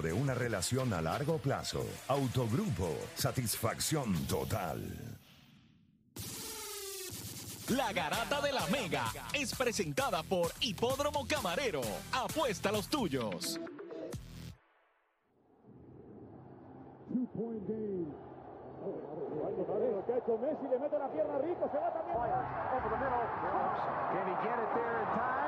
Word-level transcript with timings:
De 0.00 0.12
una 0.12 0.32
relación 0.32 0.94
a 0.94 1.02
largo 1.02 1.38
plazo. 1.38 1.84
Autogrupo. 2.06 2.96
Satisfacción 3.16 4.14
total. 4.28 4.80
La 7.70 7.92
Garata 7.92 8.40
de 8.40 8.52
la 8.52 8.64
Mega 8.68 9.06
es 9.32 9.52
presentada 9.56 10.22
por 10.22 10.52
Hipódromo 10.60 11.26
Camarero. 11.26 11.80
Apuesta 12.12 12.68
a 12.68 12.72
los 12.72 12.86
tuyos. 12.88 13.58
La 25.10 25.47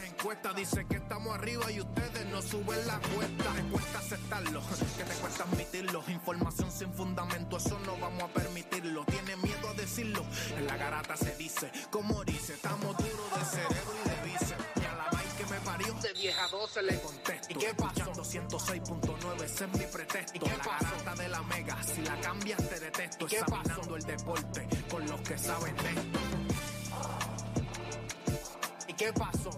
dicen 0.55 0.87
que 0.87 0.95
estamos 0.95 1.35
arriba 1.35 1.69
y 1.71 1.81
ustedes 1.81 2.25
no 2.27 2.41
suben 2.41 2.87
la 2.87 2.99
cuesta, 2.99 3.53
te 3.53 3.63
cuesta 3.63 3.99
aceptarlo, 3.99 4.61
que 4.97 5.03
te 5.03 5.13
cuesta 5.15 5.43
admitirlo, 5.43 6.03
información 6.07 6.71
sin 6.71 6.93
fundamento, 6.93 7.57
eso 7.57 7.77
no 7.85 7.97
vamos 7.97 8.23
a 8.23 8.27
permitirlo, 8.27 9.03
tiene 9.05 9.35
miedo 9.37 9.69
a 9.69 9.73
decirlo, 9.73 10.23
en 10.57 10.67
la 10.67 10.77
garata 10.77 11.17
se 11.17 11.35
dice, 11.35 11.69
como 11.89 12.23
dice, 12.23 12.53
estamos 12.53 12.95
duros 12.97 13.29
de 13.39 13.45
cerebro 13.45 13.93
y 14.05 14.09
de 14.09 14.31
bíceps, 14.31 14.63
y 14.75 14.85
a 14.85 14.95
la 14.95 15.09
vaina 15.11 15.35
que 15.37 15.45
me 15.45 15.59
parió, 15.59 15.93
de 15.95 16.13
vieja 16.13 16.47
12 16.47 16.81
le 16.83 17.01
contesto, 17.01 17.47
¿y 17.49 17.55
qué 17.55 17.73
pasó? 17.73 18.11
106.9, 18.13 19.43
ese 19.43 19.65
es 19.65 19.73
mi 19.73 19.85
pretexto, 19.85 20.37
¿y 20.37 20.39
qué 20.39 20.57
la 20.57 20.63
garata 20.63 21.15
de 21.15 21.29
la 21.29 21.41
mega, 21.43 21.83
si 21.83 22.01
la 22.01 22.19
cambias 22.21 22.69
te 22.69 22.79
detesto, 22.79 23.25
examinando 23.25 23.95
el 23.97 24.03
deporte 24.03 24.67
con 24.89 25.05
los 25.07 25.21
que 25.21 25.37
saben 25.37 25.75
de 25.75 25.89
esto. 25.89 26.19
¿Y 28.87 28.93
qué 28.93 29.13
pasó? 29.13 29.51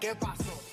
Qué 0.00 0.14
pasó? 0.14 0.67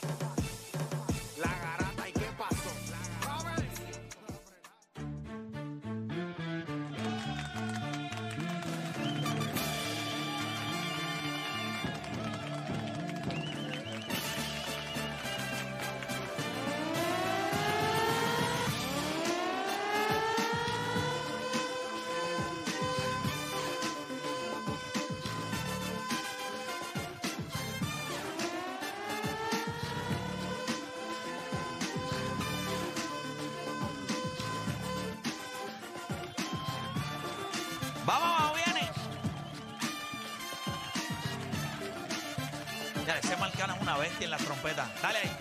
Dale 45.05 45.19
ahí. 45.19 45.31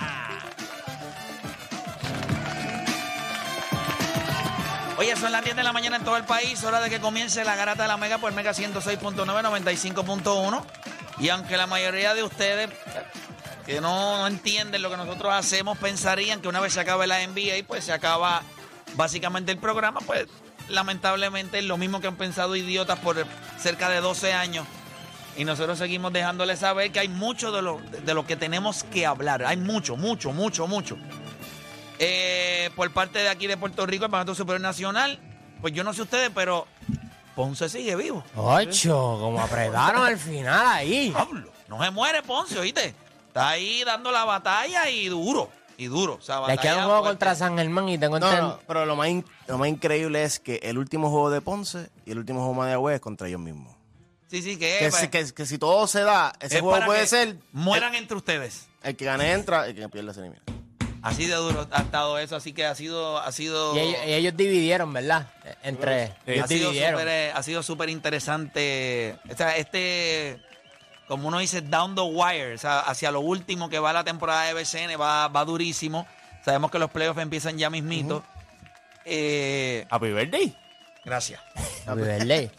Ah. 0.00 0.38
Oye, 4.96 5.14
son 5.16 5.32
las 5.32 5.44
10 5.44 5.54
de 5.54 5.62
la 5.62 5.74
mañana 5.74 5.96
en 5.96 6.04
todo 6.04 6.16
el 6.16 6.24
país. 6.24 6.64
Hora 6.64 6.80
de 6.80 6.88
que 6.88 6.98
comience 6.98 7.44
la 7.44 7.56
garata 7.56 7.82
de 7.82 7.88
la 7.88 7.98
Mega 7.98 8.16
por 8.16 8.32
Mega 8.32 8.52
106.9, 8.52 9.26
95.1. 9.26 10.64
Y 11.18 11.28
aunque 11.28 11.58
la 11.58 11.66
mayoría 11.66 12.14
de 12.14 12.22
ustedes 12.22 12.70
que 13.66 13.82
no 13.82 14.26
entienden 14.26 14.80
lo 14.80 14.88
que 14.88 14.96
nosotros 14.96 15.34
hacemos 15.34 15.76
pensarían 15.76 16.40
que 16.40 16.48
una 16.48 16.60
vez 16.60 16.72
se 16.72 16.80
acabe 16.80 17.06
la 17.06 17.18
NBA, 17.26 17.66
pues 17.66 17.84
se 17.84 17.92
acaba 17.92 18.42
básicamente 18.94 19.52
el 19.52 19.58
programa, 19.58 20.00
pues 20.06 20.26
lamentablemente 20.68 21.58
es 21.58 21.64
lo 21.64 21.76
mismo 21.76 22.00
que 22.00 22.06
han 22.06 22.16
pensado 22.16 22.56
idiotas 22.56 22.98
por 23.00 23.26
cerca 23.58 23.90
de 23.90 24.00
12 24.00 24.32
años. 24.32 24.66
Y 25.36 25.44
nosotros 25.44 25.76
seguimos 25.78 26.12
dejándoles 26.12 26.60
saber 26.60 26.90
que 26.92 27.00
hay 27.00 27.08
mucho 27.08 27.52
de 27.52 27.60
lo, 27.62 27.78
de 28.04 28.14
lo 28.14 28.26
que 28.26 28.36
tenemos 28.36 28.84
que 28.84 29.04
hablar. 29.06 29.44
Hay 29.44 29.56
mucho, 29.58 29.96
mucho, 29.96 30.32
mucho, 30.32 30.66
mucho. 30.66 30.96
Eh, 31.98 32.70
por 32.76 32.90
parte 32.92 33.18
de 33.20 33.28
aquí 33.28 33.46
de 33.46 33.56
Puerto 33.56 33.86
Rico, 33.86 34.04
el 34.04 34.10
Parlamento 34.10 34.34
Superior 34.34 34.60
Nacional, 34.60 35.18
pues 35.60 35.72
yo 35.72 35.82
no 35.84 35.92
sé 35.94 36.02
ustedes, 36.02 36.30
pero 36.34 36.66
Ponce 37.34 37.68
sigue 37.68 37.96
vivo. 37.96 38.22
Ocho, 38.34 39.18
como 39.20 39.40
apretaron 39.40 40.04
al 40.06 40.18
final 40.18 40.66
ahí. 40.66 41.10
Pablo, 41.10 41.50
no 41.68 41.82
se 41.82 41.90
muere 41.90 42.22
Ponce, 42.22 42.58
¿oíste? 42.58 42.94
Está 43.28 43.50
ahí 43.50 43.82
dando 43.84 44.10
la 44.12 44.24
batalla 44.24 44.88
y 44.88 45.08
duro, 45.08 45.50
y 45.76 45.86
duro. 45.86 46.14
O 46.14 46.22
sea, 46.22 46.46
Le 46.46 46.56
queda 46.58 46.76
un 46.78 46.84
juego 46.84 47.00
fuerte. 47.00 47.08
contra 47.10 47.34
San 47.34 47.56
Germán 47.58 47.88
y 47.90 47.98
tengo 47.98 48.18
No, 48.18 48.32
no, 48.40 48.58
pero 48.66 48.86
lo 48.86 48.96
más, 48.96 49.08
in- 49.08 49.24
lo 49.48 49.58
más 49.58 49.68
increíble 49.68 50.22
es 50.22 50.38
que 50.40 50.56
el 50.62 50.78
último 50.78 51.10
juego 51.10 51.28
de 51.30 51.42
Ponce 51.42 51.90
y 52.06 52.12
el 52.12 52.18
último 52.18 52.38
juego 52.40 52.54
de 52.54 52.58
Mayagüez 52.60 52.94
es 52.96 53.00
contra 53.02 53.28
ellos 53.28 53.40
mismos. 53.40 53.74
Sí, 54.28 54.42
sí, 54.42 54.56
que, 54.58 54.78
Que, 54.78 54.88
pues, 54.90 55.00
si, 55.00 55.08
que, 55.08 55.32
que 55.32 55.46
si 55.46 55.58
todo 55.58 55.86
se 55.86 56.02
da, 56.02 56.32
ese 56.40 56.56
es 56.56 56.60
juego 56.60 56.74
para 56.76 56.86
puede 56.86 57.00
que 57.02 57.06
ser 57.06 57.36
Mueran 57.52 57.94
entre 57.94 58.16
ustedes. 58.16 58.66
el, 58.82 58.96
que 58.96 59.04
gane 59.04 59.32
entra, 59.32 59.66
el 59.66 59.74
que 59.74 59.88
pierde 59.88 60.12
se 60.12 60.20
elimina. 60.20 60.42
Así 61.02 61.26
de 61.26 61.36
duro 61.36 61.68
ha 61.70 61.82
estado 61.82 62.18
eso, 62.18 62.34
así 62.34 62.52
que 62.52 62.66
ha 62.66 62.74
sido, 62.74 63.18
ha 63.18 63.30
sido, 63.30 63.76
Y 63.76 63.78
ellos, 63.78 64.00
y 64.06 64.12
ellos 64.12 64.36
dividieron, 64.36 64.92
¿verdad? 64.92 65.28
Entre. 65.62 66.16
Ellos 66.26 66.44
ha 66.44 66.48
sido 66.48 66.70
dividieron. 66.70 66.98
súper, 66.98 67.08
eh, 67.08 67.32
ha 67.32 67.42
sido 67.44 67.62
súper 67.62 67.88
interesante. 67.90 69.16
O 69.30 69.36
sea, 69.36 69.56
este, 69.56 70.40
como 71.06 71.28
uno 71.28 71.38
dice, 71.38 71.60
down 71.60 71.94
the 71.94 72.00
wire, 72.00 72.54
o 72.54 72.58
sea, 72.58 72.80
hacia 72.80 73.12
lo 73.12 73.20
último 73.20 73.68
que 73.68 73.78
va 73.78 73.92
la 73.92 74.02
temporada 74.02 74.42
de 74.46 74.54
BCN, 74.54 75.00
va, 75.00 75.28
va 75.28 75.44
durísimo. 75.44 76.08
Sabemos 76.44 76.72
que 76.72 76.80
los 76.80 76.90
playoffs 76.90 77.20
empiezan 77.20 77.56
ya 77.56 77.70
mismito. 77.70 78.24
Eh, 79.04 79.86
Happy 79.88 80.12
birthday. 80.12 80.56
gracias. 81.04 81.40
Happy 81.86 82.00
birthday. 82.00 82.50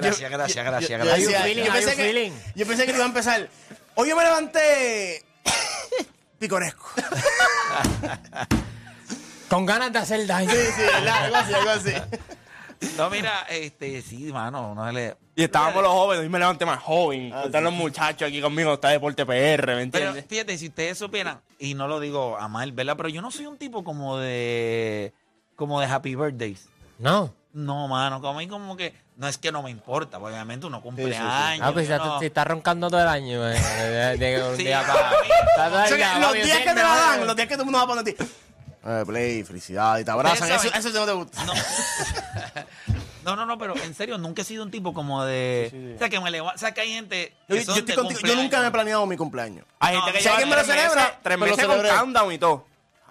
Gracias, 0.00 0.30
gracias, 0.30 0.64
gracias, 0.64 0.90
Yo, 0.90 0.98
gracias. 1.06 1.42
feeling, 1.42 1.64
yo 1.64 1.72
hay 1.72 1.78
pensé 1.78 1.90
un 1.90 1.96
que, 1.96 2.02
feeling. 2.04 2.32
yo 2.54 2.66
pensé 2.66 2.86
que 2.86 2.92
iba 2.92 3.02
a 3.04 3.06
empezar. 3.06 3.48
Hoy 3.94 4.08
yo 4.08 4.16
me 4.16 4.24
levanté 4.24 5.24
picoresco. 6.38 6.88
Con 9.48 9.66
ganas 9.66 9.92
de 9.92 9.98
hacer 9.98 10.26
daño. 10.26 10.50
Sí, 10.50 10.56
sí, 10.76 10.82
¿verdad? 10.82 11.24
algo 11.24 11.36
así, 11.36 11.54
algo 11.54 11.70
así. 11.70 11.92
No, 12.96 13.10
mira, 13.10 13.46
este, 13.50 14.00
sí, 14.00 14.30
mano, 14.32 14.74
no 14.74 14.90
le... 14.92 15.16
Y 15.34 15.42
estábamos 15.44 15.82
los 15.82 15.92
jóvenes, 15.92 16.24
y 16.24 16.28
me 16.28 16.38
levanté 16.38 16.64
más 16.64 16.80
joven. 16.80 17.32
Están 17.44 17.64
los 17.64 17.72
muchachos 17.72 18.28
aquí 18.28 18.40
conmigo, 18.40 18.74
está 18.74 18.88
Deporte 18.90 19.26
PR, 19.26 19.32
¿me 19.32 19.56
Pero 19.56 19.80
entiendes? 19.80 20.24
fíjate, 20.28 20.56
si 20.56 20.68
ustedes 20.68 20.98
supieran, 20.98 21.40
y 21.58 21.74
no 21.74 21.88
lo 21.88 21.98
digo 22.00 22.38
a 22.38 22.48
mal, 22.48 22.72
¿verdad? 22.72 22.96
Pero 22.96 23.08
yo 23.08 23.20
no 23.22 23.30
soy 23.30 23.46
un 23.46 23.58
tipo 23.58 23.82
como 23.84 24.16
de. 24.18 25.12
como 25.56 25.80
de 25.80 25.86
Happy 25.86 26.14
Birthdays. 26.14 26.68
No. 26.98 27.34
No, 27.52 27.88
mano, 27.88 28.20
como 28.20 28.38
a 28.38 28.42
mí 28.42 28.48
como 28.48 28.76
que. 28.76 28.94
No 29.20 29.28
es 29.28 29.36
que 29.36 29.52
no 29.52 29.62
me 29.62 29.70
importa, 29.70 30.18
porque 30.18 30.32
obviamente 30.32 30.66
uno 30.66 30.80
cumple 30.80 31.04
sí, 31.04 31.12
sí. 31.12 31.18
años. 31.20 31.66
Ah, 31.68 31.72
pues 31.74 31.86
ya 31.86 31.98
no- 31.98 32.14
te, 32.14 32.20
te 32.20 32.26
estás 32.28 32.46
roncando 32.46 32.88
todo 32.88 33.02
el 33.02 33.08
año. 33.08 33.46
eh, 33.50 33.52
de, 33.52 34.16
de 34.16 34.42
un 34.42 34.56
Sí, 34.56 34.64
día 34.64 34.80
para. 34.80 35.10
Está 35.10 35.84
O 35.84 35.88
sea, 35.88 36.18
los 36.18 36.32
días 36.32 36.58
que 36.60 36.64
te 36.64 36.74
la 36.74 36.82
dan, 36.96 37.26
los 37.26 37.36
días 37.36 37.46
que 37.46 37.54
todo 37.54 37.62
el 37.64 37.66
mundo 37.66 37.78
va 37.78 37.84
a 37.84 37.86
poner 37.86 38.04
ti. 38.04 38.16
Eh, 38.82 39.04
Play, 39.06 39.44
felicidad 39.44 39.98
y 39.98 40.04
te 40.06 40.10
abrazan. 40.10 40.50
Eso, 40.50 40.68
eso 40.72 40.88
sí 40.88 40.94
no 40.94 41.04
te 41.04 41.12
gusta. 41.12 41.44
No. 41.44 41.52
no, 43.24 43.36
no, 43.36 43.44
no, 43.44 43.58
pero 43.58 43.76
en 43.76 43.94
serio, 43.94 44.16
nunca 44.16 44.40
he 44.40 44.44
sido 44.46 44.62
un 44.64 44.70
tipo 44.70 44.94
como 44.94 45.22
de. 45.24 45.92
O 45.96 45.98
sea, 45.98 46.08
que 46.08 46.18
me 46.18 46.30
levanto. 46.30 46.54
O 46.56 46.58
sea, 46.58 46.72
que 46.72 46.80
hay 46.80 46.92
gente. 46.94 47.34
Yo, 47.46 47.56
Que 47.56 47.60
yo 47.64 47.66
son 47.66 47.78
estoy 47.78 47.94
de 47.96 48.02
contigo. 48.02 48.20
Yo 48.24 48.36
nunca 48.36 48.60
me 48.62 48.68
he 48.68 48.70
planeado 48.70 49.04
mi 49.04 49.18
cumpleaños. 49.18 49.66
Hay 49.80 49.96
No, 49.96 50.02
gente 50.02 50.16
que 50.18 50.22
si 50.22 50.24
lleva 50.24 50.36
alguien 50.38 50.48
me 50.48 50.56
lo 50.56 50.62
tres 50.64 50.74
celebra, 50.76 51.02
meses, 51.02 51.18
tres 51.22 51.38
me 51.38 51.46
lo 51.46 51.52
meses 51.56 51.66
con 51.68 51.98
countdown 51.98 52.32
y 52.32 52.38
todo. 52.38 52.66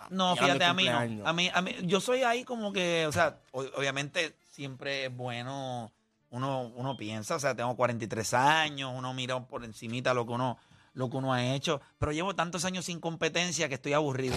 No, 0.10 0.36
fíjate, 0.36 0.66
a 0.66 0.74
mí 0.74 0.86
no. 0.90 1.28
A 1.28 1.34
mí, 1.34 1.52
a 1.54 1.62
mí, 1.62 1.76
yo 1.84 2.02
soy 2.02 2.24
ahí 2.24 2.44
como 2.44 2.74
que, 2.74 3.06
o 3.08 3.12
sea, 3.12 3.36
obviamente 3.52 4.34
siempre 4.52 5.06
es 5.06 5.16
bueno, 5.16 5.92
uno, 6.32 6.72
uno 6.76 6.96
piensa, 6.98 7.36
o 7.36 7.40
sea, 7.40 7.56
tengo 7.56 7.76
43 7.76 8.34
años, 8.34 8.92
uno 8.96 9.14
mira 9.14 9.40
por 9.48 9.64
encimita 9.66 10.14
lo 10.14 10.26
que 10.26 10.34
uno, 10.34 10.58
lo 10.94 11.10
que 11.10 11.18
uno 11.18 11.34
ha 11.34 11.44
hecho, 11.54 11.82
pero 11.98 12.12
llevo 12.12 12.36
tantos 12.36 12.66
años 12.66 12.86
sin 12.86 13.00
competencia 13.00 13.68
que 13.68 13.76
estoy 13.76 13.94
aburrido. 13.94 14.36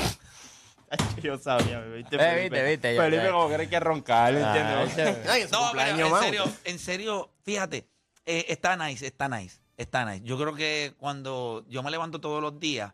Yo 1.22 1.38
sabía, 1.38 1.80
¿viste? 1.80 2.16
Eh, 2.16 2.40
viste, 2.42 2.64
viste, 2.70 2.94
yo- 2.94 3.02
Felipe 3.02 3.30
como 3.30 3.48
que 3.48 3.54
hay 3.56 3.66
que 3.66 3.80
roncar, 3.80 4.34
Ah, 4.36 4.84
No, 5.50 5.70
pero 5.72 5.96
en 6.06 6.10
serio, 6.24 6.44
en 6.64 6.78
serio, 6.78 7.30
fíjate, 7.44 7.88
eh, 8.26 8.44
está 8.48 8.76
nice, 8.76 9.06
está 9.06 9.28
nice, 9.28 9.58
está 9.78 10.04
nice. 10.04 10.22
Yo 10.24 10.36
creo 10.38 10.54
que 10.54 10.94
cuando 10.98 11.64
yo 11.68 11.82
me 11.82 11.90
levanto 11.90 12.20
todos 12.20 12.42
los 12.42 12.60
días, 12.60 12.92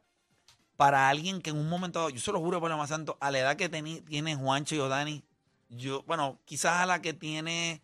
para 0.76 1.08
alguien 1.08 1.40
que 1.42 1.50
en 1.50 1.56
un 1.58 1.68
momento 1.68 1.98
dado, 1.98 2.10
yo 2.10 2.20
se 2.20 2.30
lo 2.30 2.38
juro 2.38 2.60
por 2.60 2.70
lo 2.70 2.76
más 2.78 2.88
santo, 2.90 3.18
a 3.20 3.32
la 3.32 3.40
edad 3.40 3.56
que 3.56 3.68
tiene 3.68 4.36
Juancho 4.36 4.76
y 4.76 4.78
Odani, 4.78 5.24
yo, 5.68 6.04
bueno, 6.04 6.38
quizás 6.44 6.74
a 6.80 6.86
la 6.86 7.02
que 7.02 7.12
tiene 7.14 7.82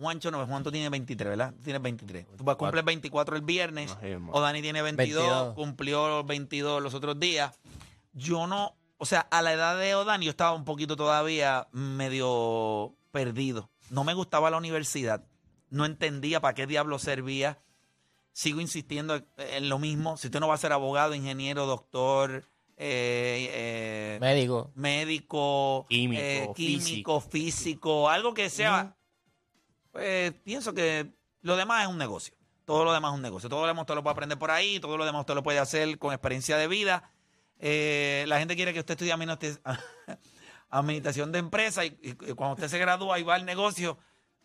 Juancho, 0.00 0.30
no, 0.30 0.44
Juancho 0.46 0.72
tiene 0.72 0.88
23, 0.88 1.28
¿verdad? 1.28 1.54
Tiene 1.62 1.78
23. 1.78 2.26
Tú 2.36 2.42
vas 2.42 2.54
a 2.54 2.56
cumplir 2.58 2.82
24 2.82 3.36
el 3.36 3.42
viernes, 3.42 3.94
hermano. 4.00 4.32
Odani 4.32 4.62
tiene 4.62 4.80
22, 4.80 5.22
22. 5.22 5.54
cumplió 5.54 6.08
los 6.08 6.26
22 6.26 6.82
los 6.82 6.94
otros 6.94 7.20
días. 7.20 7.52
Yo 8.14 8.46
no, 8.46 8.74
o 8.96 9.04
sea, 9.04 9.20
a 9.20 9.42
la 9.42 9.52
edad 9.52 9.78
de 9.78 9.94
Odani 9.94 10.24
yo 10.24 10.30
estaba 10.30 10.52
un 10.52 10.64
poquito 10.64 10.96
todavía 10.96 11.68
medio 11.72 12.94
perdido. 13.12 13.70
No 13.90 14.04
me 14.04 14.14
gustaba 14.14 14.50
la 14.50 14.56
universidad, 14.56 15.22
no 15.68 15.84
entendía 15.84 16.40
para 16.40 16.54
qué 16.54 16.66
diablo 16.66 16.98
servía. 16.98 17.58
Sigo 18.32 18.60
insistiendo 18.60 19.20
en 19.36 19.68
lo 19.68 19.78
mismo. 19.78 20.16
Si 20.16 20.28
usted 20.28 20.40
no 20.40 20.48
va 20.48 20.54
a 20.54 20.58
ser 20.58 20.72
abogado, 20.72 21.14
ingeniero, 21.14 21.66
doctor, 21.66 22.44
eh, 22.78 23.50
eh, 23.52 24.18
Médico. 24.18 24.70
médico, 24.76 25.86
Químico, 25.90 26.22
eh, 26.22 26.50
químico, 26.56 27.20
físico, 27.20 28.08
algo 28.08 28.32
que 28.32 28.48
sea. 28.48 28.96
Pues 29.92 30.32
pienso 30.44 30.72
que 30.74 31.10
lo 31.42 31.56
demás 31.56 31.82
es 31.84 31.88
un 31.88 31.98
negocio. 31.98 32.34
Todo 32.64 32.84
lo 32.84 32.92
demás 32.92 33.10
es 33.12 33.16
un 33.16 33.22
negocio. 33.22 33.48
Todo 33.48 33.62
lo 33.62 33.66
demás 33.66 33.82
usted 33.82 33.94
lo 33.94 34.02
puede 34.02 34.12
aprender 34.12 34.38
por 34.38 34.50
ahí, 34.50 34.78
todo 34.80 34.96
lo 34.96 35.04
demás 35.04 35.20
usted 35.20 35.34
lo 35.34 35.42
puede 35.42 35.58
hacer 35.58 35.98
con 35.98 36.12
experiencia 36.12 36.56
de 36.56 36.68
vida. 36.68 37.10
Eh, 37.58 38.24
la 38.28 38.38
gente 38.38 38.54
quiere 38.56 38.72
que 38.72 38.78
usted 38.80 38.92
estudie 38.94 39.12
administ- 39.14 39.60
administración 40.70 41.32
de 41.32 41.38
empresa 41.40 41.84
y, 41.84 41.98
y 42.02 42.12
cuando 42.34 42.54
usted 42.54 42.68
se 42.68 42.78
gradúa 42.78 43.18
y 43.18 43.22
va 43.22 43.34
al 43.34 43.44
negocio, 43.44 43.98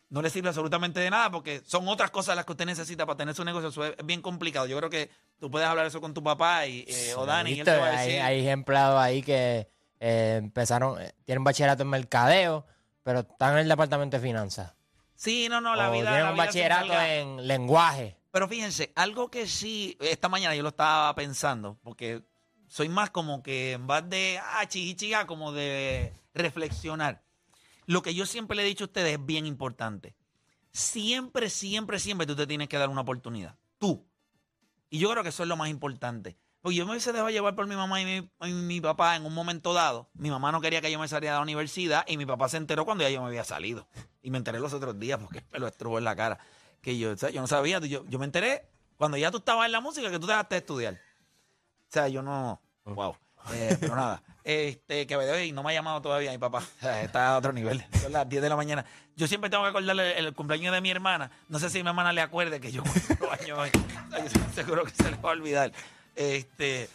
no 0.09 0.21
le 0.21 0.29
sirve 0.29 0.49
absolutamente 0.49 0.99
de 0.99 1.09
nada 1.09 1.29
porque 1.31 1.61
son 1.65 1.87
otras 1.87 2.11
cosas 2.11 2.35
las 2.35 2.45
que 2.45 2.51
usted 2.53 2.65
necesita 2.65 3.05
para 3.05 3.17
tener 3.17 3.35
su 3.35 3.43
negocio. 3.45 3.69
Eso 3.69 3.85
es 3.85 3.95
bien 4.05 4.21
complicado. 4.21 4.65
Yo 4.67 4.77
creo 4.77 4.89
que 4.89 5.09
tú 5.39 5.49
puedes 5.51 5.67
hablar 5.67 5.85
eso 5.85 6.01
con 6.01 6.13
tu 6.13 6.23
papá 6.23 6.65
y, 6.67 6.85
eh, 6.87 7.13
o 7.15 7.25
Dani 7.25 7.51
y 7.51 7.53
él 7.53 7.59
¿Viste? 7.59 7.71
te 7.71 7.77
va 7.77 7.87
a 7.87 7.97
hay, 7.97 8.07
decir. 8.07 8.21
hay 8.21 8.47
empleados 8.49 8.99
ahí 8.99 9.21
que 9.21 9.67
eh, 9.99 10.35
empezaron, 10.37 11.01
eh, 11.01 11.13
tienen 11.25 11.43
bachillerato 11.43 11.83
en 11.83 11.89
mercadeo, 11.89 12.65
pero 13.03 13.19
están 13.21 13.53
en 13.53 13.59
el 13.59 13.69
departamento 13.69 14.17
de 14.17 14.23
finanzas. 14.23 14.74
Sí, 15.15 15.47
no, 15.49 15.61
no, 15.61 15.75
la 15.75 15.89
o 15.89 15.93
vida. 15.93 16.03
tienen 16.03 16.23
la 16.23 16.29
un 16.29 16.35
vida 16.35 16.45
bachillerato 16.45 17.01
en 17.01 17.47
lenguaje. 17.47 18.17
Pero 18.31 18.47
fíjense, 18.47 18.91
algo 18.95 19.31
que 19.31 19.47
sí, 19.47 19.97
esta 20.01 20.27
mañana 20.27 20.55
yo 20.55 20.63
lo 20.63 20.69
estaba 20.69 21.15
pensando, 21.15 21.79
porque 21.83 22.21
soy 22.67 22.89
más 22.89 23.09
como 23.09 23.41
que 23.41 23.73
en 23.73 23.87
vez 23.87 24.09
de 24.09 24.39
ah, 24.43 24.67
chichiga, 24.67 25.25
como 25.25 25.53
de 25.53 26.13
reflexionar. 26.33 27.23
Lo 27.85 28.01
que 28.01 28.13
yo 28.13 28.25
siempre 28.25 28.57
le 28.57 28.63
he 28.63 28.65
dicho 28.65 28.83
a 28.83 28.87
ustedes 28.87 29.13
es 29.13 29.25
bien 29.25 29.45
importante. 29.45 30.15
Siempre, 30.71 31.49
siempre, 31.49 31.99
siempre 31.99 32.27
tú 32.27 32.35
te 32.35 32.47
tienes 32.47 32.67
que 32.67 32.77
dar 32.77 32.89
una 32.89 33.01
oportunidad. 33.01 33.55
Tú. 33.77 34.05
Y 34.89 34.99
yo 34.99 35.09
creo 35.09 35.23
que 35.23 35.29
eso 35.29 35.43
es 35.43 35.49
lo 35.49 35.55
más 35.55 35.69
importante. 35.69 36.37
Porque 36.65 36.77
yo 36.77 36.85
me 36.85 36.93
hubiese 36.93 37.11
dejado 37.11 37.29
llevar 37.29 37.53
por 37.53 37.67
mi 37.67 37.75
mamá 37.75 38.01
y 38.01 38.05
mi, 38.05 38.31
y 38.41 38.51
mi 38.51 38.81
papá 38.81 39.15
en 39.15 39.23
un 39.23 39.35
momento 39.35 39.71
dado. 39.71 40.09
Mi 40.15 40.31
mamá 40.31 40.51
no 40.51 40.61
quería 40.61 40.81
que 40.81 40.91
yo 40.91 40.97
me 40.97 41.07
saliera 41.07 41.35
de 41.35 41.37
la 41.37 41.43
universidad 41.43 42.03
y 42.07 42.17
mi 42.17 42.25
papá 42.25 42.49
se 42.49 42.57
enteró 42.57 42.85
cuando 42.85 43.03
ya 43.03 43.11
yo 43.11 43.21
me 43.21 43.27
había 43.27 43.43
salido. 43.43 43.87
Y 44.23 44.31
me 44.31 44.39
enteré 44.39 44.59
los 44.59 44.73
otros 44.73 44.99
días 44.99 45.19
porque 45.19 45.43
me 45.51 45.59
lo 45.59 45.67
estrujó 45.67 45.99
en 45.99 46.05
la 46.05 46.15
cara. 46.15 46.39
Que 46.81 46.97
yo, 46.97 47.11
o 47.11 47.17
sea, 47.17 47.29
yo 47.29 47.39
no 47.39 47.45
sabía. 47.45 47.77
Yo, 47.81 48.03
yo 48.07 48.17
me 48.17 48.25
enteré 48.25 48.67
cuando 48.97 49.15
ya 49.15 49.29
tú 49.29 49.37
estabas 49.37 49.67
en 49.67 49.73
la 49.73 49.79
música 49.79 50.09
que 50.09 50.17
tú 50.17 50.25
dejaste 50.25 50.55
de 50.55 50.59
estudiar. 50.59 50.93
O 50.95 51.91
sea, 51.91 52.07
yo 52.07 52.23
no. 52.23 52.59
Wow. 52.83 53.15
Eh, 53.53 53.77
pero 53.79 53.95
nada. 53.95 54.23
Este, 54.43 55.05
que 55.05 55.17
me 55.17 55.27
doy, 55.27 55.51
no 55.51 55.61
me 55.61 55.69
ha 55.69 55.73
llamado 55.75 56.01
todavía 56.01 56.31
mi 56.31 56.39
papá. 56.39 56.63
Está 56.81 57.35
a 57.35 57.37
otro 57.37 57.53
nivel. 57.53 57.85
Son 58.01 58.11
las 58.11 58.27
10 58.27 58.41
de 58.41 58.49
la 58.49 58.55
mañana. 58.55 58.83
Yo 59.15 59.27
siempre 59.27 59.51
tengo 59.51 59.61
que 59.65 59.69
acordarle 59.69 60.17
el, 60.17 60.25
el 60.25 60.33
cumpleaños 60.33 60.73
de 60.73 60.81
mi 60.81 60.89
hermana. 60.89 61.29
No 61.47 61.59
sé 61.59 61.69
si 61.69 61.83
mi 61.83 61.89
hermana 61.89 62.11
le 62.11 62.21
acuerde 62.21 62.59
que 62.59 62.71
yo 62.71 62.81
cumplo 62.81 63.31
años 63.31 63.59
hoy. 63.59 63.69
O 63.69 64.09
sea, 64.09 64.19
yo 64.19 64.25
estoy 64.25 64.63
seguro 64.63 64.83
que 64.83 64.91
se 64.91 65.11
le 65.11 65.17
va 65.17 65.29
a 65.29 65.33
olvidar. 65.33 65.71
Este. 66.15 66.89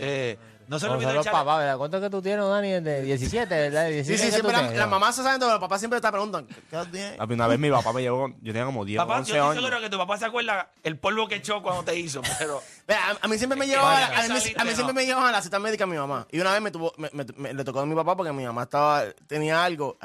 eh, 0.00 0.38
no 0.68 0.78
se 0.78 0.86
le 0.86 0.92
son 0.92 1.02
los 1.14 1.26
echarle- 1.26 1.30
papás, 1.32 1.58
¿verdad? 1.58 1.76
¿Cuánto 1.78 2.00
que 2.00 2.10
tú 2.10 2.22
tienes, 2.22 2.46
Dani? 2.46 2.80
De 2.80 3.02
17, 3.02 3.54
¿verdad? 3.54 3.84
De 3.86 4.04
Sí, 4.04 4.10
17 4.12 4.18
sí, 4.18 4.26
tú 4.28 4.32
siempre 4.34 4.52
la, 4.52 4.58
tienes, 4.60 4.78
la 4.78 4.84
¿no? 4.84 4.90
mamá 4.90 5.12
se 5.12 5.22
sabe, 5.22 5.38
pero 5.38 5.50
los 5.52 5.60
papás 5.60 5.80
siempre 5.80 6.00
te 6.00 6.10
preguntan, 6.10 6.46
¿qué 6.46 6.78
tienes? 6.92 7.18
Una 7.18 7.46
vez 7.46 7.58
mi 7.58 7.70
papá 7.70 7.92
me 7.92 8.02
llevó, 8.02 8.28
yo 8.40 8.52
tenía 8.52 8.64
como 8.66 8.84
10 8.84 8.98
Papá, 8.98 9.16
11 9.18 9.30
yo 9.30 9.36
estoy 9.36 9.50
años. 9.50 9.64
seguro 9.64 9.80
que 9.80 9.90
tu 9.90 9.98
papá 9.98 10.18
se 10.18 10.24
acuerda 10.26 10.70
el 10.82 10.98
polvo 10.98 11.26
que 11.28 11.36
echó 11.36 11.62
cuando 11.62 11.82
te 11.84 11.98
hizo, 11.98 12.20
pero. 12.38 12.62
Mira, 12.88 13.00
a, 13.10 13.24
a 13.24 13.28
mí 13.28 13.36
siempre 13.38 13.58
me 13.58 13.64
que 13.66 13.72
llevaba, 13.72 13.92
vaya, 13.92 14.06
a, 14.06 14.22
mí, 14.28 14.40
a 14.56 14.64
mí 14.64 14.74
siempre 14.74 14.94
me 14.94 15.04
llevaban 15.06 15.28
a 15.30 15.32
la 15.32 15.42
cita 15.42 15.58
médica 15.58 15.84
a 15.84 15.86
mi 15.86 15.96
mamá. 15.96 16.26
Y 16.30 16.40
una 16.40 16.52
vez 16.52 16.60
me 16.62 16.70
tuvo, 16.70 16.92
me, 16.96 17.10
me- 17.12 17.26
me- 17.36 17.54
le 17.54 17.64
tocó 17.64 17.80
a 17.80 17.86
mi 17.86 17.94
papá 17.94 18.16
porque 18.16 18.32
mi 18.32 18.44
mamá 18.44 18.62
estaba, 18.64 19.04
tenía 19.26 19.62
algo, 19.64 19.98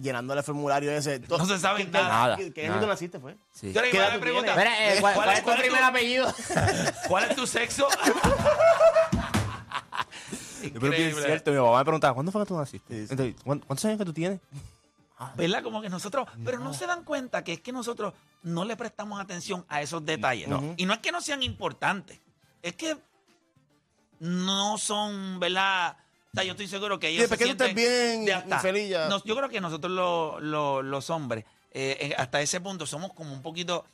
llenándole 0.00 0.40
el 0.40 0.44
formulario 0.44 0.90
ese. 0.92 1.20
To- 1.20 1.38
No 1.44 1.46
se 1.46 1.58
sabe 1.58 1.84
¿Qué- 1.84 1.90
nada. 1.90 2.36
¿Qué, 2.36 2.52
qué 2.52 2.68
tú 2.80 2.86
naciste, 2.86 3.18
fue? 3.20 3.36
Sí. 3.52 3.72
Yo 3.72 3.80
ahora 3.80 3.90
¿Qué 3.90 3.96
mismo 3.98 4.00
edad 4.02 4.08
me 4.12 4.14
tú 4.16 4.20
pregunta, 4.22 4.54
tienes? 4.54 4.72
Mira, 4.78 4.94
eh, 4.94 5.00
¿cuál, 5.00 5.14
¿Cuál 5.14 5.26
cuál 5.26 5.36
es- 5.38 5.44
tu 5.56 5.62
primer 5.62 5.82
apellido? 5.84 6.34
¿Cuál 7.08 7.24
es 7.30 7.36
tu 7.36 7.46
sexo? 7.46 7.88
Pero 10.80 10.92
es 11.08 11.14
cierto, 11.26 11.50
mi 11.50 11.58
papá 11.58 11.78
me 11.78 11.84
preguntaba, 11.84 12.14
¿cuándo 12.14 12.32
fue 12.32 12.42
que 12.42 12.48
tú 12.48 12.56
naciste? 12.56 13.00
Entonces, 13.10 13.34
¿cuán- 13.44 13.58
¿cuántos 13.60 13.84
años 13.84 13.98
que 13.98 14.04
tú 14.04 14.12
tienes? 14.12 14.40
¿Verdad? 15.36 15.62
Como 15.62 15.80
que 15.80 15.88
nosotros, 15.88 16.26
pero 16.44 16.58
no 16.58 16.74
se 16.74 16.86
dan 16.86 17.04
cuenta 17.04 17.44
que 17.44 17.54
es 17.54 17.60
que 17.60 17.72
nosotros 17.72 18.14
no 18.42 18.64
le 18.64 18.76
prestamos 18.76 19.20
atención 19.20 19.64
a 19.68 19.80
esos 19.82 20.04
detalles. 20.04 20.48
Y 20.76 20.86
no 20.86 20.92
es 20.94 20.98
que 21.00 21.12
no 21.12 21.20
sean 21.20 21.42
importantes, 21.42 22.18
es 22.62 22.74
que 22.76 22.96
no 24.20 24.78
son, 24.78 25.38
¿verdad? 25.40 25.96
O 26.32 26.34
sea, 26.34 26.44
yo 26.44 26.52
estoy 26.52 26.66
seguro 26.66 26.98
que 26.98 27.08
ellos 27.08 27.28
después 27.28 27.38
se 27.38 27.44
que 27.46 27.54
tú 27.54 27.64
estés 27.64 27.76
sienten- 27.76 28.24
bien 28.24 28.26
ya. 28.26 28.44
Nos- 29.08 29.22
yo 29.24 29.36
creo 29.36 29.48
que 29.48 29.60
nosotros 29.60 29.92
lo- 29.92 30.40
lo- 30.40 30.82
los 30.82 31.10
hombres, 31.10 31.44
eh, 31.70 31.96
eh, 32.00 32.14
hasta 32.18 32.40
ese 32.40 32.60
punto, 32.60 32.86
somos 32.86 33.12
como 33.12 33.32
un 33.32 33.42
poquito... 33.42 33.84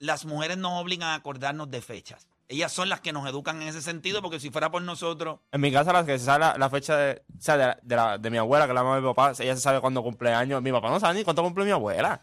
Las 0.00 0.24
mujeres 0.26 0.56
nos 0.58 0.80
obligan 0.80 1.08
a 1.08 1.14
acordarnos 1.14 1.68
de 1.72 1.82
fechas. 1.82 2.28
Ellas 2.50 2.72
son 2.72 2.88
las 2.88 3.00
que 3.00 3.12
nos 3.12 3.28
educan 3.28 3.60
en 3.60 3.68
ese 3.68 3.82
sentido, 3.82 4.22
porque 4.22 4.40
si 4.40 4.50
fuera 4.50 4.70
por 4.70 4.80
nosotros... 4.80 5.40
En 5.52 5.60
mi 5.60 5.70
casa, 5.70 5.92
la 5.92 6.06
que 6.06 6.18
se 6.18 6.24
sabe 6.24 6.40
la, 6.40 6.56
la 6.56 6.70
fecha 6.70 6.96
de, 6.96 7.22
o 7.38 7.40
sea, 7.42 7.56
de, 7.58 7.66
la- 7.66 7.78
de, 7.82 7.96
la- 7.96 8.18
de 8.18 8.30
mi 8.30 8.38
abuela, 8.38 8.64
que 8.64 8.70
es 8.70 8.74
la 8.74 8.82
mamá 8.82 8.96
de 8.96 9.02
mi 9.02 9.08
papá, 9.08 9.32
ella 9.38 9.54
se 9.54 9.60
sabe 9.60 9.80
cuándo 9.82 10.02
cumple 10.02 10.32
años. 10.32 10.62
Mi 10.62 10.72
papá 10.72 10.88
no 10.88 10.98
sabe 10.98 11.14
ni 11.14 11.24
cuánto 11.24 11.42
cumple 11.42 11.64
mi 11.66 11.72
abuela. 11.72 12.22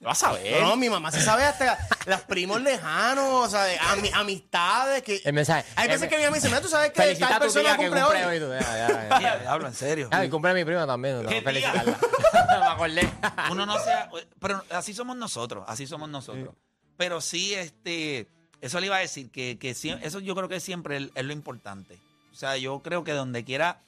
Vas 0.00 0.22
a 0.22 0.32
ver. 0.32 0.62
No, 0.62 0.68
no, 0.70 0.76
mi 0.76 0.88
mamá 0.88 1.12
se 1.12 1.20
sabe 1.20 1.44
hasta 1.44 1.76
los 2.06 2.22
primos 2.22 2.62
lejanos, 2.62 3.46
o 3.46 3.50
sea, 3.50 3.64
de 3.64 3.76
ami- 3.78 4.10
amistades 4.14 5.02
que... 5.02 5.20
El 5.22 5.34
mensaje. 5.34 5.68
Hay 5.76 5.88
veces 5.88 6.04
Eh, 6.04 6.08
que 6.08 6.16
mi 6.16 6.22
mamá 6.22 6.30
me 6.32 6.36
dice, 6.38 6.48
mira, 6.48 6.62
tú 6.62 6.68
sabes 6.68 6.92
que 6.92 7.14
tal 7.16 7.32
a 7.34 7.38
persona 7.38 7.76
cumple 7.76 8.00
cumple 8.00 8.24
hoy. 8.24 8.24
hoy. 8.24 8.38
tú, 8.40 8.48
ya, 8.58 8.88
ya, 9.20 9.20
ya. 9.42 9.52
Hablo 9.52 9.66
en 9.66 9.74
serio. 9.74 10.08
Ah, 10.10 10.24
y 10.24 10.30
cumple 10.30 10.54
mi 10.54 10.64
prima 10.64 10.86
también. 10.86 11.16
tengo 11.18 11.28
¿Qué 11.28 11.42
que 11.44 11.50
tía? 11.52 11.70
felicitarla. 11.72 11.98
Me 12.60 12.66
acordé. 12.66 13.10
uno 13.50 13.66
no 13.66 13.78
sea, 13.78 14.08
pero 14.40 14.64
así 14.70 14.94
somos 14.94 15.14
nosotros, 15.18 15.64
así 15.68 15.86
somos 15.86 16.08
nosotros. 16.08 16.54
Pero 16.96 17.20
sí, 17.20 17.52
este, 17.54 18.26
eso 18.60 18.80
le 18.80 18.86
iba 18.86 18.96
a 18.96 19.00
decir, 19.00 19.30
que, 19.30 19.58
que 19.58 19.72
sie- 19.74 19.98
eso 20.02 20.20
yo 20.20 20.34
creo 20.34 20.48
que 20.48 20.60
siempre 20.60 20.96
es, 20.96 21.10
es 21.14 21.24
lo 21.24 21.32
importante. 21.32 21.98
O 22.32 22.34
sea, 22.36 22.56
yo 22.56 22.80
creo 22.80 23.04
que 23.04 23.12
donde 23.12 23.44
quiera, 23.44 23.80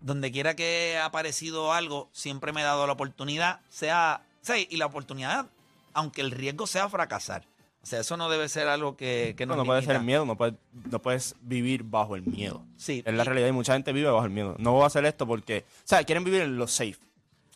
donde 0.00 0.30
quiera 0.32 0.56
que 0.56 0.96
ha 0.98 1.04
aparecido 1.06 1.72
algo, 1.72 2.08
siempre 2.12 2.52
me 2.52 2.60
he 2.62 2.64
dado 2.64 2.86
la 2.86 2.92
oportunidad, 2.94 3.60
sea, 3.68 4.22
sea, 4.40 4.56
y 4.58 4.76
la 4.76 4.86
oportunidad, 4.86 5.46
aunque 5.92 6.20
el 6.22 6.30
riesgo 6.30 6.66
sea 6.66 6.88
fracasar. 6.88 7.44
O 7.82 7.86
sea, 7.86 8.00
eso 8.00 8.16
no 8.18 8.28
debe 8.28 8.48
ser 8.50 8.68
algo 8.68 8.94
que, 8.96 9.34
que 9.38 9.46
No, 9.46 9.56
nos 9.56 9.64
no 9.64 9.70
puede 9.70 9.82
ser 9.82 10.00
miedo, 10.00 10.26
no 10.26 10.36
puedes, 10.36 10.54
no 10.90 11.00
puedes 11.00 11.34
vivir 11.40 11.82
bajo 11.82 12.14
el 12.14 12.22
miedo. 12.22 12.62
Sí. 12.76 13.02
Es 13.06 13.14
la 13.14 13.24
realidad 13.24 13.48
y 13.48 13.52
mucha 13.52 13.72
gente 13.72 13.92
vive 13.94 14.10
bajo 14.10 14.24
el 14.26 14.30
miedo. 14.30 14.54
No 14.58 14.72
voy 14.72 14.82
a 14.84 14.86
hacer 14.86 15.04
esto 15.06 15.26
porque, 15.26 15.64
o 15.66 15.82
sea, 15.88 16.04
quieren 16.04 16.22
vivir 16.24 16.42
en 16.42 16.56
lo 16.56 16.66
safe. 16.68 16.98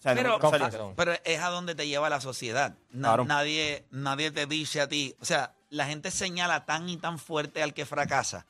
sea, 0.00 0.14
Pero, 0.14 0.38
no- 0.38 0.46
o 0.46 0.50
sea, 0.50 0.58
razón. 0.58 0.94
pero 0.96 1.12
es 1.24 1.40
a 1.40 1.48
donde 1.48 1.74
te 1.74 1.86
lleva 1.86 2.08
la 2.10 2.20
sociedad. 2.22 2.74
Na- 2.90 3.08
Claro. 3.08 3.24
nadie, 3.26 3.84
nadie 3.90 4.30
te 4.30 4.46
dice 4.46 4.80
a 4.82 4.88
ti. 4.88 5.14
O 5.20 5.24
sea, 5.26 5.52
la 5.74 5.86
gente 5.86 6.10
señala 6.10 6.64
tan 6.64 6.88
y 6.88 6.96
tan 6.96 7.18
fuerte 7.18 7.62
al 7.62 7.74
que 7.74 7.84
fracasa 7.86 8.46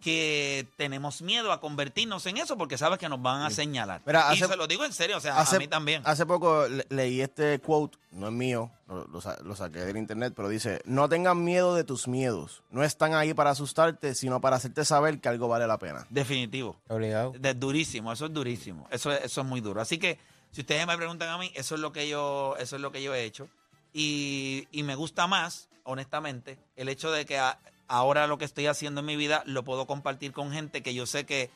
que 0.00 0.68
tenemos 0.76 1.22
miedo 1.22 1.50
a 1.52 1.60
convertirnos 1.60 2.26
en 2.26 2.36
eso 2.36 2.56
porque 2.56 2.76
sabes 2.78 2.98
que 2.98 3.08
nos 3.08 3.20
van 3.20 3.42
a 3.42 3.50
señalar. 3.50 4.02
Mira, 4.06 4.32
y 4.34 4.38
se 4.38 4.56
lo 4.56 4.66
digo 4.66 4.84
en 4.84 4.92
serio, 4.92 5.16
o 5.16 5.20
sea, 5.20 5.40
a 5.40 5.58
mí 5.58 5.66
también. 5.68 6.02
Hace 6.04 6.26
poco 6.26 6.68
le- 6.68 6.86
leí 6.90 7.20
este 7.22 7.58
quote, 7.60 7.96
no 8.12 8.26
es 8.28 8.32
mío, 8.32 8.70
lo, 8.88 9.06
lo 9.08 9.20
sa- 9.20 9.38
lo 9.42 9.56
saqué 9.56 9.80
del 9.80 9.96
internet, 9.96 10.34
pero 10.36 10.48
dice, 10.48 10.80
no 10.84 11.08
tengan 11.08 11.42
miedo 11.42 11.74
de 11.74 11.82
tus 11.82 12.06
miedos. 12.08 12.62
No 12.70 12.84
están 12.84 13.14
ahí 13.14 13.32
para 13.34 13.50
asustarte, 13.50 14.14
sino 14.14 14.40
para 14.40 14.56
hacerte 14.56 14.84
saber 14.84 15.18
que 15.20 15.28
algo 15.28 15.48
vale 15.48 15.66
la 15.66 15.78
pena. 15.78 16.06
Definitivo. 16.10 16.76
Obligado. 16.88 17.32
De- 17.38 17.54
durísimo, 17.54 18.12
eso 18.12 18.26
es 18.26 18.32
durísimo. 18.32 18.86
Eso, 18.90 19.10
es- 19.10 19.24
eso 19.24 19.40
es 19.40 19.46
muy 19.46 19.60
duro. 19.62 19.80
Así 19.80 19.98
que, 19.98 20.18
si 20.52 20.60
ustedes 20.60 20.86
me 20.86 20.96
preguntan 20.96 21.30
a 21.30 21.38
mí, 21.38 21.50
eso 21.54 21.74
es 21.74 21.80
lo 21.80 21.92
que 21.92 22.06
yo, 22.06 22.54
eso 22.60 22.76
es 22.76 22.82
lo 22.82 22.92
que 22.92 23.02
yo 23.02 23.14
he 23.14 23.24
hecho. 23.24 23.48
Y, 23.92 24.68
y 24.72 24.82
me 24.82 24.94
gusta 24.94 25.26
más, 25.26 25.68
honestamente, 25.86 26.58
el 26.76 26.88
hecho 26.88 27.10
de 27.10 27.24
que 27.24 27.38
a- 27.38 27.58
ahora 27.88 28.26
lo 28.26 28.36
que 28.38 28.44
estoy 28.44 28.66
haciendo 28.66 29.00
en 29.00 29.06
mi 29.06 29.16
vida 29.16 29.42
lo 29.46 29.64
puedo 29.64 29.86
compartir 29.86 30.32
con 30.32 30.52
gente 30.52 30.82
que 30.82 30.92
yo 30.94 31.06
sé 31.06 31.24
que 31.26 31.50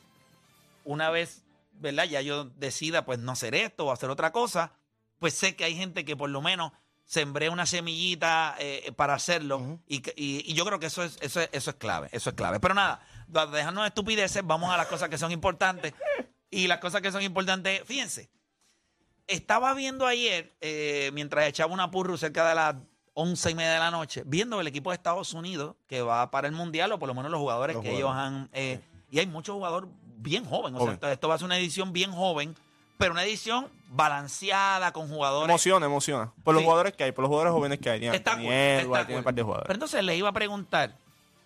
una 0.83 1.09
vez, 1.09 1.43
¿verdad? 1.73 2.05
Ya 2.05 2.21
yo 2.21 2.45
decida, 2.57 3.05
pues, 3.05 3.19
no 3.19 3.33
hacer 3.33 3.53
esto 3.55 3.85
o 3.85 3.91
hacer 3.91 4.09
otra 4.09 4.31
cosa, 4.31 4.71
pues 5.19 5.33
sé 5.35 5.55
que 5.55 5.63
hay 5.65 5.75
gente 5.75 6.03
que 6.05 6.15
por 6.17 6.29
lo 6.29 6.41
menos 6.41 6.71
sembré 7.05 7.49
una 7.49 7.65
semillita 7.65 8.55
eh, 8.59 8.91
para 8.95 9.13
hacerlo 9.13 9.79
y, 9.87 9.99
que- 9.99 10.13
y- 10.15 10.43
y 10.49 10.53
yo 10.53 10.65
creo 10.65 10.79
que 10.79 10.85
eso 10.87 11.03
es, 11.03 11.17
eso, 11.21 11.41
es, 11.41 11.49
eso 11.51 11.69
es 11.71 11.75
clave, 11.75 12.07
eso 12.11 12.29
es 12.29 12.35
clave. 12.35 12.59
Pero 12.59 12.73
nada, 12.73 13.05
dejando 13.51 13.81
de 13.81 13.89
estupideces, 13.89 14.41
vamos 14.45 14.73
a 14.73 14.77
las 14.77 14.87
cosas 14.87 15.09
que 15.09 15.17
son 15.17 15.31
importantes. 15.31 15.93
Y 16.49 16.67
las 16.67 16.79
cosas 16.79 17.01
que 17.01 17.11
son 17.11 17.21
importantes, 17.21 17.81
fíjense, 17.85 18.29
estaba 19.27 19.73
viendo 19.73 20.05
ayer, 20.07 20.53
eh, 20.61 21.11
mientras 21.13 21.47
echaba 21.47 21.73
una 21.73 21.91
purru 21.91 22.17
cerca 22.17 22.47
de 22.49 22.55
las 22.55 22.75
once 23.21 23.51
y 23.51 23.55
media 23.55 23.73
de 23.73 23.79
la 23.79 23.91
noche, 23.91 24.23
viendo 24.25 24.59
el 24.59 24.67
equipo 24.67 24.89
de 24.91 24.95
Estados 24.95 25.33
Unidos 25.33 25.75
que 25.87 26.01
va 26.01 26.29
para 26.31 26.47
el 26.47 26.53
Mundial, 26.53 26.91
o 26.91 26.99
por 26.99 27.07
lo 27.07 27.13
menos 27.13 27.31
los 27.31 27.39
jugadores 27.39 27.75
Los 27.75 27.83
que 27.83 27.91
jugadores. 27.91 28.15
ellos 28.31 28.41
han... 28.41 28.49
eh, 28.53 28.81
Y 29.11 29.19
hay 29.19 29.27
muchos 29.27 29.55
jugadores 29.55 29.89
bien 30.17 30.45
jóvenes. 30.45 30.79
O 30.81 30.85
sea, 30.99 31.11
esto- 31.11 31.27
va 31.27 31.35
a 31.35 31.37
ser 31.37 31.45
una 31.45 31.57
edición 31.57 31.91
bien 31.93 32.11
joven, 32.11 32.55
pero 32.97 33.11
una 33.13 33.23
edición 33.23 33.67
balanceada 33.89 34.91
con 34.93 35.07
jugadores... 35.09 35.49
Emociona, 35.49 35.85
emociona. 35.85 36.31
Por 36.43 36.53
los 36.53 36.61
Sí. 36.61 36.65
jugadores 36.65 36.93
que 36.93 37.03
hay, 37.05 37.11
por 37.11 37.23
los 37.23 37.29
jugadores 37.29 37.51
jóvenes 37.53 37.79
que 37.79 37.89
hay. 37.89 37.99
Tiene 37.99 38.15
Está 38.15 38.35
cool, 38.35 38.45
Edwards, 38.45 38.83
está 38.85 39.05
tiene 39.05 39.17
un 39.19 39.23
par 39.23 39.33
de 39.33 39.41
jugadores. 39.43 39.67
Pero 39.67 39.75
entonces 39.75 40.03
le 40.03 40.15
iba 40.15 40.29
a 40.29 40.33
preguntar, 40.33 40.95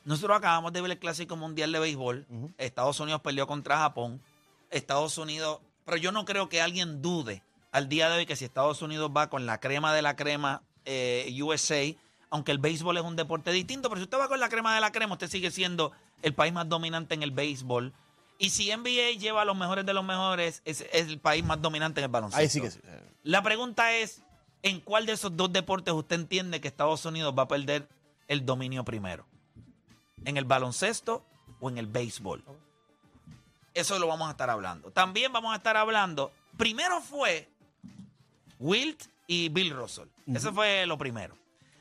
nosotros 0.03 0.37
acabamos 0.37 0.73
de 0.73 0.81
ver 0.81 0.91
el 0.91 0.99
Clásico 0.99 1.35
Mundial 1.35 1.71
de 1.71 1.79
Béisbol, 1.79 2.25
Estados 2.57 2.99
Unidos 2.99 3.21
perdió 3.21 3.47
contra 3.47 3.77
Japón, 3.77 4.21
Estados 4.69 5.17
Unidos, 5.17 5.59
pero 5.85 5.97
yo 5.97 6.11
no 6.11 6.25
creo 6.25 6.49
que 6.49 6.61
alguien 6.61 7.01
dude 7.01 7.41
al 7.71 7.89
día 7.89 8.09
de 8.09 8.17
hoy 8.17 8.25
que 8.25 8.35
si 8.35 8.45
Estados 8.45 8.81
Unidos 8.81 9.11
va 9.15 9.29
con 9.29 9.45
la 9.45 9.59
crema 9.59 9.93
de 9.93 10.01
la 10.01 10.15
crema 10.15 10.61
eh, 10.85 11.37
USA, 11.41 11.83
aunque 12.29 12.51
el 12.51 12.57
béisbol 12.57 12.97
es 12.97 13.03
un 13.03 13.15
deporte 13.15 13.51
distinto, 13.51 13.89
pero 13.89 13.99
si 13.99 14.03
usted 14.03 14.17
va 14.17 14.27
con 14.27 14.39
la 14.39 14.49
crema 14.49 14.73
de 14.73 14.81
la 14.81 14.91
crema, 14.91 15.13
usted 15.13 15.29
sigue 15.29 15.51
siendo 15.51 15.91
el 16.21 16.33
país 16.33 16.53
más 16.53 16.67
dominante 16.67 17.13
en 17.15 17.23
el 17.23 17.31
béisbol. 17.31 17.93
Y 18.37 18.49
si 18.49 18.75
NBA 18.75 19.17
lleva 19.17 19.43
a 19.43 19.45
los 19.45 19.55
mejores 19.55 19.85
de 19.85 19.93
los 19.93 20.03
mejores, 20.03 20.61
es, 20.65 20.81
es 20.91 21.07
el 21.07 21.19
país 21.19 21.43
más 21.43 21.61
dominante 21.61 22.01
en 22.01 22.05
el 22.05 22.11
baloncesto. 22.11 22.41
Ahí 22.41 22.49
sí 22.49 22.61
que 22.61 22.71
sí. 22.71 22.79
La 23.23 23.41
pregunta 23.41 23.95
es, 23.95 24.21
¿en 24.61 24.81
cuál 24.81 25.05
de 25.05 25.13
esos 25.13 25.35
dos 25.35 25.51
deportes 25.53 25.93
usted 25.93 26.17
entiende 26.17 26.59
que 26.59 26.67
Estados 26.67 27.05
Unidos 27.05 27.33
va 27.37 27.43
a 27.43 27.47
perder 27.47 27.87
el 28.27 28.45
dominio 28.45 28.83
primero? 28.83 29.25
¿En 30.25 30.37
el 30.37 30.45
baloncesto 30.45 31.25
o 31.59 31.69
en 31.69 31.77
el 31.77 31.87
béisbol? 31.87 32.43
Eso 33.73 33.99
lo 33.99 34.07
vamos 34.07 34.27
a 34.27 34.31
estar 34.31 34.49
hablando. 34.49 34.91
También 34.91 35.31
vamos 35.31 35.53
a 35.53 35.57
estar 35.57 35.77
hablando, 35.77 36.31
primero 36.57 37.01
fue 37.01 37.49
Wilt 38.59 39.03
y 39.27 39.49
Bill 39.49 39.71
Russell. 39.71 40.07
Eso 40.33 40.53
fue 40.53 40.85
lo 40.85 40.97
primero. 40.97 41.35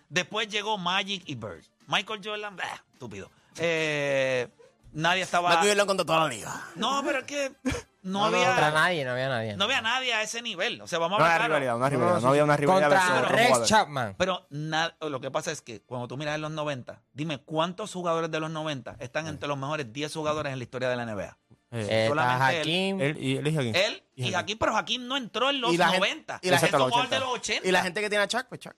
Después 0.08 0.48
llegó 0.48 0.78
Magic 0.78 1.22
y 1.26 1.34
Bird. 1.34 1.64
Michael 1.86 2.20
Jordan, 2.24 2.56
bah, 2.56 2.82
estúpido. 2.92 3.30
Eh, 3.56 4.48
nadie 4.92 5.22
estaba... 5.22 5.48
Michael 5.50 5.68
Jordan 5.70 5.86
contra 5.86 6.06
toda 6.06 6.20
la 6.20 6.28
liga. 6.28 6.62
No, 6.76 7.02
pero 7.04 7.18
es 7.20 7.24
que 7.24 7.52
no, 7.64 7.72
No, 8.02 8.30
no, 8.30 8.36
había... 8.36 8.46
Contra 8.46 8.70
nadie, 8.70 9.04
no 9.04 9.10
había 9.12 9.28
nadie. 9.28 9.56
No 9.56 9.64
había 9.64 9.80
nadie 9.82 10.14
a 10.14 10.22
ese 10.22 10.40
nivel. 10.42 10.80
O 10.82 10.86
sea, 10.86 10.98
vamos 10.98 11.18
No 11.18 11.24
a 11.24 11.28
hablar 11.34 11.38
claro. 11.48 11.54
rivalidad, 11.54 11.76
una 11.76 11.88
rivalidad. 11.88 12.20
No 12.20 12.28
había 12.28 12.44
una 12.44 12.56
rivalidad 12.56 12.90
Contra 12.90 13.28
Rex. 13.28 13.64
Chapman. 13.64 14.14
Pero 14.18 14.46
na- 14.50 14.94
lo 15.00 15.20
que 15.20 15.30
pasa 15.30 15.50
es 15.52 15.62
que 15.62 15.80
cuando 15.82 16.06
tú 16.08 16.16
miras 16.16 16.34
en 16.36 16.42
los 16.42 16.50
90, 16.52 17.02
dime 17.12 17.38
cuántos 17.38 17.92
jugadores 17.92 18.30
de 18.30 18.40
los 18.40 18.50
90 18.50 18.96
están 19.00 19.26
entre 19.26 19.48
los 19.48 19.58
mejores 19.58 19.92
10 19.92 20.12
jugadores 20.14 20.52
en 20.52 20.58
la 20.58 20.64
historia 20.64 20.88
de 20.88 20.96
la 20.96 21.04
NBA. 21.06 21.36
Eh, 21.74 21.86
Eh, 21.90 22.02
está 22.04 22.08
solamente 22.08 22.60
él. 22.60 23.00
Él 23.00 23.18
y 23.18 23.36
él 23.36 23.46
y 23.48 23.56
Hakim. 23.56 23.74
Él 23.74 24.02
y. 24.14 24.34
Hakim, 24.34 24.58
pero 24.58 24.76
Hakim 24.76 25.06
no 25.06 25.16
entró 25.16 25.50
en 25.50 25.60
los 25.60 25.72
Y 25.74 25.76
la 25.76 25.86
gente- 25.88 25.98
90. 26.00 26.38
y 26.42 26.50
la 26.50 26.58
gente- 26.58 26.78
los 26.78 26.82
jugador 26.90 27.08
de 27.10 27.16
80. 27.16 27.26
los 27.26 27.34
80. 27.38 27.68
Y 27.68 27.72
la 27.72 27.82
gente 27.82 28.00
que 28.00 28.08
tiene 28.08 28.24
a 28.24 28.28
Chuck, 28.28 28.46
pues 28.48 28.60
Chuck. 28.60 28.74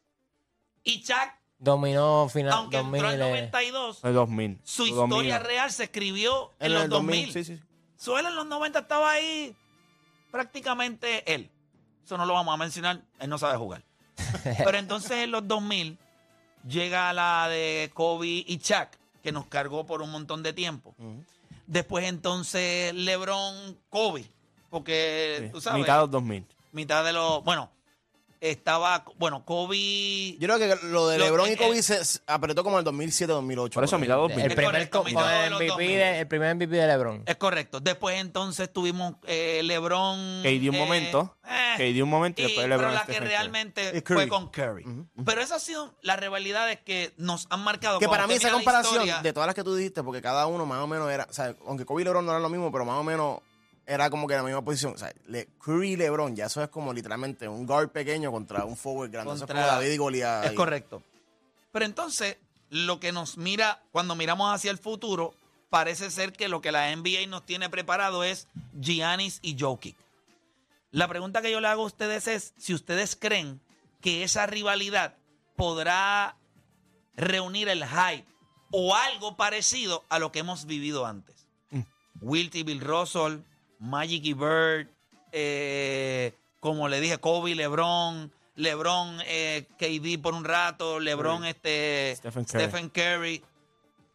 Y 0.83 1.03
Chuck, 1.03 1.31
Dominó 1.59 2.29
final 2.31 2.53
aunque 2.53 2.77
2000. 2.79 2.95
entró 3.05 3.11
en 3.15 3.21
eh, 3.21 3.29
92, 3.31 4.01
El 4.05 4.15
2000. 4.15 4.59
su 4.63 4.85
2000. 4.87 4.99
historia 5.05 5.39
real 5.39 5.71
se 5.73 5.85
escribió 5.85 6.53
en, 6.61 6.73
los 6.75 6.85
el 6.85 6.91
2000. 6.91 7.33
Sí, 7.33 7.45
sí. 7.45 7.53
Él 8.19 8.27
en 8.27 8.35
los 8.37 8.47
90 8.47 8.81
estaba 8.81 9.11
ahí 9.13 9.55
prácticamente 10.31 11.33
él. 11.35 11.51
Eso 12.05 12.17
no 12.19 12.27
lo 12.27 12.35
vamos 12.35 12.55
a 12.55 12.57
mencionar, 12.57 13.01
él 13.19 13.29
no 13.29 13.39
sabe 13.39 13.57
jugar. 13.57 13.83
Pero 14.65 14.79
entonces 14.79 15.13
en 15.13 15.31
los 15.33 15.47
2000 15.49 15.99
llega 16.69 17.13
la 17.13 17.49
de 17.49 17.91
Kobe 17.95 18.45
y 18.47 18.59
Chuck, 18.59 18.89
que 19.23 19.33
nos 19.33 19.47
cargó 19.47 19.87
por 19.87 20.03
un 20.03 20.11
montón 20.11 20.43
de 20.43 20.53
tiempo. 20.53 20.95
Después 21.67 22.07
entonces 22.07 22.95
LeBron, 22.95 23.79
Kobe, 23.91 24.25
porque 24.71 25.51
tú 25.53 25.61
sabes, 25.61 25.81
Mitad 25.81 25.95
de 25.97 26.01
los 26.03 26.11
2000. 26.11 26.47
mitad 26.73 27.05
de 27.05 27.13
los, 27.13 27.43
bueno, 27.45 27.71
estaba, 28.41 29.05
bueno, 29.19 29.45
Kobe... 29.45 30.37
Yo 30.39 30.49
creo 30.49 30.59
que 30.59 30.87
lo 30.87 31.09
de 31.09 31.19
Lo- 31.19 31.25
LeBron 31.27 31.49
y 31.49 31.53
eh, 31.53 31.57
Kobe 31.57 31.83
se 31.83 32.05
se 32.05 32.21
apretó 32.27 32.63
como 32.65 32.79
en 32.79 32.87
el 32.87 32.93
2007-2008. 32.93 33.71
Por 33.73 33.85
eso, 33.85 33.99
los 33.99 34.09
2000. 34.09 34.39
El 34.41 34.47
Es 34.47 34.55
primer, 34.55 34.65
correcto, 34.65 34.99
co- 34.99 35.05
mitad 35.05 35.21
con 35.23 35.31
de 35.31 35.45
el 35.45 35.51
los 35.51 35.59
MVP 35.61 35.69
2000. 35.73 35.89
de, 35.99 36.19
el 36.21 36.29
primer 36.29 36.55
MVP 36.57 36.77
de 36.77 36.87
LeBron. 36.87 37.23
Es 37.27 37.37
correcto. 37.37 37.81
Después 37.81 38.21
entonces 38.21 38.73
tuvimos 38.73 39.15
eh, 39.27 39.61
LeBron... 39.65 40.43
KD 40.43 40.69
un 40.69 40.75
eh, 40.75 40.79
momento. 40.79 41.37
eh, 41.49 41.75
KD 41.95 42.03
un 42.03 42.09
momento 42.11 42.41
y 42.43 42.45
Y- 42.45 42.47
después 42.49 42.65
pero 42.67 42.77
LeBron. 42.77 42.95
la 42.95 43.01
Stephen 43.03 43.15
que 43.15 43.21
Curry. 43.21 43.29
realmente 43.31 43.93
Y 43.97 44.03
Curry. 44.03 44.19
fue 44.21 44.29
con 44.29 44.49
Curry. 44.51 44.85
Pero 45.25 45.41
esas 45.41 45.53
han 45.53 45.61
sido 45.61 45.95
las 46.03 46.19
rivalidades 46.21 46.79
que 46.81 47.13
nos 47.17 47.47
han 47.51 47.61
marcado. 47.65 47.99
Que 47.99 48.07
Cuando 48.07 48.17
para 48.23 48.27
mí 48.29 48.35
usted 48.35 48.49
esa 48.49 48.57
mira 48.57 48.73
la 48.73 48.81
comparación 48.81 49.07
historia- 49.07 49.23
de 49.23 49.33
todas 49.33 49.47
las 49.47 49.55
que 49.55 49.65
tú 49.65 49.75
dijiste, 49.75 50.03
porque 50.03 50.21
cada 50.23 50.47
uno 50.47 50.67
más 50.67 50.79
o 50.81 50.87
menos 50.87 51.11
era, 51.11 51.27
o 51.29 51.33
sea, 51.33 51.55
aunque 51.67 51.85
Kobe 51.85 52.03
y 52.03 52.05
LeBron 52.05 52.25
no 52.25 52.33
eran 52.33 52.43
lo 52.43 52.49
mismo, 52.49 52.71
pero 52.71 52.85
más 52.85 52.99
o 52.99 53.03
menos 53.03 53.39
era 53.87 54.11
como 54.11 54.27
que 54.27 54.35
la 54.35 54.43
misma 54.43 54.63
posición. 54.65 54.95
O 54.95 54.99
sea, 54.99 55.13
Le- 55.27 55.47
Curry 55.65 55.93
y 55.93 55.97
LeBron, 55.97 56.35
ya 56.37 56.47
eso 56.47 56.63
es 56.63 56.69
como 56.69 56.93
literalmente 56.93 57.47
un 57.49 57.67
guard 57.67 57.91
pequeño 57.91 58.31
contra 58.33 58.65
un 58.65 58.77
forward 58.77 59.11
grande. 59.11 59.31
eso 59.33 59.45
es 59.45 59.49
Contra- 59.49 59.63
como 59.63 59.67
David 59.81 59.93
y 59.93 59.97
Goliat. 59.97 60.45
Es 60.47 60.53
correcto. 60.53 61.03
Pero 61.73 61.85
entonces, 61.85 62.37
lo 62.71 62.99
que 63.01 63.13
nos 63.13 63.37
mira, 63.39 63.83
cuando 63.93 64.15
miramos 64.17 64.53
hacia 64.53 64.71
el 64.71 64.79
futuro, 64.79 65.35
parece 65.71 66.11
ser 66.11 66.33
que 66.33 66.49
lo 66.49 66.61
que 66.61 66.73
la 66.73 66.91
NBA 66.95 67.27
nos 67.29 67.45
tiene 67.47 67.69
preparado 67.71 68.25
es 68.25 68.49
Giannis 68.81 69.39
y 69.43 69.57
Jokic. 69.59 69.97
La 70.91 71.07
pregunta 71.09 71.43
que 71.43 71.51
yo 71.51 71.61
le 71.61 71.69
hago 71.69 71.83
a 71.83 71.87
ustedes 71.87 72.27
es 72.29 72.55
si 72.57 72.73
ustedes 72.73 73.17
creen 73.17 73.61
que 74.01 74.23
esa 74.23 74.47
rivalidad 74.47 75.15
podrá 75.57 76.37
reunir 77.17 77.69
el 77.69 77.85
hype 77.85 78.27
o 78.71 78.95
algo 78.95 79.37
parecido 79.37 80.05
a 80.09 80.19
lo 80.19 80.33
que 80.33 80.41
hemos 80.41 80.67
vivido 80.67 81.07
antes. 81.07 81.47
Wilt 82.21 82.55
y 82.55 82.63
Bill 82.63 82.81
Russell, 82.81 83.39
Magic 83.79 84.25
y 84.25 84.33
Bird, 84.33 84.89
eh, 85.33 86.35
como 86.61 86.89
le 86.89 87.01
dije, 87.01 87.19
Kobe, 87.19 87.55
LeBron, 87.55 88.33
LeBron, 88.57 89.19
eh, 89.27 89.67
KD 89.79 90.21
por 90.21 90.35
un 90.35 90.45
rato, 90.45 90.99
LeBron, 90.99 91.45
este, 91.45 92.15
Stephen 92.17 92.45
Curry. 92.45 92.65
Stephen 92.65 92.89
Curry. 92.89 93.45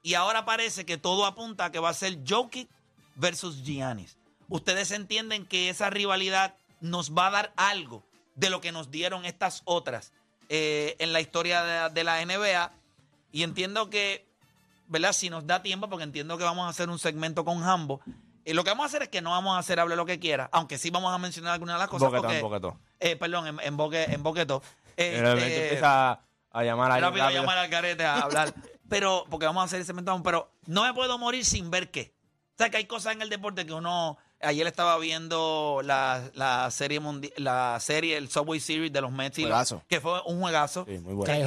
Y 0.04 0.16
ahora 0.16 0.46
parece 0.46 0.86
que 0.86 0.98
todo 0.98 1.26
apunta 1.26 1.66
a 1.66 1.72
que 1.72 1.80
va 1.80 1.90
a 1.90 1.94
ser 1.94 2.20
Jokic 2.28 2.68
versus 3.16 3.64
Giannis. 3.64 4.18
¿Ustedes 4.50 4.92
entienden 4.92 5.46
que 5.46 5.70
esa 5.70 5.90
rivalidad 5.90 6.56
nos 6.82 7.16
va 7.16 7.28
a 7.28 7.32
dar 7.32 7.54
algo 7.56 8.04
de 8.36 8.50
lo 8.50 8.60
que 8.62 8.72
nos 8.72 8.90
dieron 8.90 9.26
estas 9.26 9.62
otras 9.66 10.12
eh, 10.50 10.96
en 11.00 11.14
la 11.14 11.22
historia 11.22 11.64
de, 11.64 11.94
de 11.94 12.04
la 12.04 12.26
NBA? 12.26 12.74
Y 13.32 13.44
entiendo 13.44 13.90
que, 13.90 14.26
¿verdad? 14.88 15.14
Si 15.14 15.30
nos 15.30 15.46
da 15.46 15.62
tiempo, 15.62 15.88
porque 15.88 16.04
entiendo 16.04 16.38
que 16.38 16.44
vamos 16.44 16.66
a 16.66 16.70
hacer 16.70 16.90
un 16.90 17.00
segmento 17.00 17.46
con 17.46 17.64
Hambo. 17.64 18.02
Y 18.46 18.54
lo 18.54 18.64
que 18.64 18.70
vamos 18.72 18.84
a 18.84 18.88
hacer 18.88 19.04
es 19.04 19.10
que 19.10 19.22
no 19.22 19.32
vamos 19.32 19.56
a 19.56 19.60
hacer 19.60 19.80
hable 19.80 19.96
lo 19.96 20.06
que 20.06 20.20
quiera, 20.20 20.50
aunque 20.52 20.78
sí 20.78 20.90
vamos 20.90 21.14
a 21.14 21.18
mencionar 21.18 21.54
algunas 21.54 21.76
de 21.76 21.80
las 21.80 21.88
cosas. 21.90 22.08
Boquetón, 22.10 22.24
porque- 22.28 22.42
boquetón. 22.42 22.80
eh, 23.00 23.16
perdón, 23.16 23.48
en, 23.48 23.60
en, 23.62 23.78
boque, 23.78 24.04
en. 24.04 24.24
De 24.98 25.22
repente 25.22 25.48
Este, 25.48 25.64
empieza 25.66 26.20
a 26.52 26.64
llamar 26.64 26.92
ahí 26.92 27.02
rápido, 27.02 27.24
rápido. 27.24 27.42
llamar 27.42 27.58
al 27.60 27.70
carete 27.70 28.06
a 28.06 28.20
hablar. 28.20 28.54
pero, 28.90 29.26
porque 29.30 29.46
vamos 29.46 29.62
a 29.62 29.66
hacer 29.66 29.80
ese 29.82 29.94
mentón, 29.94 30.22
pero 30.24 30.52
no 30.66 30.84
me 30.84 30.94
puedo 30.94 31.18
morir 31.18 31.46
sin 31.46 31.72
ver 31.72 31.92
qué. 31.92 32.14
O 32.56 32.58
sea, 32.58 32.70
que 32.70 32.78
hay 32.78 32.86
cosas 32.86 33.14
en 33.14 33.22
el 33.22 33.30
deporte 33.30 33.66
que 33.66 33.74
uno. 33.74 34.18
Ayer 34.44 34.66
estaba 34.66 34.98
viendo 34.98 35.82
la, 35.84 36.24
la 36.34 36.72
serie 36.72 37.00
mundi- 37.00 37.32
la 37.38 37.78
serie, 37.80 38.18
el 38.18 38.28
Subway 38.32 38.60
Series 38.60 38.92
de 38.92 39.00
los 39.00 39.12
Mets, 39.12 39.38
y 39.38 39.44
los- 39.44 39.52
Juegazo. 39.52 39.84
que 39.88 40.02
fue 40.02 40.20
un 40.26 40.42
juegazo. 40.42 40.84
Sí, 40.88 40.98
muy 40.98 41.14
bueno. 41.14 41.32
Que 41.32 41.42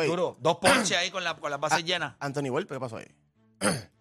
Que 0.00 0.06
duro. 0.06 0.36
Dos 0.40 0.56
ponches 0.56 0.96
ahí 0.96 1.10
con, 1.10 1.24
la, 1.24 1.34
con 1.36 1.50
las 1.50 1.60
bases 1.60 1.84
llenas. 1.84 2.14
Anthony 2.20 2.48
Welp, 2.48 2.70
¿qué 2.70 2.80
pasó 2.80 2.96
ahí? 2.96 3.06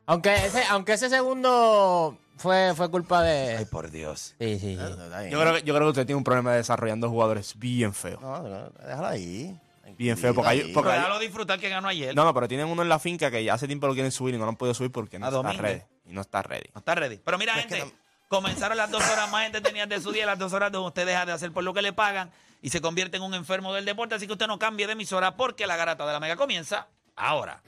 Aunque 0.06 0.34
ese, 0.46 0.63
aunque 0.66 0.94
ese 0.94 1.10
segundo 1.10 2.18
fue, 2.38 2.74
fue 2.75 2.89
culpa 2.89 3.22
de. 3.22 3.58
Ay, 3.58 3.66
por 3.66 3.92
Dios. 3.92 4.36
Sí, 4.39 4.60
sí. 4.60 4.75
Yo 4.75 5.39
creo, 5.39 5.54
que, 5.56 5.63
yo 5.63 5.74
creo 5.75 5.86
que 5.88 5.89
usted 5.89 6.06
tiene 6.06 6.18
un 6.18 6.24
problema 6.24 6.54
desarrollando 6.54 7.10
jugadores 7.10 7.58
bien 7.60 7.94
feo. 7.94 8.20
No, 8.22 8.42
no, 8.42 8.70
déjala 8.88 9.10
ahí. 9.10 9.60
Bien 9.98 10.18
feo, 10.18 10.34
porque 10.34 10.50
hay- 10.50 10.74
porque- 10.74 10.89
Pero 10.89 11.01
déjalo 11.01 11.20
disfrutar 11.20 11.60
que 11.60 11.68
ganó 11.68 11.88
ayer. 11.89 12.16
No, 12.16 12.24
no, 12.24 12.34
pero 12.34 12.48
tienen 12.48 12.68
uno 12.68 12.82
en 12.84 12.89
la 12.89 13.00
finca 13.00 13.30
que 13.30 13.44
ya 13.44 13.56
hace 13.56 13.68
tiempo 13.68 13.86
lo 13.88 13.94
quieren 13.94 14.12
subir 14.12 14.34
y 14.34 14.38
no 14.38 14.46
lo 14.46 14.50
han 14.50 14.56
podido 14.56 14.74
subir 14.74 14.92
porque 14.92 15.20
no 15.20 15.25
A 15.25 15.30
está 15.30 15.51
ready. 15.51 15.82
Y 16.06 16.13
no 16.13 16.22
está 16.22 16.42
ready. 16.42 16.70
No 16.74 16.80
está 16.80 16.96
ready. 16.96 17.18
Pero 17.24 17.38
mira, 17.38 17.60
Es 17.60 17.66
que 17.66 17.75
gente, 17.82 17.96
comenzaron 18.30 18.78
las 18.78 18.89
dos 18.89 19.04
horas 19.12 19.30
más 19.30 19.46
entretenidas 19.46 19.89
de 19.89 20.00
su 20.00 20.12
día, 20.12 20.25
las 20.25 20.39
dos 20.39 20.54
horas 20.54 20.72
donde 20.72 20.88
usted 20.88 21.06
deja 21.06 21.25
de 21.25 21.34
hacer 21.34 21.51
por 21.51 21.63
lo 21.63 21.74
que 21.74 21.82
le 21.82 21.92
pagan 21.92 22.32
y 22.62 22.70
se 22.70 22.80
convierte 22.82 23.18
en 23.18 23.24
un 23.24 23.34
enfermo 23.34 23.74
del 23.74 23.84
deporte. 23.86 24.16
Así 24.16 24.25
que 24.28 24.34
usted 24.34 24.48
no 24.48 24.58
cambie 24.58 24.88
de 24.88 24.94
emisora 24.94 25.36
porque 25.36 25.68
la 25.68 25.75
garata 25.75 26.06
de 26.08 26.13
la 26.13 26.20
mega 26.20 26.36
comienza 26.38 26.88
ahora. 27.16 27.62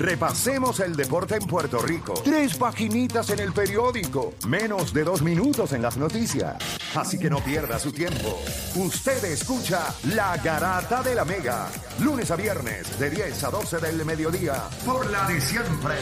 Repasemos 0.00 0.80
el 0.80 0.96
deporte 0.96 1.34
en 1.34 1.46
Puerto 1.46 1.78
Rico. 1.78 2.14
Tres 2.24 2.56
paginitas 2.56 3.28
en 3.28 3.38
el 3.38 3.52
periódico. 3.52 4.32
Menos 4.48 4.94
de 4.94 5.04
dos 5.04 5.20
minutos 5.20 5.74
en 5.74 5.82
las 5.82 5.98
noticias. 5.98 6.56
Así 6.94 7.18
que 7.18 7.28
no 7.28 7.38
pierda 7.40 7.78
su 7.78 7.92
tiempo. 7.92 8.40
Usted 8.76 9.22
escucha 9.24 9.94
La 10.14 10.38
Garata 10.38 11.02
de 11.02 11.14
la 11.14 11.26
Mega. 11.26 11.68
Lunes 11.98 12.30
a 12.30 12.36
viernes 12.36 12.98
de 12.98 13.10
10 13.10 13.44
a 13.44 13.50
12 13.50 13.76
del 13.76 14.06
mediodía. 14.06 14.54
Por 14.86 15.10
la 15.10 15.28
de 15.28 15.38
siempre. 15.38 15.96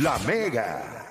La 0.00 0.20
Mega. 0.20 1.10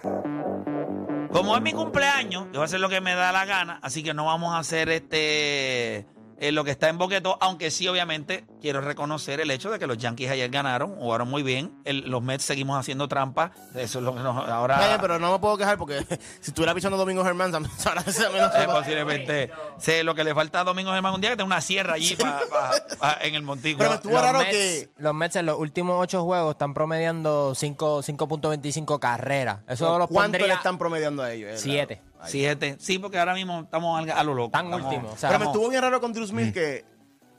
Como 1.33 1.57
es 1.57 1.61
mi 1.61 1.73
cumpleaños, 1.73 2.45
yo 2.45 2.59
voy 2.59 2.61
a 2.61 2.65
hacer 2.65 2.79
lo 2.79 2.87
que 2.87 3.01
me 3.01 3.13
da 3.13 3.33
la 3.33 3.43
gana, 3.43 3.79
así 3.83 4.03
que 4.03 4.13
no 4.13 4.25
vamos 4.25 4.53
a 4.53 4.59
hacer 4.59 4.87
este 4.87 6.05
eh, 6.37 6.51
lo 6.53 6.63
que 6.63 6.71
está 6.71 6.87
en 6.87 6.97
boqueto, 6.97 7.37
aunque 7.41 7.71
sí, 7.71 7.89
obviamente, 7.89 8.45
quiero 8.61 8.79
reconocer 8.81 9.41
el 9.41 9.51
hecho 9.51 9.69
de 9.71 9.79
que 9.79 9.87
los 9.87 9.97
Yankees 9.97 10.29
ayer 10.31 10.49
ganaron, 10.49 10.95
jugaron 10.95 11.27
muy 11.29 11.43
bien. 11.43 11.73
El- 11.83 12.09
los 12.09 12.21
Mets 12.21 12.43
seguimos 12.45 12.79
haciendo 12.79 13.07
trampa. 13.07 13.51
Eso 13.75 13.99
es 13.99 14.05
lo 14.05 14.13
que 14.15 14.21
nos 14.21 14.47
ahora. 14.47 14.79
Oye, 14.79 14.97
pero 15.01 15.19
no 15.19 15.31
me 15.33 15.39
puedo 15.39 15.57
quejar 15.57 15.77
porque 15.77 15.99
si 16.39 16.51
estuviera 16.51 16.73
pisando 16.73 16.97
Domingo 16.97 17.23
Germán, 17.23 17.51
ahora 17.85 18.01
se 18.03 18.29
me 18.29 18.39
lo 18.39 18.45
Eh, 18.45 18.67
posiblemente 18.67 19.51
sé 19.77 20.03
lo 20.03 20.15
que 20.15 20.23
le 20.23 20.33
falta 20.33 20.61
a 20.61 20.63
Domingo 20.63 20.91
Germán 20.91 21.13
un 21.13 21.21
día 21.21 21.31
que 21.31 21.35
tenga 21.37 21.47
una 21.47 21.61
sierra 21.61 21.95
allí 21.95 22.15
pa- 22.15 22.39
pa- 22.49 22.71
pa- 22.99 23.17
en 23.21 23.35
el 23.35 23.41
montico. 23.43 23.79
Pero 23.79 23.89
me 23.89 23.95
estuvo 23.97 24.13
Los 24.13 24.21
raro 24.21 24.39
Mets, 24.39 24.51
que. 24.51 24.89
los 24.97 25.13
Mets 25.13 25.35
en 25.35 25.45
los 25.47 25.57
últimos 25.59 26.01
ocho 26.01 26.23
juegos 26.23 26.51
están 26.51 26.73
promediando 26.73 27.53
cinco- 27.55 28.01
5.25 28.03 28.99
carreras. 28.99 29.59
Eso 29.67 29.97
los 29.97 30.07
¿Cuánto 30.07 30.31
pondría 30.37 30.47
le 30.47 30.53
están 30.53 30.77
promediando 30.77 31.23
a 31.23 31.31
ellos? 31.33 31.51
Eh, 31.51 31.57
siete. 31.57 32.01
Siete. 32.25 32.75
Sí, 32.79 32.99
porque 32.99 33.17
ahora 33.17 33.33
mismo 33.33 33.61
estamos 33.61 34.07
a 34.07 34.23
lo 34.23 34.35
loco. 34.35 34.51
Tan 34.51 34.65
Estamos- 34.65 34.85
último. 34.93 35.11
O 35.13 35.17
sea, 35.17 35.29
Pero 35.29 35.39
me 35.39 35.45
estuvo 35.47 35.69
bien 35.69 35.81
raro 35.81 35.99
con 35.99 36.13
Drew 36.13 36.27
Smith 36.27 36.53
que, 36.53 36.85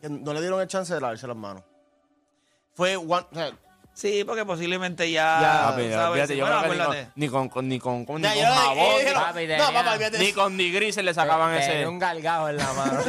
que 0.03 0.11
no 0.11 0.35
le 0.35 0.41
dieron 0.41 0.61
el 0.61 0.67
chance 0.69 0.93
de 0.93 1.01
lavarse 1.01 1.27
las 1.27 1.37
manos. 1.37 1.63
Fue 2.75 2.97
one. 2.97 3.27
O 3.31 3.35
sea, 3.35 3.53
Sí, 3.95 4.25
porque 4.25 4.47
posiblemente 4.47 5.11
ya. 5.11 5.39
Ya, 5.43 5.75
olvídate, 6.09 6.35
yo 6.35 6.47
Bueno, 6.47 6.63
creo 6.63 6.91
que 6.91 7.09
ni 7.15 7.29
con, 7.29 7.49
ni 7.49 7.49
con, 7.49 7.49
con- 7.51 7.69
ni 7.69 7.79
con, 7.79 8.05
con- 8.07 8.23
ni 8.23 8.23
ya, 8.23 8.33
con 8.33 8.41
yo- 8.41 8.55
jabón, 8.55 9.05
no, 9.59 9.73
papá, 9.73 9.99
ni 10.19 10.33
con 10.33 10.57
ni 10.57 10.71
gris 10.73 10.95
se 10.95 11.03
le 11.03 11.13
sacaban 11.13 11.55
ese. 11.57 11.87
un 11.87 11.99
galgado 11.99 12.49
en 12.49 12.57
la 12.57 12.73
mano. 12.73 13.01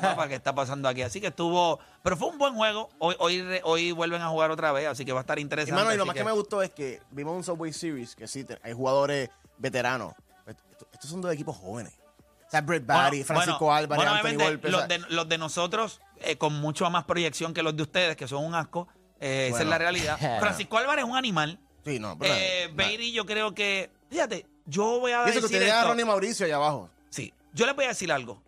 Papá, 0.00 0.28
¿qué 0.28 0.36
está 0.36 0.54
pasando 0.54 0.88
aquí? 0.88 1.02
Así 1.02 1.20
que 1.20 1.26
estuvo. 1.26 1.80
Pero 2.04 2.16
fue 2.16 2.28
un 2.28 2.38
buen 2.38 2.54
juego. 2.54 2.90
Hoy, 3.00 3.16
hoy, 3.18 3.60
hoy 3.64 3.90
vuelven 3.90 4.22
a 4.22 4.28
jugar 4.28 4.52
otra 4.52 4.70
vez, 4.70 4.86
así 4.86 5.04
que 5.04 5.12
va 5.12 5.18
a 5.18 5.22
estar 5.22 5.40
interesante. 5.40 5.76
Hermano, 5.76 5.92
y 5.94 5.98
lo 5.98 6.06
más 6.06 6.14
que... 6.14 6.22
me 6.22 6.30
gustó 6.30 6.62
es 6.62 6.70
que 6.70 7.02
vimos 7.10 7.34
un 7.34 7.42
Subway 7.42 7.72
Series 7.72 8.14
que 8.14 8.28
sí, 8.28 8.46
hay 8.62 8.72
jugadores 8.72 9.30
veteranos. 9.58 10.14
Estos, 10.46 10.88
estos 10.92 11.10
son 11.10 11.20
dos 11.22 11.32
equipos 11.32 11.56
jóvenes. 11.56 11.92
O 12.46 12.50
sea, 12.50 12.60
Brett 12.62 12.84
Bueno, 12.86 13.00
Barry, 13.02 13.24
Francisco 13.24 13.64
bueno, 13.64 13.76
Álvarez, 13.76 14.04
bueno, 14.22 14.44
Anthony 14.52 14.86
de, 14.88 14.98
los 15.08 15.28
de 15.28 15.38
nosotros, 15.38 16.00
eh, 16.20 16.36
con 16.36 16.54
mucho 16.60 16.88
más 16.90 17.04
proyección 17.04 17.52
que 17.54 17.62
los 17.62 17.76
de 17.76 17.82
ustedes, 17.82 18.16
que 18.16 18.28
son 18.28 18.44
un 18.44 18.54
asco. 18.54 18.88
eh, 19.20 19.46
Esa 19.46 19.46
es 19.46 19.52
Bueno. 19.52 19.70
la 19.70 19.78
realidad. 19.78 20.18
Francisco 20.40 20.78
Álvarez 20.78 21.04
es 21.04 21.10
un 21.10 21.16
animal. 21.16 21.58
Sí, 21.84 21.98
no, 21.98 22.18
pero. 22.18 22.32
Eh, 22.34 22.64
nada. 22.64 22.74
Beiri, 22.74 23.12
yo 23.12 23.24
creo 23.26 23.54
que. 23.54 23.90
Fíjate, 24.10 24.46
yo 24.66 25.00
voy 25.00 25.12
a 25.12 25.26
Y 25.26 25.30
eso 25.30 25.40
que 25.40 25.40
decir. 25.42 25.56
usted 25.58 25.68
a 25.70 25.76
esto. 25.78 25.88
Ronnie 25.88 26.04
Mauricio 26.04 26.46
allá 26.46 26.56
abajo. 26.56 26.90
Sí, 27.10 27.32
yo 27.54 27.66
les 27.66 27.74
voy 27.74 27.86
a 27.86 27.88
decir 27.88 28.10
algo. 28.12 28.42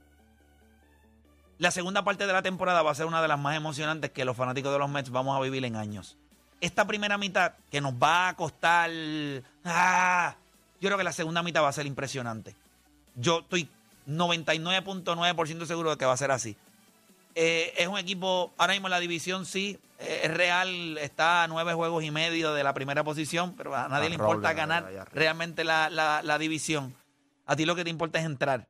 La 1.58 1.70
segunda 1.70 2.02
parte 2.04 2.26
de 2.26 2.32
la 2.32 2.42
temporada 2.42 2.82
va 2.82 2.90
a 2.90 2.94
ser 2.94 3.06
una 3.06 3.22
de 3.22 3.28
las 3.28 3.38
más 3.38 3.56
emocionantes 3.56 4.10
que 4.10 4.24
los 4.24 4.36
fanáticos 4.36 4.72
de 4.72 4.78
los 4.78 4.88
Mets 4.90 5.11
vamos 5.11 5.37
a 5.37 5.40
vivir 5.40 5.64
en 5.64 5.76
años. 5.76 6.16
Esta 6.61 6.87
primera 6.87 7.18
mitad 7.18 7.52
que 7.70 7.80
nos 7.80 7.94
va 7.94 8.28
a 8.28 8.37
costar... 8.37 8.90
ah, 9.64 10.35
yo 10.80 10.88
creo 10.88 10.98
que 10.98 11.04
la 11.04 11.12
segunda 11.12 11.42
mitad 11.42 11.62
va 11.62 11.68
a 11.68 11.72
ser 11.72 11.87
impresionante. 11.87 12.56
Yo 13.14 13.40
estoy 13.40 13.68
99.9% 14.08 15.66
seguro 15.66 15.90
de 15.90 15.96
que 15.96 16.04
va 16.04 16.12
a 16.12 16.16
ser 16.16 16.30
así. 16.30 16.56
Eh, 17.35 17.73
es 17.79 17.88
un 17.88 17.99
equipo, 17.99 18.53
ahora 18.59 18.73
mismo 18.75 18.88
en 18.88 18.92
la 18.92 19.01
división 19.01 19.47
sí, 19.47 19.79
eh, 19.99 20.21
es 20.25 20.35
real, 20.35 20.99
está 20.99 21.45
a 21.45 21.49
nueve 21.49 21.73
juegos 21.75 22.05
y 22.05 22.11
medio 22.11 22.53
de 22.53 22.62
la 22.64 22.75
primera 22.75 23.03
posición, 23.05 23.55
pero 23.57 23.75
a 23.75 23.88
nadie 23.88 24.09
le 24.11 24.16
importa 24.16 24.49
ganar 24.57 24.83
realmente 25.12 25.64
la, 25.64 25.88
la- 25.90 26.23
la 26.23 26.38
división. 26.38 26.95
A 27.47 27.57
ti 27.57 27.64
lo 27.64 27.75
que 27.75 27.85
te 27.85 27.90
importa 27.90 28.18
es 28.18 28.25
entrar. 28.27 28.66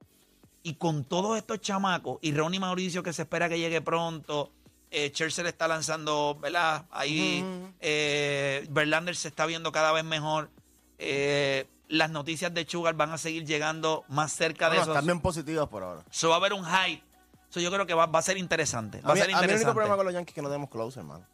Y 0.62 0.74
con 0.74 1.04
todos 1.04 1.36
estos 1.36 1.60
chamacos, 1.60 2.18
y 2.22 2.32
Ronnie 2.32 2.60
Mauricio 2.60 3.02
que 3.02 3.12
se 3.12 3.22
espera 3.22 3.48
que 3.48 3.58
llegue 3.58 3.80
pronto, 3.80 4.52
eh, 4.92 5.10
Scherzer 5.12 5.46
está 5.46 5.66
lanzando, 5.66 6.38
¿verdad? 6.40 6.84
Ahí 6.92 7.42
eh, 7.80 8.66
Verlander 8.70 9.16
se 9.16 9.28
está 9.28 9.44
viendo 9.46 9.72
cada 9.72 9.90
vez 9.92 10.04
mejor. 10.04 10.50
Eh, 10.98 11.66
las 11.88 12.10
noticias 12.10 12.54
de 12.54 12.64
Sugar 12.66 12.94
van 12.94 13.10
a 13.10 13.18
seguir 13.18 13.44
llegando 13.44 14.04
más 14.08 14.32
cerca 14.32 14.70
de 14.70 14.76
eso. 14.82 14.92
están 14.92 15.04
bien 15.06 15.20
positivos 15.20 15.68
por 15.68 15.82
ahora. 15.82 16.02
So, 16.10 16.28
va 16.28 16.36
a 16.36 16.38
haber 16.38 16.52
un 16.52 16.64
hype. 16.64 17.02
So, 17.52 17.60
yo 17.60 17.70
creo 17.70 17.84
que 17.86 17.92
va, 17.94 18.06
va 18.06 18.18
a 18.18 18.22
ser 18.22 18.38
interesante. 18.38 19.00
Va 19.02 19.12
A 19.12 19.16
ser 19.16 19.24
a 19.24 19.26
mí 19.26 19.32
el 19.32 19.36
único 19.38 19.42
interesante. 19.44 19.74
problema 19.74 19.96
con 19.96 20.06
los 20.06 20.14
Yankees 20.14 20.30
es 20.32 20.34
que 20.34 20.42
no 20.42 20.48
tenemos 20.48 20.70
closer, 20.70 21.00
hermano. 21.00 21.26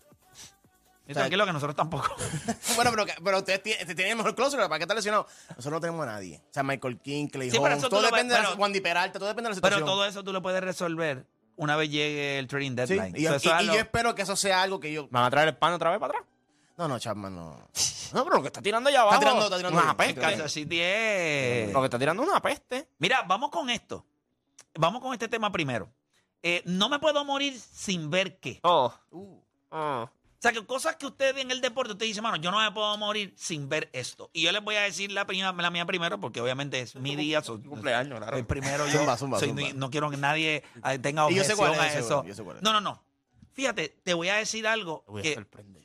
Y 1.06 1.14
tranquilo 1.14 1.46
que 1.46 1.52
nosotros 1.52 1.74
tampoco. 1.76 2.08
bueno, 2.76 2.90
pero, 2.90 3.04
pero 3.24 3.38
ustedes 3.38 3.62
tienen, 3.62 3.98
el 4.10 4.16
mejor 4.16 4.34
closer, 4.34 4.60
¿para 4.60 4.78
qué 4.78 4.82
está 4.82 4.94
lesionado? 4.94 5.26
Nosotros 5.50 5.72
no 5.72 5.80
tenemos 5.80 6.02
a 6.06 6.10
nadie. 6.10 6.42
O 6.50 6.52
sea, 6.52 6.62
Michael 6.64 6.98
King, 6.98 7.28
Clay 7.28 7.50
Sí, 7.50 7.56
pero 7.62 7.74
Holmes, 7.76 7.88
todo 7.88 8.02
lo 8.02 8.06
depende 8.08 8.34
de 8.34 8.40
la, 8.42 8.48
pero- 8.48 8.56
Juan 8.58 8.72
Di 8.72 8.80
Peralta, 8.80 9.18
todo 9.18 9.28
depende 9.28 9.48
de 9.48 9.54
la 9.54 9.60
Pero 9.60 9.76
situación. 9.76 9.86
todo 9.86 10.04
eso 10.06 10.22
tú 10.24 10.32
lo 10.34 10.42
puedes 10.42 10.60
resolver 10.62 11.24
una 11.56 11.76
vez 11.76 11.88
llegue 11.90 12.38
el 12.38 12.46
trading 12.46 12.70
Sí, 12.72 12.74
deadline. 12.76 13.14
y, 13.16 13.24
So, 13.24 13.38
yo 13.62 13.72
espero 13.80 14.14
que 14.14 14.22
eso 14.22 14.36
sea 14.36 14.60
algo 14.62 14.80
que 14.80 14.92
yo... 14.92 15.08
¿Van 15.10 15.24
a 15.24 15.30
traer 15.30 15.48
el 15.48 15.56
pan 15.56 15.72
otra 15.72 15.90
vez 15.90 15.98
para 15.98 16.10
atrás? 16.18 16.28
No, 16.76 16.88
no, 16.88 16.98
Chapman, 16.98 17.34
no. 17.34 17.68
No, 18.12 18.24
pero 18.24 18.36
lo 18.36 18.42
que 18.42 18.48
está 18.48 18.60
tirando 18.62 18.88
allá 18.88 19.02
abajo. 19.02 19.14
Está 19.16 19.26
tirando- 19.26 19.44
está 19.44 19.56
tirando 19.58 19.78
Una 19.78 19.92
es- 19.92 21.72
Lo 21.72 21.80
que 21.80 21.84
está 21.86 21.98
tirando 21.98 22.22
es 22.22 22.28
una 22.28 22.40
peste. 22.40 22.88
Mira, 22.98 23.22
vamos 23.26 23.50
con 23.50 23.68
esto. 23.70 24.04
Vamos 24.78 25.02
con 25.02 25.12
este 25.12 25.28
tema 25.28 25.50
primero. 25.52 25.90
Eh, 26.42 26.62
no 26.66 26.88
me 26.88 26.98
puedo 26.98 27.24
morir 27.24 27.58
sin 27.58 28.10
ver 28.10 28.38
qué. 28.38 28.60
Oh. 28.62 28.92
Uh. 29.10 29.40
Oh. 29.70 30.08
O 30.10 30.40
sea, 30.40 30.52
que 30.52 30.64
cosas 30.64 30.94
que 30.94 31.04
usted 31.06 31.34
ve 31.34 31.40
en 31.40 31.50
el 31.50 31.60
deporte, 31.60 31.92
usted 31.94 32.06
dice, 32.06 32.22
mano, 32.22 32.36
yo 32.36 32.52
no 32.52 32.60
me 32.60 32.70
puedo 32.70 32.96
morir 32.96 33.34
sin 33.36 33.68
ver 33.68 33.90
esto. 33.92 34.30
Y 34.32 34.42
yo 34.42 34.52
les 34.52 34.62
voy 34.62 34.76
a 34.76 34.82
decir 34.82 35.10
la, 35.10 35.26
prima- 35.26 35.52
la 35.52 35.70
mía 35.70 35.84
primero, 35.84 36.20
porque 36.20 36.40
obviamente 36.40 36.78
es 36.80 36.94
mi 36.94 37.16
día. 37.16 37.42
so- 37.42 37.60
cumpleaños, 37.60 38.18
claro. 38.18 38.36
El 38.36 38.46
primero 38.46 38.86
yo. 38.86 38.98
Zumba, 39.00 39.16
zumba, 39.16 39.40
soy- 39.40 39.48
zumba. 39.48 39.62
No 39.74 39.90
quiero 39.90 40.10
que 40.10 40.16
nadie 40.16 40.62
eh, 40.84 40.98
tenga 41.00 41.28
Y 41.28 41.34
yo 41.34 41.42
sé 41.42 41.54
objeción 41.54 41.74
cuál 41.74 41.88
es 41.88 41.94
a 41.96 41.98
eso. 41.98 42.16
güey, 42.18 42.28
yo 42.28 42.34
sé 42.36 42.42
cuál 42.44 42.56
es. 42.58 42.62
No, 42.62 42.72
no, 42.72 42.80
no. 42.80 43.02
Fíjate, 43.52 43.88
te 44.04 44.14
voy 44.14 44.28
a 44.28 44.36
decir 44.36 44.68
algo 44.68 45.02
Te 45.06 45.10
voy 45.10 45.20
a 45.20 45.22
que 45.24 45.34
sorprender. 45.34 45.84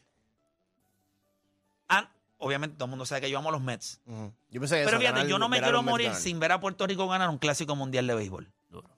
an- 1.87 2.09
obviamente 2.37 2.75
todo 2.75 2.85
el 2.85 2.89
mundo 2.91 3.07
sabe 3.07 3.21
que 3.21 3.31
yo 3.31 3.39
amo 3.39 3.49
a 3.49 3.53
los 3.53 3.61
Mets. 3.61 4.01
Ujú. 4.05 4.31
Yo 4.51 4.59
pensé 4.59 4.75
que 4.75 4.83
Pero 4.85 4.97
eso, 4.97 4.99
fíjate, 4.99 5.15
ganar- 5.19 5.27
yo 5.31 5.39
no 5.39 5.49
me 5.49 5.57
a 5.57 5.61
quiero 5.63 5.81
morir 5.81 6.13
sin 6.13 6.39
ver 6.39 6.51
a 6.51 6.59
Puerto 6.59 6.85
Rico 6.85 7.07
ganar 7.07 7.29
un 7.29 7.39
clásico 7.39 7.75
mundial 7.75 8.05
de 8.05 8.13
béisbol. 8.13 8.51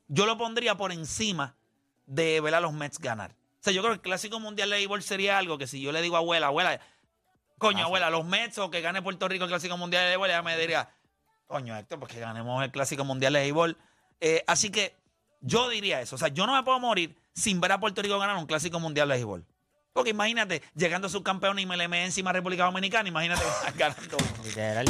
Yo 0.07 0.25
lo 0.25 0.37
pondría 0.37 0.75
por 0.75 0.91
encima 0.91 1.55
de 2.05 2.39
ver 2.41 2.55
a 2.55 2.59
los 2.59 2.73
Mets 2.73 2.99
ganar. 2.99 3.31
O 3.31 3.63
sea, 3.65 3.73
yo 3.73 3.81
creo 3.81 3.93
que 3.93 3.97
el 3.97 4.01
clásico 4.01 4.39
mundial 4.39 4.69
de 4.69 4.75
béisbol 4.75 5.01
sería 5.01 5.37
algo 5.37 5.57
que 5.57 5.65
si 5.67 5.81
yo 5.81 5.91
le 5.91 6.01
digo 6.01 6.15
a 6.15 6.19
abuela, 6.19 6.47
abuela, 6.47 6.79
coño, 7.57 7.79
Ah, 7.79 7.85
abuela, 7.85 8.09
los 8.09 8.25
Mets 8.25 8.57
o 8.59 8.69
que 8.69 8.81
gane 8.81 9.01
Puerto 9.01 9.27
Rico 9.27 9.45
el 9.45 9.49
clásico 9.49 9.77
mundial 9.77 10.03
de 10.03 10.09
béisbol, 10.09 10.29
ella 10.29 10.41
me 10.43 10.57
diría, 10.57 10.89
coño, 11.47 11.75
Héctor, 11.75 11.99
pues 11.99 12.11
que 12.11 12.19
ganemos 12.19 12.63
el 12.63 12.71
clásico 12.71 13.03
mundial 13.05 13.33
de 13.33 13.39
béisbol. 13.39 13.77
Eh, 14.19 14.43
así 14.47 14.69
que 14.69 14.95
yo 15.41 15.69
diría 15.69 16.01
eso. 16.01 16.15
O 16.15 16.19
sea, 16.19 16.27
yo 16.27 16.45
no 16.45 16.53
me 16.53 16.63
puedo 16.63 16.79
morir 16.79 17.17
sin 17.33 17.59
ver 17.59 17.71
a 17.71 17.79
Puerto 17.79 18.01
Rico 18.01 18.19
ganar 18.19 18.37
un 18.37 18.45
clásico 18.45 18.79
mundial 18.79 19.07
de 19.07 19.15
béisbol. 19.15 19.45
Porque 19.95 20.09
imagínate, 20.09 20.61
llegando 20.75 21.07
subcampeón 21.07 21.57
y 21.57 21.65
me 21.65 21.77
le 21.77 21.85
encima 22.03 22.31
a 22.31 22.33
República 22.33 22.65
Dominicana, 22.65 23.07
imagínate 23.07 23.41
ganando. 23.77 24.17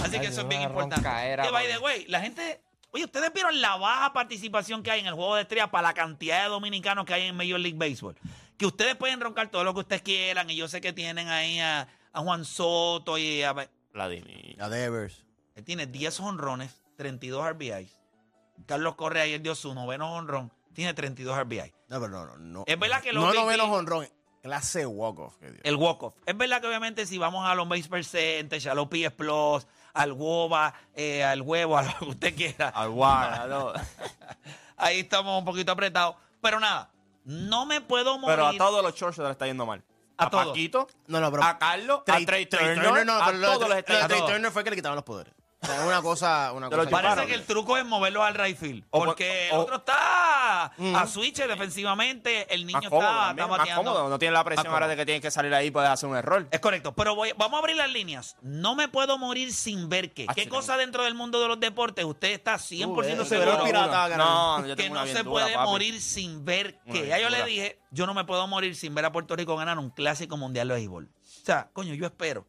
Así 0.04 0.20
que 0.20 0.28
eso 0.28 0.42
es 0.42 0.48
bien 0.48 0.64
importante. 0.64 1.08
Que 1.08 1.52
by 1.52 1.68
the 1.68 1.78
way, 1.78 2.06
la 2.08 2.22
gente. 2.22 2.60
Oye, 2.96 3.04
ustedes 3.04 3.34
vieron 3.34 3.60
la 3.60 3.76
baja 3.76 4.14
participación 4.14 4.82
que 4.82 4.90
hay 4.90 5.02
en 5.02 5.08
el 5.08 5.16
juego 5.16 5.36
de 5.36 5.42
estrellas 5.42 5.68
para 5.70 5.90
la 5.90 5.94
cantidad 5.94 6.44
de 6.44 6.50
dominicanos 6.50 7.04
que 7.04 7.14
hay 7.14 7.24
en 7.24 7.36
Major 7.36 7.60
League 7.60 7.78
Baseball. 7.78 8.16
Que 8.58 8.66
ustedes 8.66 8.96
pueden 8.96 9.20
roncar 9.20 9.50
todo 9.50 9.66
lo 9.66 9.74
que 9.74 9.82
ustedes 9.82 10.02
quieran 10.02 10.50
y 10.50 10.56
yo 10.56 10.70
sé 10.70 10.80
que 10.80 10.94
tienen 10.94 11.28
ahí 11.28 11.60
a, 11.60 11.90
a 12.14 12.22
Juan 12.22 12.46
Soto 12.46 13.18
y 13.18 13.44
a. 13.44 13.54
Vladimir. 13.92 14.56
A 14.62 14.70
Devers. 14.70 15.26
Él 15.56 15.66
tiene 15.66 15.88
10 15.88 16.22
honrones, 16.22 16.86
32 16.96 17.50
RBIs. 17.50 18.00
Carlos 18.66 18.96
Correa 18.96 19.24
ayer 19.24 19.42
dio 19.42 19.56
su 19.56 19.74
noveno 19.74 20.14
honrón, 20.14 20.54
tiene 20.72 20.94
32 20.94 21.38
RBI. 21.38 21.74
No, 21.90 22.00
pero 22.00 22.08
no, 22.08 22.26
no. 22.26 22.38
no 22.38 22.64
Es 22.66 22.80
verdad 22.80 23.02
que 23.02 23.12
los 23.12 23.26
No 23.26 23.34
noveno 23.34 23.66
honrón. 23.66 24.08
Clase 24.42 24.86
walk-off. 24.86 25.36
que 25.38 25.52
dio. 25.52 25.60
El 25.66 25.76
walk-off. 25.76 26.14
Es 26.26 26.38
verdad 26.38 26.62
que 26.62 26.68
obviamente 26.68 27.06
si 27.06 27.18
vamos 27.18 27.46
a 27.46 27.56
los 27.56 27.68
base 27.68 27.90
percentage, 27.90 28.70
a 28.70 28.74
los 28.74 28.88
PS 28.88 29.12
Plus, 29.12 29.68
al 29.96 30.12
WOBA, 30.12 30.74
eh, 30.94 31.24
al 31.24 31.42
huevo, 31.42 31.78
a 31.78 31.84
lo 31.84 31.98
que 32.00 32.06
usted 32.06 32.36
quiera. 32.36 32.70
Al 32.70 32.90
Guara, 32.92 33.48
no. 33.48 33.74
Ahí 34.78 35.00
estamos 35.00 35.40
un 35.40 35.46
poquito 35.46 35.72
apretados. 35.72 36.16
Pero 36.42 36.60
nada, 36.60 36.92
no 37.24 37.66
me 37.66 37.82
puedo 37.82 38.20
morir. 38.20 38.36
Pero 38.36 38.48
a 38.48 38.58
todos 38.58 38.84
los 38.84 38.94
shorts 38.94 39.16
se 39.16 39.24
le 39.24 39.32
está 39.32 39.48
yendo 39.48 39.66
mal. 39.66 39.84
A 40.18 40.26
a 40.26 40.30
todos. 40.30 40.48
Paquito, 40.48 40.88
No, 41.08 41.20
no, 41.20 41.32
pero. 41.32 41.44
a 41.44 41.58
Carlos, 41.58 42.04
Trey- 42.06 42.24
a 42.24 42.26
Trey 42.26 42.46
Trey 42.46 42.76
Turner, 42.76 43.06
no, 43.06 43.14
a 43.22 43.32
todos 43.32 43.68
los 43.70 43.84
Trey-. 43.84 44.08
Turner 44.28 44.52
fue 44.52 44.64
que 44.64 44.70
le 44.70 44.76
quitaban 44.76 44.96
los 44.96 45.04
poderes. 45.04 45.34
O 45.62 45.66
sea, 45.68 45.78
es 45.82 45.88
una 45.88 46.02
cosa. 46.02 46.52
Una 46.54 46.70
chuparon. 46.70 46.90
Parece 46.92 47.26
que 47.28 47.34
el 47.34 47.44
truco 47.44 47.76
es 47.78 47.86
moverlo 47.86 48.24
al 48.24 48.36
right 48.36 48.56
field. 48.58 48.84
O- 48.92 49.00
Porque 49.04 49.50
el 49.50 49.56
otro 49.56 49.78
está 49.78 50.66
a 50.66 51.08
switch 51.08 51.38
defensivamente, 51.38 52.54
el 52.54 52.66
niño 52.68 52.80
Más 52.82 52.90
cómodo, 52.90 53.08
está, 53.08 53.26
también, 53.28 53.46
está 53.46 53.48
más 53.48 53.58
bateando. 53.60 53.84
cómodo. 53.92 54.10
No 54.10 54.20
tiene 54.20 54.34
la 54.34 54.44
presión 54.44 54.68
ahora 54.68 54.88
de 54.88 54.96
que 54.96 55.06
tienes 55.06 55.22
que 55.22 55.32
salir 55.32 55.54
ahí 55.56 55.68
y 55.68 55.72
puedes 55.72 55.90
hacer 55.90 56.08
un 56.08 56.16
error. 56.18 56.48
Es 56.52 56.60
correcto, 56.60 56.94
pero 56.94 57.16
voy- 57.16 57.34
vamos 57.38 57.58
a 57.58 57.60
abrir 57.62 57.76
las 57.78 57.90
líneas. 57.92 58.38
No 58.42 58.76
me 58.76 58.88
puedo 58.90 59.18
morir 59.18 59.52
sin 59.54 59.90
ver 59.90 60.14
qué. 60.14 60.26
Ah, 60.28 60.34
¿Qué 60.36 60.48
cosa 60.48 60.78
dentro 60.78 61.04
del 61.04 61.16
mundo 61.16 61.42
de 61.42 61.48
los 61.48 61.60
deportes 61.60 62.06
usted 62.06 62.32
está 62.34 62.58
100% 62.60 63.24
Uh, 63.24 63.26
eh, 63.26 63.26
seguro? 63.26 63.64
pirata. 63.64 64.18
No, 64.18 64.66
yo 64.68 64.76
que 64.76 64.90
no 64.90 65.06
se 65.08 65.24
puede 65.24 65.54
papi. 65.56 65.68
morir 65.70 66.00
sin 66.02 66.46
ver 66.46 66.80
bien 66.86 67.08
Ya 67.08 67.18
yo 67.20 67.30
le 67.30 67.44
dije, 67.46 67.80
yo 67.92 68.06
no 68.06 68.14
me 68.14 68.24
puedo 68.26 68.46
morir 68.48 68.76
sin 68.76 68.94
ver 68.94 69.06
a 69.06 69.12
Puerto 69.12 69.36
Rico 69.36 69.56
ganar 69.56 69.80
un 69.80 69.90
clásico 69.90 70.38
mundial 70.38 70.68
de 70.68 70.76
béisbol. 70.76 71.06
O 71.06 71.46
sea, 71.46 71.70
coño, 71.74 71.94
yo 71.96 72.06
espero 72.06 72.46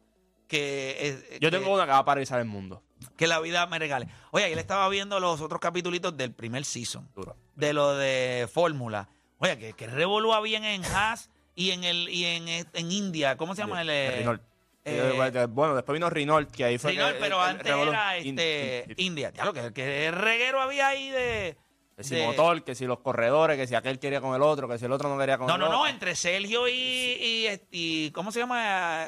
que, 0.47 0.97
eh, 0.99 1.37
Yo 1.41 1.49
que- 1.51 1.57
tengo 1.57 1.73
una 1.73 1.85
que 1.85 1.91
va 1.91 1.97
a 1.99 2.05
paralizar 2.05 2.39
el 2.39 2.45
mundo. 2.45 2.83
Que 3.15 3.27
la 3.27 3.39
vida 3.39 3.65
me 3.67 3.79
regale. 3.79 4.07
Oye, 4.31 4.45
ayer 4.45 4.57
estaba 4.57 4.87
viendo 4.89 5.19
los 5.19 5.41
otros 5.41 5.59
capítulos 5.61 6.15
del 6.17 6.33
primer 6.33 6.65
season, 6.65 7.09
de 7.55 7.73
lo 7.73 7.95
de 7.95 8.47
Fórmula. 8.51 9.09
Oye, 9.39 9.57
que, 9.57 9.73
que 9.73 9.87
revolú 9.87 10.33
habían 10.33 10.63
en 10.63 10.83
Haas 10.85 11.29
y 11.55 11.71
en 11.71 11.83
el 11.83 12.09
y 12.09 12.25
en, 12.25 12.47
en 12.47 12.91
India. 12.91 13.37
¿Cómo 13.37 13.55
se 13.55 13.61
llama 13.61 13.81
el? 13.81 13.87
Renault. 13.87 14.41
eh, 14.85 15.31
Eh, 15.33 15.45
bueno, 15.47 15.75
después 15.75 15.93
vino 15.95 16.09
Renault, 16.09 16.49
que 16.51 16.63
ahí 16.63 16.77
fue 16.77 16.91
Renault, 16.91 17.13
que- 17.15 17.19
pero 17.19 17.35
el- 17.37 17.49
el 17.49 17.49
antes 17.57 17.67
era 17.87 18.17
este, 18.17 18.85
in- 18.87 18.91
in- 18.97 19.05
India. 19.05 19.31
Ya 19.33 19.45
lo 19.45 19.53
que, 19.53 19.73
que 19.73 20.11
reguero 20.11 20.61
había 20.61 20.87
ahí 20.87 21.09
de. 21.09 21.57
Que 21.97 22.03
si 22.03 22.15
de- 22.15 22.25
motor, 22.27 22.63
que 22.63 22.75
si 22.75 22.85
los 22.85 22.99
corredores, 22.99 23.57
que 23.57 23.65
si 23.67 23.73
aquel 23.73 23.97
quería 23.99 24.21
con 24.21 24.35
el 24.35 24.41
otro, 24.43 24.67
que 24.69 24.77
si 24.77 24.85
el 24.85 24.91
otro 24.91 25.09
no 25.09 25.17
quería 25.19 25.37
con 25.39 25.47
No, 25.47 25.55
el 25.55 25.59
no, 25.61 25.65
otro. 25.65 25.77
no, 25.79 25.87
entre 25.87 26.15
Sergio 26.15 26.67
y, 26.67 26.73
y, 26.73 27.47
y- 27.71 28.11
¿cómo 28.11 28.31
se 28.31 28.39
llama? 28.39 29.07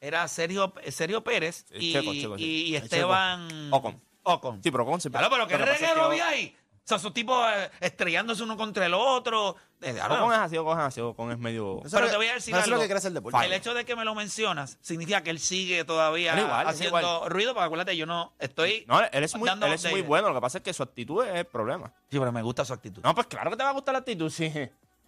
Era 0.00 0.26
Sergio, 0.28 0.72
Sergio 0.90 1.22
Pérez 1.24 1.64
Sí, 1.70 1.90
y, 1.90 1.92
Checo, 1.92 2.12
Checo, 2.14 2.38
sí. 2.38 2.44
y- 2.68 2.76
Esteban 2.76 3.72
Ocon. 3.72 4.00
Ocon. 4.22 4.62
Sí, 4.62 4.70
pero 4.70 4.84
con 4.84 5.00
Claro, 5.00 5.28
pero 5.30 5.46
qué 5.46 5.54
lo 5.54 5.58
que 5.58 5.64
pasa 5.64 5.72
es 5.74 5.80
reguero 5.80 6.04
había 6.04 6.28
ahí. 6.28 6.54
O 6.56 6.88
sea, 6.88 6.96
esos 6.96 7.12
tipos 7.12 7.36
eh, 7.54 7.70
estrellándose 7.80 8.42
uno 8.42 8.56
contra 8.56 8.86
el 8.86 8.94
otro. 8.94 9.56
Eh, 9.82 9.92
claro. 9.92 10.14
Ocon 10.24 10.32
es 10.32 10.38
así, 10.38 10.56
Ocon 10.56 10.78
es 10.78 10.84
así, 10.86 11.00
Ocon 11.02 11.32
es 11.32 11.38
medio... 11.38 11.82
Eso 11.84 11.90
Pero 11.96 12.06
es 12.06 12.12
te 12.12 12.16
voy 12.16 12.26
a 12.28 12.34
decir 12.34 12.54
Eso 12.54 12.62
es 12.62 12.68
lo 12.68 12.74
algo. 12.76 12.86
que 12.86 12.90
crece 12.92 13.08
el 13.08 13.14
deporte. 13.14 13.44
El 13.44 13.52
hecho 13.52 13.74
de 13.74 13.84
que 13.84 13.94
me 13.94 14.04
lo 14.06 14.14
mencionas 14.14 14.78
significa 14.80 15.22
que 15.22 15.28
él 15.30 15.38
sigue 15.38 15.84
todavía 15.84 16.38
igual, 16.38 16.66
haciendo 16.66 16.98
igual. 16.98 17.30
ruido, 17.30 17.52
porque 17.52 17.66
acuérdate, 17.66 17.96
yo 17.96 18.06
no 18.06 18.32
estoy. 18.38 18.84
No, 18.88 19.00
él 19.00 19.22
es, 19.24 19.36
muy, 19.36 19.46
dando 19.48 19.66
él 19.66 19.72
es 19.74 19.90
muy 19.90 20.00
bueno, 20.00 20.28
lo 20.28 20.34
que 20.36 20.40
pasa 20.40 20.58
es 20.58 20.64
que 20.64 20.72
su 20.72 20.82
actitud 20.82 21.24
es 21.26 21.34
el 21.34 21.44
problema. 21.44 21.92
Sí, 22.10 22.18
pero 22.18 22.32
me 22.32 22.40
gusta 22.42 22.64
su 22.64 22.72
actitud. 22.72 23.02
No, 23.02 23.14
pues 23.14 23.26
claro 23.26 23.50
que 23.50 23.56
te 23.58 23.64
va 23.64 23.70
a 23.70 23.74
gustar 23.74 23.92
la 23.92 23.98
actitud, 23.98 24.30
sí. 24.30 24.50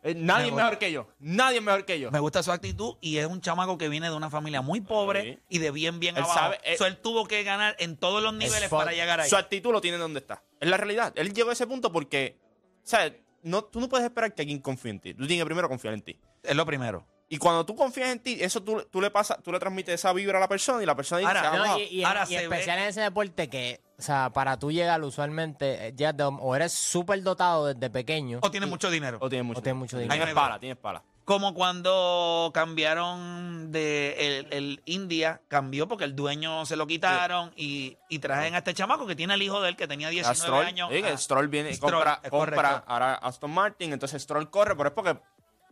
Eh, 0.02 0.14
nadie 0.14 0.44
Me 0.46 0.50
gusta. 0.52 0.64
mejor 0.64 0.78
que 0.78 0.92
yo, 0.92 1.08
nadie 1.18 1.58
es 1.58 1.62
mejor 1.62 1.84
que 1.84 2.00
yo. 2.00 2.10
Me 2.10 2.20
gusta 2.20 2.42
su 2.42 2.50
actitud 2.52 2.96
y 3.02 3.18
es 3.18 3.26
un 3.26 3.40
chamaco 3.42 3.76
que 3.76 3.88
viene 3.90 4.08
de 4.08 4.16
una 4.16 4.30
familia 4.30 4.62
muy 4.62 4.80
pobre 4.80 5.22
Sí. 5.22 5.38
y 5.50 5.58
de 5.58 5.70
bien, 5.70 6.00
bien 6.00 6.16
Él 6.16 6.22
abajo. 6.24 6.38
sabe, 6.38 6.58
eh, 6.64 6.76
So, 6.78 6.86
él 6.86 6.96
tuvo 6.98 7.26
que 7.26 7.42
ganar 7.42 7.76
en 7.78 7.96
todos 7.98 8.22
los 8.22 8.32
niveles 8.32 8.62
spot. 8.64 8.78
para 8.80 8.92
llegar 8.92 9.20
ahí. 9.20 9.28
Su 9.28 9.36
actitud 9.36 9.72
lo 9.72 9.80
tiene 9.82 9.98
donde 9.98 10.20
está. 10.20 10.42
Es 10.58 10.68
la 10.68 10.78
realidad. 10.78 11.12
Él 11.16 11.34
llegó 11.34 11.50
a 11.50 11.52
ese 11.52 11.66
punto 11.66 11.92
porque, 11.92 12.38
¿sabes? 12.82 13.12
No, 13.42 13.62
tú 13.64 13.78
no 13.80 13.88
puedes 13.88 14.06
esperar 14.06 14.34
que 14.34 14.42
alguien 14.42 14.58
confíe 14.60 14.90
en 14.90 15.00
ti. 15.00 15.12
Tú 15.14 15.26
tienes 15.26 15.42
que 15.42 15.46
primero 15.46 15.68
confiar 15.68 15.92
en 15.94 16.02
ti. 16.02 16.18
Es 16.42 16.54
lo 16.56 16.64
primero. 16.64 17.06
Y 17.32 17.38
cuando 17.38 17.64
tú 17.64 17.76
confías 17.76 18.08
en 18.10 18.18
ti, 18.18 18.36
eso 18.40 18.60
tú, 18.62 18.82
tú 18.90 19.00
le 19.00 19.08
pasas, 19.10 19.38
tú 19.42 19.52
le 19.52 19.60
transmites 19.60 19.94
esa 19.94 20.12
vibra 20.12 20.38
a 20.38 20.40
la 20.40 20.48
persona 20.48 20.82
y 20.82 20.86
la 20.86 20.96
persona 20.96 21.20
dice, 21.20 21.28
Ahora, 21.28 21.50
"Ah, 21.52 21.56
No, 21.56 21.64
no, 21.66 21.78
y, 21.78 21.82
y- 21.84 22.02
Ahora 22.04 22.24
y 22.24 22.26
se 22.26 22.36
ve- 22.36 22.42
especial 22.42 22.78
en 22.80 22.84
ese 22.86 23.00
deporte 23.02 23.48
que, 23.48 23.80
o 23.98 24.02
sea, 24.02 24.30
para 24.30 24.58
tú 24.58 24.72
llegar 24.72 25.00
usualmente, 25.02 25.86
eh, 25.88 25.92
ya 25.94 26.12
de- 26.12 26.24
o 26.24 26.56
eres 26.56 26.72
súper 26.72 27.22
dotado 27.22 27.66
desde 27.72 27.88
pequeño. 27.88 28.40
O 28.42 28.50
tiene 28.50 28.66
mucho 28.66 28.90
dinero. 28.90 29.18
o 29.20 29.28
tiene 29.28 29.44
mucho, 29.44 29.60
O 29.60 29.62
tiene 29.62 29.78
mucho 29.78 29.96
dinero. 29.96 30.12
Tienes 30.14 30.34
pala, 30.34 30.58
tienes 30.58 30.76
pala. 30.78 31.04
Como 31.24 31.54
cuando 31.54 32.50
cambiaron 32.52 33.70
de 33.70 34.16
el, 34.18 34.52
el 34.52 34.82
India, 34.86 35.40
cambió 35.46 35.86
porque 35.86 36.04
el 36.04 36.16
dueño 36.16 36.66
se 36.66 36.74
lo 36.74 36.88
quitaron 36.88 37.52
y, 37.56 37.96
y 38.08 38.18
trajen 38.18 38.54
a 38.56 38.58
este 38.58 38.74
chamaco 38.74 39.06
que 39.06 39.14
tiene 39.14 39.34
el 39.34 39.42
hijo 39.42 39.60
de 39.60 39.68
él 39.68 39.76
que 39.76 39.86
tenía 39.86 40.08
A 40.08 40.10
19 40.10 40.36
Stroll, 40.36 40.66
años. 40.66 40.90
sí, 40.92 41.02
Ah, 41.04 41.16
Stroll 41.16 41.46
viene, 41.48 41.72
Stroll, 41.74 41.92
compra, 41.92 42.20
compra 42.28 42.84
ahora 42.86 43.14
Aston 43.14 43.52
Martin, 43.52 43.92
entonces 43.92 44.20
Stroll 44.22 44.50
corre, 44.50 44.74
pero 44.74 44.88
es 44.88 44.94
porque 44.94 45.18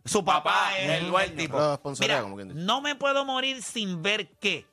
Su 0.09 0.25
papá, 0.25 0.43
papá 0.43 0.77
es 0.77 1.01
el, 1.01 1.09
dueño. 1.09 1.35
tipo. 1.35 1.75
Sponsorea, 1.75 2.15
Mira, 2.15 2.23
como 2.23 2.35
quien 2.35 2.49
dice. 2.49 2.59
no 2.59 2.81
me 2.81 2.95
puedo 2.95 3.25
morir 3.25 3.61
sin 3.61 4.01
ver 4.01 4.27
qué. 4.39 4.65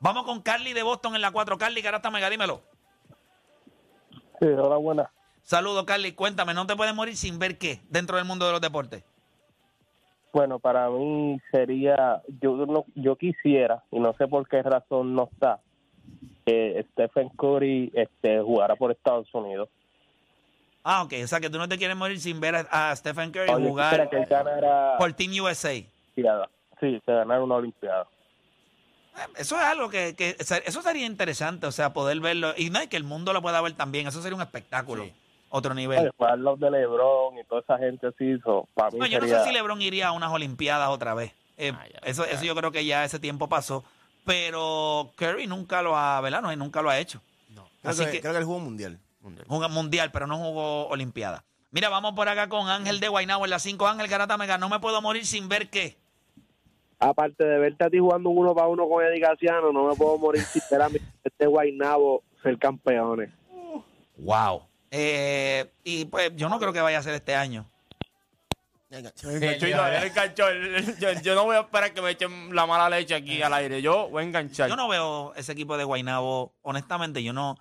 Vamos 0.00 0.24
con 0.24 0.40
Carly 0.40 0.72
de 0.74 0.82
Boston 0.84 1.16
en 1.16 1.22
la 1.22 1.32
4. 1.32 1.58
Carly, 1.58 1.82
Garata 1.82 2.10
Mega, 2.10 2.30
dímelo. 2.30 2.62
Sí, 4.40 4.46
hola, 4.46 4.76
buena. 4.76 5.10
Saludos, 5.42 5.84
Carly. 5.84 6.12
Cuéntame, 6.12 6.54
¿no 6.54 6.66
te 6.66 6.76
puedes 6.76 6.94
morir 6.94 7.16
sin 7.16 7.38
ver 7.38 7.58
qué 7.58 7.80
dentro 7.88 8.16
del 8.16 8.26
mundo 8.26 8.46
de 8.46 8.52
los 8.52 8.60
deportes? 8.60 9.02
Bueno, 10.32 10.58
para 10.60 10.88
mí 10.90 11.40
sería, 11.50 12.22
yo 12.40 12.54
no, 12.66 12.84
yo 12.94 13.16
quisiera, 13.16 13.82
y 13.90 13.98
no 13.98 14.12
sé 14.18 14.28
por 14.28 14.46
qué 14.46 14.62
razón 14.62 15.14
no 15.14 15.28
está, 15.32 15.60
que 16.46 16.86
Stephen 16.92 17.30
Curry 17.30 17.90
este, 17.94 18.40
jugara 18.40 18.76
por 18.76 18.92
Estados 18.92 19.34
Unidos. 19.34 19.68
Ah, 20.84 21.02
ok. 21.02 21.12
O 21.24 21.26
sea, 21.26 21.40
que 21.40 21.50
tú 21.50 21.58
no 21.58 21.68
te 21.68 21.76
quieres 21.78 21.96
morir 21.96 22.20
sin 22.20 22.40
ver 22.40 22.56
a, 22.56 22.90
a 22.90 22.96
Stephen 22.96 23.30
Curry 23.30 23.50
O 23.50 23.58
yo 23.58 23.68
jugar 23.68 24.08
que 24.08 24.24
ganara 24.24 24.96
por 24.98 25.12
Team 25.12 25.32
USA. 25.42 25.74
Sí, 25.74 25.86
que 26.80 27.02
ganara 27.06 27.42
una 27.42 27.56
Olimpiada. 27.56 28.06
Eh, 29.16 29.20
Eso 29.36 29.56
es 29.56 29.62
algo 29.62 29.90
que, 29.90 30.14
que 30.14 30.36
se- 30.44 30.62
eso 30.66 30.80
sería 30.82 31.04
interesante, 31.06 31.66
o 31.66 31.72
sea, 31.72 31.92
poder 31.92 32.20
verlo. 32.20 32.54
Y 32.56 32.70
no, 32.70 32.82
y 32.82 32.86
que 32.86 32.96
el 32.96 33.04
mundo 33.04 33.32
lo 33.32 33.42
pueda 33.42 33.60
ver 33.60 33.72
también. 33.72 34.06
Eso 34.06 34.22
sería 34.22 34.36
un 34.36 34.42
espectáculo. 34.42 35.04
Sí. 35.04 35.12
Otro 35.50 35.74
nivel. 35.74 36.04
Después 36.04 36.38
los 36.38 36.60
de 36.60 36.70
LeBron 36.70 37.38
y 37.38 37.44
toda 37.44 37.62
esa 37.62 37.78
gente 37.78 38.06
así, 38.06 38.38
so, 38.44 38.68
para 38.74 38.90
mí 38.90 38.98
No, 38.98 39.06
yo 39.06 39.18
no 39.18 39.26
sería... 39.26 39.42
sé 39.42 39.48
si 39.48 39.54
LeBron 39.54 39.80
iría 39.80 40.08
a 40.08 40.12
unas 40.12 40.30
Olimpiadas 40.30 40.90
otra 40.90 41.14
vez. 41.14 41.32
Eh, 41.56 41.72
Ah, 41.74 41.86
ya, 41.92 41.98
eso, 42.04 42.24
ya. 42.26 42.32
eso 42.32 42.44
yo 42.44 42.54
creo 42.54 42.70
que 42.70 42.84
ya 42.84 43.04
ese 43.04 43.18
tiempo 43.18 43.48
pasó. 43.48 43.82
Pero 44.24 45.10
Curry 45.16 45.46
nunca 45.46 45.80
lo 45.82 45.96
ha, 45.96 46.20
¿verdad? 46.20 46.42
No, 46.42 46.54
nunca 46.54 46.82
lo 46.82 46.90
ha 46.90 46.98
hecho. 46.98 47.20
Creo 47.50 47.66
Así 47.82 48.04
que, 48.04 48.10
que 48.12 48.20
creo 48.20 48.32
que 48.32 48.38
él 48.40 48.44
jugó 48.44 48.58
mundial. 48.60 48.98
Jugó 49.46 49.68
mundial, 49.68 50.10
pero 50.12 50.26
no 50.26 50.36
jugó 50.38 50.88
Olimpiada. 50.88 51.44
Mira, 51.70 51.88
vamos 51.88 52.14
por 52.14 52.28
acá 52.28 52.48
con 52.48 52.68
Ángel 52.68 53.00
de 53.00 53.08
Guaynabo 53.08 53.44
en 53.44 53.50
la 53.50 53.58
5. 53.58 53.86
Ángel 53.86 54.08
Garata 54.08 54.38
Mega, 54.38 54.56
no 54.58 54.68
me 54.68 54.80
puedo 54.80 55.02
morir 55.02 55.26
sin 55.26 55.48
ver 55.48 55.68
qué. 55.68 55.98
Aparte 56.98 57.44
de 57.44 57.58
verte 57.58 57.84
a 57.84 57.90
ti 57.90 57.98
jugando 57.98 58.30
un 58.30 58.38
uno 58.38 58.54
para 58.54 58.68
uno 58.68 58.88
con 58.88 59.04
Eddie 59.04 59.20
Casiano, 59.20 59.72
no 59.72 59.86
me 59.86 59.94
puedo 59.94 60.18
morir 60.18 60.42
si 60.42 60.60
era 60.70 60.88
este 61.24 61.46
Guaynabo 61.46 62.22
ser 62.42 62.58
campeones. 62.58 63.30
Wow. 64.16 64.62
Eh, 64.90 65.70
y 65.84 66.06
pues 66.06 66.34
yo 66.34 66.48
no 66.48 66.58
creo 66.58 66.72
que 66.72 66.80
vaya 66.80 66.98
a 66.98 67.02
ser 67.02 67.14
este 67.14 67.34
año. 67.34 67.66
Yo, 68.90 69.00
yo 71.22 71.34
no 71.34 71.44
voy 71.44 71.56
a 71.56 71.60
esperar 71.60 71.92
que 71.92 72.00
me 72.00 72.10
echen 72.10 72.54
la 72.54 72.64
mala 72.66 72.88
leche 72.88 73.14
aquí 73.14 73.42
al 73.42 73.52
aire. 73.52 73.82
Yo 73.82 74.08
voy 74.08 74.22
a 74.22 74.26
enganchar. 74.26 74.70
Yo 74.70 74.76
no 74.76 74.88
veo 74.88 75.34
ese 75.34 75.52
equipo 75.52 75.76
de 75.76 75.84
Guaynabo, 75.84 76.54
honestamente, 76.62 77.22
yo 77.22 77.34
no, 77.34 77.56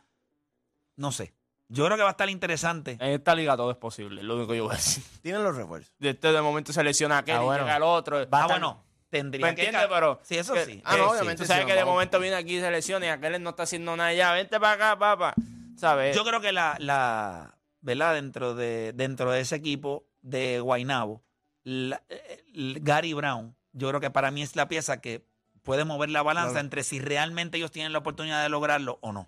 no 0.95 1.12
sé. 1.12 1.34
Yo 1.69 1.86
creo 1.86 1.97
que 1.97 2.03
va 2.03 2.10
a 2.10 2.12
estar 2.12 2.30
interesante. 2.30 2.91
En 2.99 3.12
esta 3.12 3.36
liga 3.36 3.58
todo 3.58 3.71
es 3.71 3.77
posible, 3.77 4.21
es 4.21 4.25
lo 4.27 4.36
único 4.38 4.51
que 4.51 4.58
yo 4.58 4.63
voy 4.65 4.73
a 4.73 4.77
decir. 4.77 5.03
Tienen 5.21 5.43
los 5.43 5.56
refuerzos. 5.56 5.93
De 5.99 6.12
este 6.12 6.32
de 6.32 6.41
momento 6.41 6.71
se 6.71 6.84
lesiona 6.84 7.17
aquel 7.19 7.36
Ah, 7.38 7.41
y 7.41 7.45
bueno. 7.45 7.63
llega 7.63 7.77
el 7.77 7.84
otro. 7.84 8.15
Va 8.17 8.21
a 8.21 8.23
Ah, 8.23 8.45
estar- 8.45 8.47
bueno, 8.47 8.84
tendría 9.10 9.45
¿Me 9.45 9.49
entiendes? 9.49 9.86
Pero 9.89 10.19
Sí, 10.23 10.38
eso 10.38 10.53
que- 10.53 10.65
sí. 10.65 10.82
Ah, 10.86 10.91
no, 10.91 10.97
que 10.97 11.10
obviamente 11.10 11.43
Tú 11.43 11.47
sabes 11.47 11.63
sí, 11.63 11.67
que 11.69 11.75
de 11.75 11.84
momento 11.86 12.19
viene 12.19 12.36
aquí 12.38 12.58
y 12.58 12.62
se 12.62 12.71
lesiona 12.71 13.06
y 13.06 13.10
aquel 13.10 13.41
no 13.43 13.49
está 13.51 13.63
haciendo 13.63 13.95
nada 13.97 14.13
ya. 14.13 14.32
Vente 14.34 14.60
para 14.60 14.73
acá, 14.91 14.99
papá. 14.99 15.34
¿Sabes? 15.75 16.15
Yo 16.15 16.23
creo 16.23 16.39
que 16.41 16.51
la, 16.53 16.75
la 16.80 17.58
¿verdad? 17.82 18.13
Dentro 18.15 18.56
de, 18.56 18.93
dentro 18.95 19.32
de 19.32 19.41
ese 19.41 19.56
equipo 19.56 20.08
de 20.21 20.60
Guaynabo, 20.62 21.21
la- 21.63 22.01
eh, 22.10 22.43
el 22.56 22.80
Gary 22.82 23.13
Brown, 23.13 23.56
yo 23.73 23.89
creo 23.89 23.99
que 23.99 24.10
para 24.10 24.32
mí 24.32 24.41
es 24.41 24.56
la 24.56 24.67
pieza 24.67 25.01
que 25.01 25.25
puede 25.63 25.84
mover 25.86 26.10
la 26.10 26.23
balanza 26.23 26.51
Claro. 26.53 26.63
entre 26.65 26.84
si 26.84 26.99
realmente 26.99 27.58
ellos 27.58 27.71
tienen 27.71 27.91
la 27.91 27.99
oportunidad 27.99 28.41
de 28.41 28.47
lograrlo 28.49 28.99
o 29.01 29.12
no. 29.12 29.27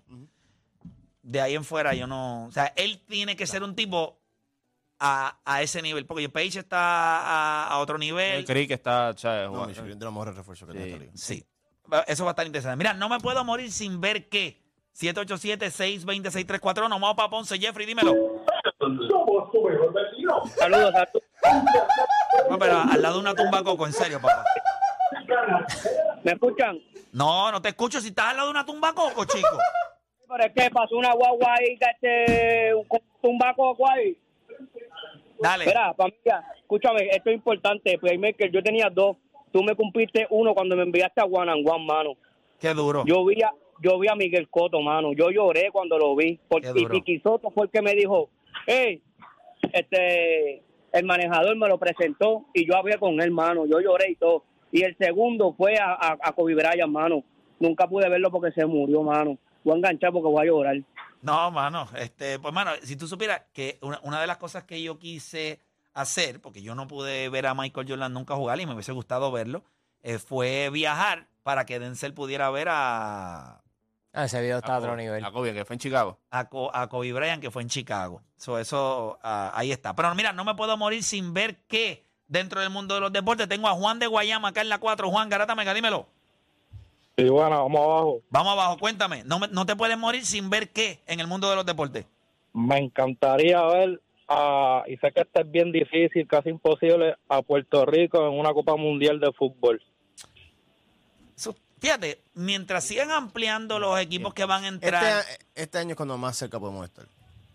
De 1.22 1.40
ahí 1.40 1.54
en 1.54 1.64
fuera 1.64 1.94
yo 1.94 2.06
no... 2.06 2.46
O 2.46 2.52
sea, 2.52 2.72
él 2.76 3.02
tiene 3.06 3.36
que 3.36 3.46
ser 3.46 3.62
un 3.62 3.74
tipo 3.74 4.18
a, 4.98 5.38
a 5.44 5.62
ese 5.62 5.82
nivel, 5.82 6.06
porque 6.06 6.28
Page 6.28 6.58
está 6.60 6.78
a, 6.78 7.68
a 7.68 7.78
otro 7.78 7.98
nivel. 7.98 8.44
está, 8.48 9.14
mejores 10.10 10.34
refuerzos 10.36 10.66
que 10.68 10.72
tiene 10.72 10.88
esta 10.88 10.98
liga. 11.00 11.12
Sí. 11.14 11.44
Eso 12.06 12.24
va 12.24 12.30
a 12.30 12.32
estar 12.32 12.46
interesante. 12.46 12.76
Mira, 12.76 12.94
no 12.94 13.08
me 13.08 13.18
puedo 13.18 13.44
morir 13.44 13.72
sin 13.72 14.00
ver 14.00 14.28
qué. 14.28 14.60
787-620-6341. 14.96 16.88
Vamos 16.88 17.14
para 17.14 17.30
Ponce. 17.30 17.58
Jeffrey, 17.58 17.86
dímelo. 17.86 18.44
Saludos, 20.56 20.92
saludos. 20.92 20.92
No, 22.48 22.58
pero 22.58 22.80
al 22.80 23.02
lado 23.02 23.14
de 23.14 23.20
una 23.20 23.34
tumba 23.34 23.62
coco, 23.62 23.86
en 23.86 23.92
serio, 23.92 24.20
papá. 24.20 24.44
¿Me 26.22 26.32
escuchan? 26.32 26.78
No, 27.12 27.50
no 27.50 27.60
te 27.62 27.68
escucho 27.70 28.00
si 28.00 28.08
estás 28.08 28.26
al 28.26 28.36
lado 28.36 28.48
de 28.48 28.52
una 28.52 28.64
tumba 28.66 28.92
coco, 28.92 29.24
chico. 29.24 29.58
Pero 30.30 30.44
es 30.44 30.52
que 30.52 30.70
pasó 30.70 30.96
una 30.96 31.12
guagua 31.12 31.54
ahí, 31.58 31.76
este, 31.80 32.72
un 32.74 32.86
tumbaco 33.20 33.76
ahí. 33.88 34.16
Dale. 35.40 35.66
Mira, 35.66 35.92
familia, 35.94 36.44
escúchame, 36.56 37.08
esto 37.08 37.30
es 37.30 37.36
importante. 37.36 37.98
Playmaker, 37.98 38.50
yo 38.52 38.62
tenía 38.62 38.88
dos. 38.90 39.16
Tú 39.50 39.64
me 39.64 39.74
cumpliste 39.74 40.28
uno 40.30 40.54
cuando 40.54 40.76
me 40.76 40.82
enviaste 40.82 41.20
a 41.20 41.24
One 41.24 41.50
and 41.50 41.68
One, 41.68 41.84
mano. 41.84 42.12
Qué 42.60 42.72
duro. 42.74 43.04
Yo 43.06 43.24
vi 43.24 43.42
a, 43.42 43.52
yo 43.82 43.98
vi 43.98 44.06
a 44.08 44.14
Miguel 44.14 44.48
Coto, 44.48 44.80
mano. 44.80 45.12
Yo 45.14 45.30
lloré 45.30 45.70
cuando 45.72 45.98
lo 45.98 46.14
vi. 46.14 46.38
Porque. 46.48 46.72
Tiki 46.72 47.18
Soto 47.20 47.50
fue 47.50 47.64
el 47.64 47.70
que 47.70 47.82
me 47.82 47.94
dijo, 47.94 48.28
hey, 48.66 49.02
este, 49.72 50.62
el 50.92 51.04
manejador 51.06 51.56
me 51.56 51.66
lo 51.66 51.78
presentó 51.78 52.44
y 52.54 52.66
yo 52.66 52.76
hablé 52.76 52.98
con 52.98 53.20
él, 53.20 53.32
mano. 53.32 53.66
Yo 53.66 53.80
lloré 53.80 54.12
y 54.12 54.14
todo. 54.14 54.44
Y 54.70 54.84
el 54.84 54.96
segundo 54.96 55.54
fue 55.54 55.76
a, 55.78 55.92
a, 55.92 56.18
a 56.22 56.32
Kobe 56.32 56.54
Bryant, 56.54 56.92
mano. 56.92 57.24
Nunca 57.58 57.88
pude 57.88 58.08
verlo 58.08 58.30
porque 58.30 58.52
se 58.52 58.64
murió, 58.64 59.02
mano. 59.02 59.36
Voy 59.64 59.74
a 59.74 59.76
enganchar 59.76 60.12
porque 60.12 60.28
voy 60.28 60.42
a 60.42 60.46
llorar. 60.46 60.76
No, 61.22 61.50
mano, 61.50 61.86
este, 61.96 62.38
pues 62.38 62.54
mano, 62.54 62.70
si 62.82 62.96
tú 62.96 63.06
supieras 63.06 63.42
que 63.52 63.78
una, 63.82 64.00
una 64.02 64.20
de 64.20 64.26
las 64.26 64.38
cosas 64.38 64.64
que 64.64 64.82
yo 64.82 64.98
quise 64.98 65.60
hacer, 65.92 66.40
porque 66.40 66.62
yo 66.62 66.74
no 66.74 66.86
pude 66.88 67.28
ver 67.28 67.46
a 67.46 67.54
Michael 67.54 67.86
Jordan 67.88 68.12
nunca 68.14 68.34
jugar 68.36 68.58
y 68.60 68.66
me 68.66 68.72
hubiese 68.74 68.92
gustado 68.92 69.30
verlo, 69.30 69.62
eh, 70.02 70.18
fue 70.18 70.70
viajar 70.70 71.26
para 71.42 71.66
que 71.66 71.78
Denzel 71.78 72.14
pudiera 72.14 72.48
ver 72.50 72.68
a, 72.70 73.60
Ah, 74.12 74.24
ese 74.24 74.40
video 74.40 74.58
está 74.58 74.74
a 74.74 74.78
otro 74.78 74.96
nivel. 74.96 75.24
A 75.24 75.30
Kobe, 75.30 75.52
que 75.54 75.64
fue 75.64 75.74
en 75.74 75.80
Chicago. 75.80 76.18
a, 76.30 76.48
Co- 76.48 76.74
a 76.74 76.88
Kobe 76.88 77.12
Bryant, 77.12 77.40
que 77.40 77.50
fue 77.52 77.62
en 77.62 77.68
Chicago. 77.68 78.22
So, 78.36 78.58
eso, 78.58 79.18
ah, 79.22 79.52
ahí 79.54 79.70
está. 79.70 79.94
Pero 79.94 80.12
mira, 80.16 80.32
no 80.32 80.44
me 80.44 80.54
puedo 80.56 80.76
morir 80.76 81.04
sin 81.04 81.32
ver 81.32 81.58
que 81.68 82.04
dentro 82.26 82.60
del 82.60 82.70
mundo 82.70 82.94
de 82.96 83.00
los 83.02 83.12
deportes 83.12 83.46
tengo 83.48 83.68
a 83.68 83.72
Juan 83.74 83.98
de 84.00 84.06
Guayama 84.08 84.48
acá 84.48 84.62
en 84.62 84.68
la 84.68 84.78
4. 84.78 85.08
Juan 85.10 85.28
Garata 85.28 85.54
Mega, 85.54 85.74
dímelo. 85.74 86.08
Sí, 87.20 87.28
bueno, 87.28 87.50
vamos 87.64 87.80
abajo. 87.80 88.22
Vamos 88.30 88.52
abajo, 88.52 88.78
cuéntame. 88.78 89.24
No, 89.24 89.38
me- 89.38 89.48
no 89.48 89.66
te 89.66 89.76
puedes 89.76 89.98
morir 89.98 90.24
sin 90.24 90.48
ver 90.50 90.70
qué 90.70 91.00
en 91.06 91.20
el 91.20 91.26
mundo 91.26 91.50
de 91.50 91.56
los 91.56 91.66
deportes. 91.66 92.06
Me 92.52 92.78
encantaría 92.78 93.62
ver, 93.66 94.00
a, 94.28 94.82
y 94.88 94.96
sé 94.96 95.12
que 95.12 95.20
esto 95.20 95.40
es 95.40 95.50
bien 95.50 95.70
difícil, 95.72 96.26
casi 96.26 96.48
imposible, 96.50 97.16
a 97.28 97.42
Puerto 97.42 97.84
Rico 97.84 98.26
en 98.26 98.38
una 98.38 98.52
Copa 98.52 98.76
Mundial 98.76 99.20
de 99.20 99.32
Fútbol. 99.32 99.82
So, 101.36 101.54
fíjate, 101.78 102.20
mientras 102.34 102.84
sigan 102.84 103.10
ampliando 103.10 103.78
los 103.78 103.98
equipos 104.00 104.34
que 104.34 104.44
van 104.44 104.64
a 104.64 104.68
Este, 104.68 104.86
entrar, 104.86 105.04
a- 105.04 105.24
este 105.54 105.78
año 105.78 105.90
es 105.90 105.96
cuando 105.96 106.16
más 106.18 106.36
cerca 106.36 106.58
podemos 106.58 106.84
estar. 106.86 107.06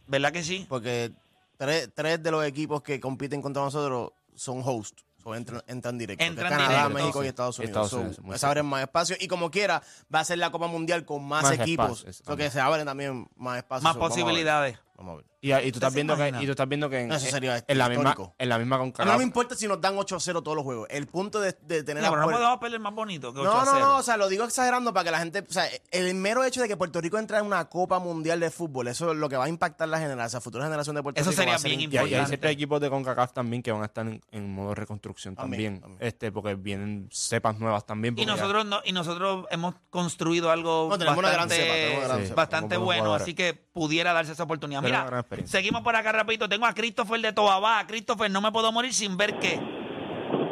¿verdad 0.08 0.32
que 0.32 0.44
sí? 0.44 0.66
Porque 0.70 1.12
tres, 1.58 1.90
tres 1.96 2.22
de 2.22 2.30
los 2.32 2.46
equipos 2.46 2.84
que 2.84 3.00
compiten 3.00 3.42
contra 3.42 3.64
nosotros 3.64 4.12
son 4.36 4.62
host. 4.64 5.00
O 5.28 5.34
entran, 5.34 5.64
entran 5.66 5.98
directo. 5.98 6.20
que 6.22 6.28
Entran 6.28 6.50
Canadá, 6.52 6.84
directo. 6.88 6.90
México 6.94 7.24
y 7.24 7.28
Estados 7.28 7.58
Unidos. 7.58 7.70
Estados 7.70 7.90
So, 7.90 8.22
Unidos, 8.22 8.40
se 8.40 8.46
abren 8.46 8.66
más 8.68 8.82
espacio. 8.84 9.16
Y 9.20 9.28
como 9.28 9.50
quiera, 9.50 9.82
va 10.14 10.20
a 10.20 10.24
ser 10.24 10.38
la 10.38 10.52
Copa 10.52 10.68
Mundial 10.68 11.04
con 11.04 11.24
más, 11.26 11.42
Más 11.44 11.54
equipos. 11.54 12.02
espacios, 12.02 12.24
Lo 12.28 12.38
que 12.38 12.52
se 12.52 12.60
abren 12.60 12.86
también 12.86 13.28
más 13.36 13.58
espacios. 13.58 13.84
Más 13.84 13.94
So, 13.96 14.00
vamos 14.00 14.12
a 14.14 14.16
ver. 14.18 14.24
posibilidades. 14.24 14.80
Vamos 14.96 15.14
a 15.14 15.16
ver. 15.18 15.26
Y, 15.46 15.54
y 15.54 15.72
tú 15.72 15.78
estás 15.78 15.94
viendo 15.94 16.18
que, 16.18 16.30
y 16.30 16.46
tú 16.46 16.52
estás 16.52 16.68
viendo 16.68 16.90
que 16.90 17.02
en, 17.02 17.12
Eso 17.12 17.28
sería 17.30 17.64
en 17.68 17.78
la 17.78 17.88
misma 17.90 18.10
histórico. 18.10 18.36
en 18.38 18.50
la 18.50 18.58
misma 18.58 18.76
A 18.78 18.80
mí 18.86 18.92
no 19.06 19.18
me 19.18 19.24
importa 19.24 19.54
si 19.56 19.68
nos 19.68 19.80
dan 19.80 19.96
8-0 19.96 20.42
todos 20.44 20.56
los 20.56 20.64
juegos. 20.64 20.88
El 20.90 21.06
punto 21.08 21.40
de, 21.40 21.56
de 21.62 21.84
tener 21.84 22.02
No, 22.02 22.10
a 22.10 22.12
pero 22.12 22.22
no 22.24 22.32
podemos 22.32 22.60
perder 22.60 22.80
más 22.80 22.94
bonito 22.96 23.32
que 23.34 23.40
8 23.42 23.50
No, 23.54 23.62
a 23.62 23.66
no, 23.66 23.72
0. 23.74 23.86
no, 23.86 23.98
o 23.98 24.04
sea, 24.04 24.18
lo 24.18 24.28
digo 24.28 24.44
exagerando 24.44 24.92
para 24.94 25.04
que 25.04 25.12
la 25.12 25.20
gente, 25.20 25.46
o 25.48 25.54
sea, 25.54 25.68
el 25.92 26.16
mero 26.16 26.44
hecho 26.44 26.62
de 26.62 26.68
que 26.68 26.76
Puerto 26.78 27.00
Rico 27.00 27.18
entre 27.20 27.38
en 27.38 27.46
una 27.46 27.66
Copa 27.66 28.00
Mundial 28.00 28.40
de 28.40 28.50
Fútbol, 28.50 28.88
eso 28.88 29.12
es 29.12 29.18
lo 29.18 29.30
que 29.30 29.38
va 29.38 29.46
a 29.46 29.50
impactar 29.50 29.88
la 29.88 30.00
generación, 30.00 30.38
la 30.38 30.42
futura 30.42 30.64
generación 30.66 30.96
de 30.96 31.04
Puerto 31.04 31.22
Eso 31.22 31.30
Rico. 31.30 31.38
sería 31.42 31.52
va 31.54 31.56
a 31.58 31.60
ser 31.60 31.70
bien 31.70 31.82
increíble. 31.82 32.10
y 32.10 32.14
hay 32.14 32.20
importante. 32.22 32.30
ciertos 32.38 32.52
equipos 32.52 32.82
de 32.82 32.90
CONCACAF 32.90 33.34
también 33.34 33.62
que 33.62 33.72
van 33.72 33.82
a 33.84 33.86
estar 33.86 34.08
en, 34.08 34.22
en 34.32 34.52
modo 34.54 34.74
reconstrucción 34.74 35.36
También, 35.36 35.82
este 36.00 36.32
porque 36.32 36.56
vienen 36.56 37.08
cepas 37.12 37.60
nuevas 37.60 37.86
también. 37.86 38.16
Y 38.18 38.26
ya- 38.26 38.32
nosotros 38.36 38.66
no, 38.66 38.80
y 38.84 38.92
nosotros 38.94 39.46
hemos 39.52 39.76
construido 39.92 40.50
algo 40.50 40.88
No, 40.90 40.98
tenemos 40.98 41.20
una 41.20 41.30
gran 41.30 41.48
bastante, 41.48 41.64
cepa, 41.64 41.74
tenemos 41.76 42.06
una 42.06 42.14
gran 42.16 42.26
cepa. 42.28 42.36
bastante 42.36 42.78
bueno, 42.78 43.14
así 43.14 43.34
que 43.36 43.54
pudiera 43.54 44.14
darse 44.14 44.32
esa 44.32 44.44
oportunidad. 44.44 44.82
Mira, 44.82 45.06
experiencia. 45.36 45.60
seguimos 45.60 45.82
por 45.82 45.96
acá 45.96 46.12
rapidito. 46.12 46.48
Tengo 46.50 46.66
a 46.66 46.74
Christopher 46.74 47.22
de 47.22 47.34
Toabá. 47.34 47.86
Christopher, 47.88 48.30
no 48.32 48.42
me 48.42 48.52
puedo 48.52 48.72
morir 48.72 48.94
sin 48.94 49.18
ver 49.18 49.38
qué. 49.40 49.60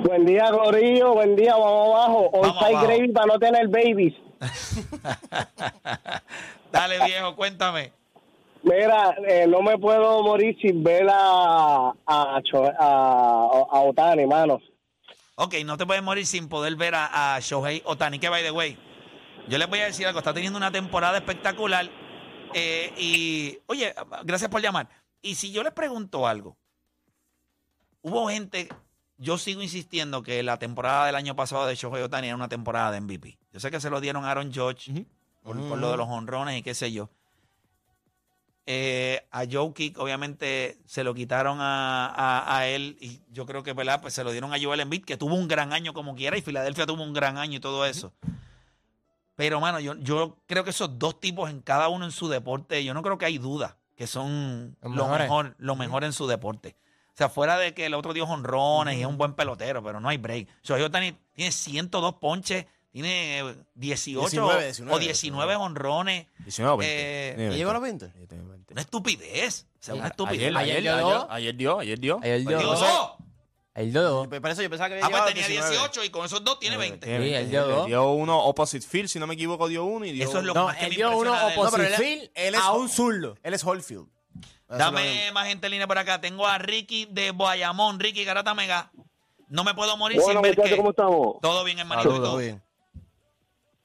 Buen 0.04 0.26
día, 0.26 0.50
Gorillo. 0.52 1.14
Buen 1.14 1.36
día, 1.36 1.56
vamos 1.56 1.96
abajo. 1.96 2.30
Hoy 2.34 2.42
Vamos 2.50 2.64
abajo. 2.64 2.88
gravy 2.88 3.08
para 3.12 3.26
no 3.28 3.40
tener 3.40 3.68
babies. 3.68 4.14
Dale, 6.72 7.06
viejo, 7.06 7.36
cuéntame. 7.36 7.92
Mira, 8.64 9.16
eh, 9.28 9.46
no 9.48 9.62
me 9.62 9.78
puedo 9.78 10.24
morir 10.24 10.58
sin 10.62 10.84
ver 10.84 11.08
a, 11.10 11.92
a, 12.08 12.40
a 12.40 13.80
Otani, 13.82 14.26
mano. 14.26 14.60
Ok, 15.36 15.56
no 15.66 15.78
te 15.78 15.86
puedes 15.86 16.04
morir 16.04 16.26
sin 16.26 16.48
poder 16.48 16.76
ver 16.76 16.96
a, 16.96 17.36
a 17.36 17.40
Shohei 17.40 17.82
Otani, 17.86 18.20
que 18.20 18.30
by 18.30 18.44
the 18.44 18.52
way, 18.52 18.78
yo 19.50 19.58
les 19.58 19.68
voy 19.68 19.80
a 19.80 19.86
decir 19.86 20.08
algo, 20.08 20.20
está 20.20 20.34
teniendo 20.34 20.58
una 20.58 20.72
temporada 20.72 21.18
espectacular. 21.18 21.90
Eh, 22.54 22.94
y, 22.98 23.60
oye, 23.68 23.94
gracias 24.24 24.50
por 24.50 24.62
llamar. 24.62 24.90
Y 25.22 25.36
si 25.36 25.52
yo 25.52 25.64
les 25.64 25.74
pregunto 25.74 26.28
algo, 26.28 26.58
hubo 28.02 28.28
gente, 28.30 28.68
yo 29.18 29.38
sigo 29.38 29.62
insistiendo 29.62 30.22
que 30.24 30.44
la 30.44 30.58
temporada 30.60 31.06
del 31.06 31.16
año 31.16 31.36
pasado 31.36 31.66
de 31.66 31.76
Shohei 31.76 32.04
Otani 32.04 32.28
era 32.28 32.36
una 32.36 32.50
temporada 32.50 32.92
de 32.92 33.02
MVP. 33.02 33.38
Yo 33.52 33.60
sé 33.60 33.72
que 33.72 33.80
se 33.80 33.90
lo 33.90 34.02
dieron 34.02 34.26
a 34.26 34.32
Aaron 34.32 34.54
Judge 34.54 35.06
por, 35.44 35.56
por 35.70 35.78
lo 35.78 35.92
de 35.92 35.98
los 35.98 36.08
honrones 36.10 36.58
y 36.60 36.64
qué 36.64 36.74
sé 36.74 36.92
yo. 36.92 37.10
Eh, 38.66 39.28
a 39.32 39.44
Joe 39.50 39.74
Kick, 39.74 39.98
obviamente, 40.00 40.78
se 40.86 41.04
lo 41.04 41.14
quitaron 41.14 41.60
a, 41.60 42.08
a- 42.08 42.58
a 42.58 42.68
él 42.68 42.98
y 43.02 43.20
yo 43.30 43.46
creo 43.46 43.62
que 43.62 43.74
¿verdad? 43.74 44.02
Pues 44.02 44.14
se 44.14 44.24
lo 44.24 44.32
dieron 44.32 44.54
a 44.54 44.58
Joel 44.62 44.80
Embiid, 44.80 45.04
que 45.04 45.18
tuvo 45.18 45.36
un 45.36 45.50
gran 45.50 45.74
año 45.74 45.94
como 45.94 46.16
quiera 46.16 46.38
y 46.38 46.42
Filadelfia 46.42 46.86
tuvo 46.86 47.04
un 47.04 47.12
gran 47.14 47.38
año 47.38 47.58
y 47.58 47.60
todo 47.60 47.86
eso. 47.86 48.14
Pero, 49.44 49.60
mano, 49.60 49.82
yo, 49.82 49.96
yo 49.96 50.38
creo 50.46 50.64
que 50.64 50.70
esos 50.70 50.98
dos 50.98 51.20
tipos 51.20 51.50
en 51.50 51.60
cada 51.60 51.90
uno 51.90 52.06
en 52.06 52.12
su 52.14 52.30
deporte, 52.30 52.82
yo 52.86 52.94
no 52.94 53.02
creo 53.04 53.18
que 53.18 53.26
hay 53.26 53.38
duda 53.40 53.76
que 53.98 54.08
son 54.08 54.78
Los 54.82 54.96
lo 54.96 55.04
mejores. 55.04 55.26
mejor, 55.26 55.56
lo 55.58 55.76
mejor 55.76 56.04
en 56.06 56.14
su 56.14 56.28
deporte. 56.28 56.78
O 57.10 57.18
sea, 57.18 57.28
fuera 57.28 57.58
de 57.58 57.74
que 57.74 57.88
el 57.88 57.94
otro 57.94 58.14
dio 58.14 58.24
honrones 58.24 58.98
y 58.98 59.02
es 59.02 59.06
un 59.06 59.18
buen 59.18 59.34
pelotero, 59.34 59.84
pero 59.84 60.00
no 60.00 60.08
hay 60.08 60.16
break. 60.18 60.48
Shohei 60.64 60.82
Ohtani 60.84 61.12
tiene 61.34 61.52
102 61.52 62.14
ponches, 62.22 62.68
tiene 62.90 63.40
eh, 63.42 63.56
18 63.76 64.22
19, 64.30 64.64
19, 64.64 64.96
o 64.96 65.00
19 65.00 65.56
honrones. 65.58 66.28
19 66.40 66.74
o 66.74 66.78
20. 66.78 66.96
Eh, 66.96 67.34
Tiene 67.36 67.54
¿Y 67.54 67.58
llegó 67.58 67.72
a 67.72 67.74
los 67.74 67.82
20. 67.84 68.06
20? 68.06 68.22
Sí, 68.22 68.28
tiene 68.28 68.44
20. 68.46 68.74
Una 68.76 68.82
estupidez. 68.82 69.68
O 69.74 69.84
sea, 69.84 69.96
una 69.96 70.08
estupidez. 70.08 70.56
Ayer, 70.56 70.58
Ayer 70.58 70.78
ayer, 70.78 70.82
dio 70.84 70.94
ayer, 70.94 71.04
dos. 71.18 71.28
ayer 71.30 71.56
dio, 71.58 71.80
ayer 71.80 72.00
dio. 72.00 72.20
Ayer 72.24 72.46
dio 72.48 72.58
Digo, 72.60 72.76
dos. 72.76 73.12
Dos. 73.76 73.84
El 73.84 73.94
dodo. 73.94 74.30
Por 74.30 74.50
eso 74.52 74.62
yo 74.62 74.70
pensaba 74.70 74.90
que 74.90 74.96
había 74.96 75.06
Ah, 75.06 75.10
pues 75.10 75.22
llegado 75.24 75.30
a 75.30 75.34
tenía 75.34 75.48
19. 75.48 75.78
18 75.78 76.04
y 76.04 76.10
con 76.10 76.26
esos 76.26 76.44
dos 76.44 76.60
tiene 76.60 76.78
20. 76.78 77.06
Tiene 77.06 77.18
Sí, 77.26 77.32
20. 77.32 77.40
él 77.40 77.50
dio 77.50 77.68
dos. 77.68 77.86
Dio 77.88 78.12
uno 78.12 78.40
opposite 78.46 78.86
field, 78.86 79.10
si 79.10 79.20
no 79.20 79.28
me 79.28 79.34
equivoco, 79.34 79.68
dio 79.68 79.84
uno 79.86 80.06
y 80.06 80.12
dio 80.12 80.24
Eso 80.28 80.40
es 80.40 80.46
lo 80.46 80.54
No, 80.54 80.66
más 80.66 80.78
que 80.78 80.86
él 80.86 80.90
me 80.92 80.96
dio 80.98 81.08
uno 81.18 81.18
impresiona 81.34 81.48
de 81.48 81.54
él. 81.54 81.60
No, 81.64 81.72
pero 81.72 81.84
opposite 81.84 81.88
él- 81.88 82.18
field 82.20 82.32
él 82.36 82.56
es- 82.56 82.62
a 82.62 82.72
un 82.74 82.90
zurdo. 82.90 83.38
Él 83.44 83.54
es 83.54 83.64
Holdfield. 83.66 84.08
Eso 84.70 84.78
Dame 84.80 85.32
más 85.34 85.48
gente 85.48 85.68
en 85.68 85.72
línea 85.72 85.88
por 85.88 85.98
acá. 85.98 86.20
Tengo 86.22 86.48
a 86.48 86.58
Ricky 86.58 87.06
de 87.12 87.30
Guayamón. 87.32 88.00
Ricky 88.00 88.24
Garata 88.24 88.54
Mega. 88.56 88.92
No 89.50 89.64
me 89.64 89.74
puedo 89.76 89.96
morir 89.98 90.18
Bueno, 90.20 90.40
sin 90.40 90.42
ver 90.42 90.52
muchachos, 90.52 90.72
que... 90.72 90.78
¿cómo 90.78 90.90
estamos? 90.92 91.36
Todo 91.42 91.64
bien, 91.64 91.78
hermanito. 91.78 92.10
y 92.10 92.12
Todo 92.16 92.24
todo. 92.24 92.38
bien. 92.38 92.62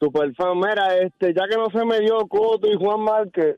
Super 0.00 0.34
fan. 0.34 0.56
Mira, 0.58 0.96
este, 0.98 1.34
ya 1.34 1.42
que 1.48 1.56
no 1.56 1.66
se 1.70 1.84
me 1.84 2.00
dio 2.00 2.18
Coto 2.28 2.66
y 2.68 2.76
Juan 2.76 3.00
Márquez, 3.00 3.56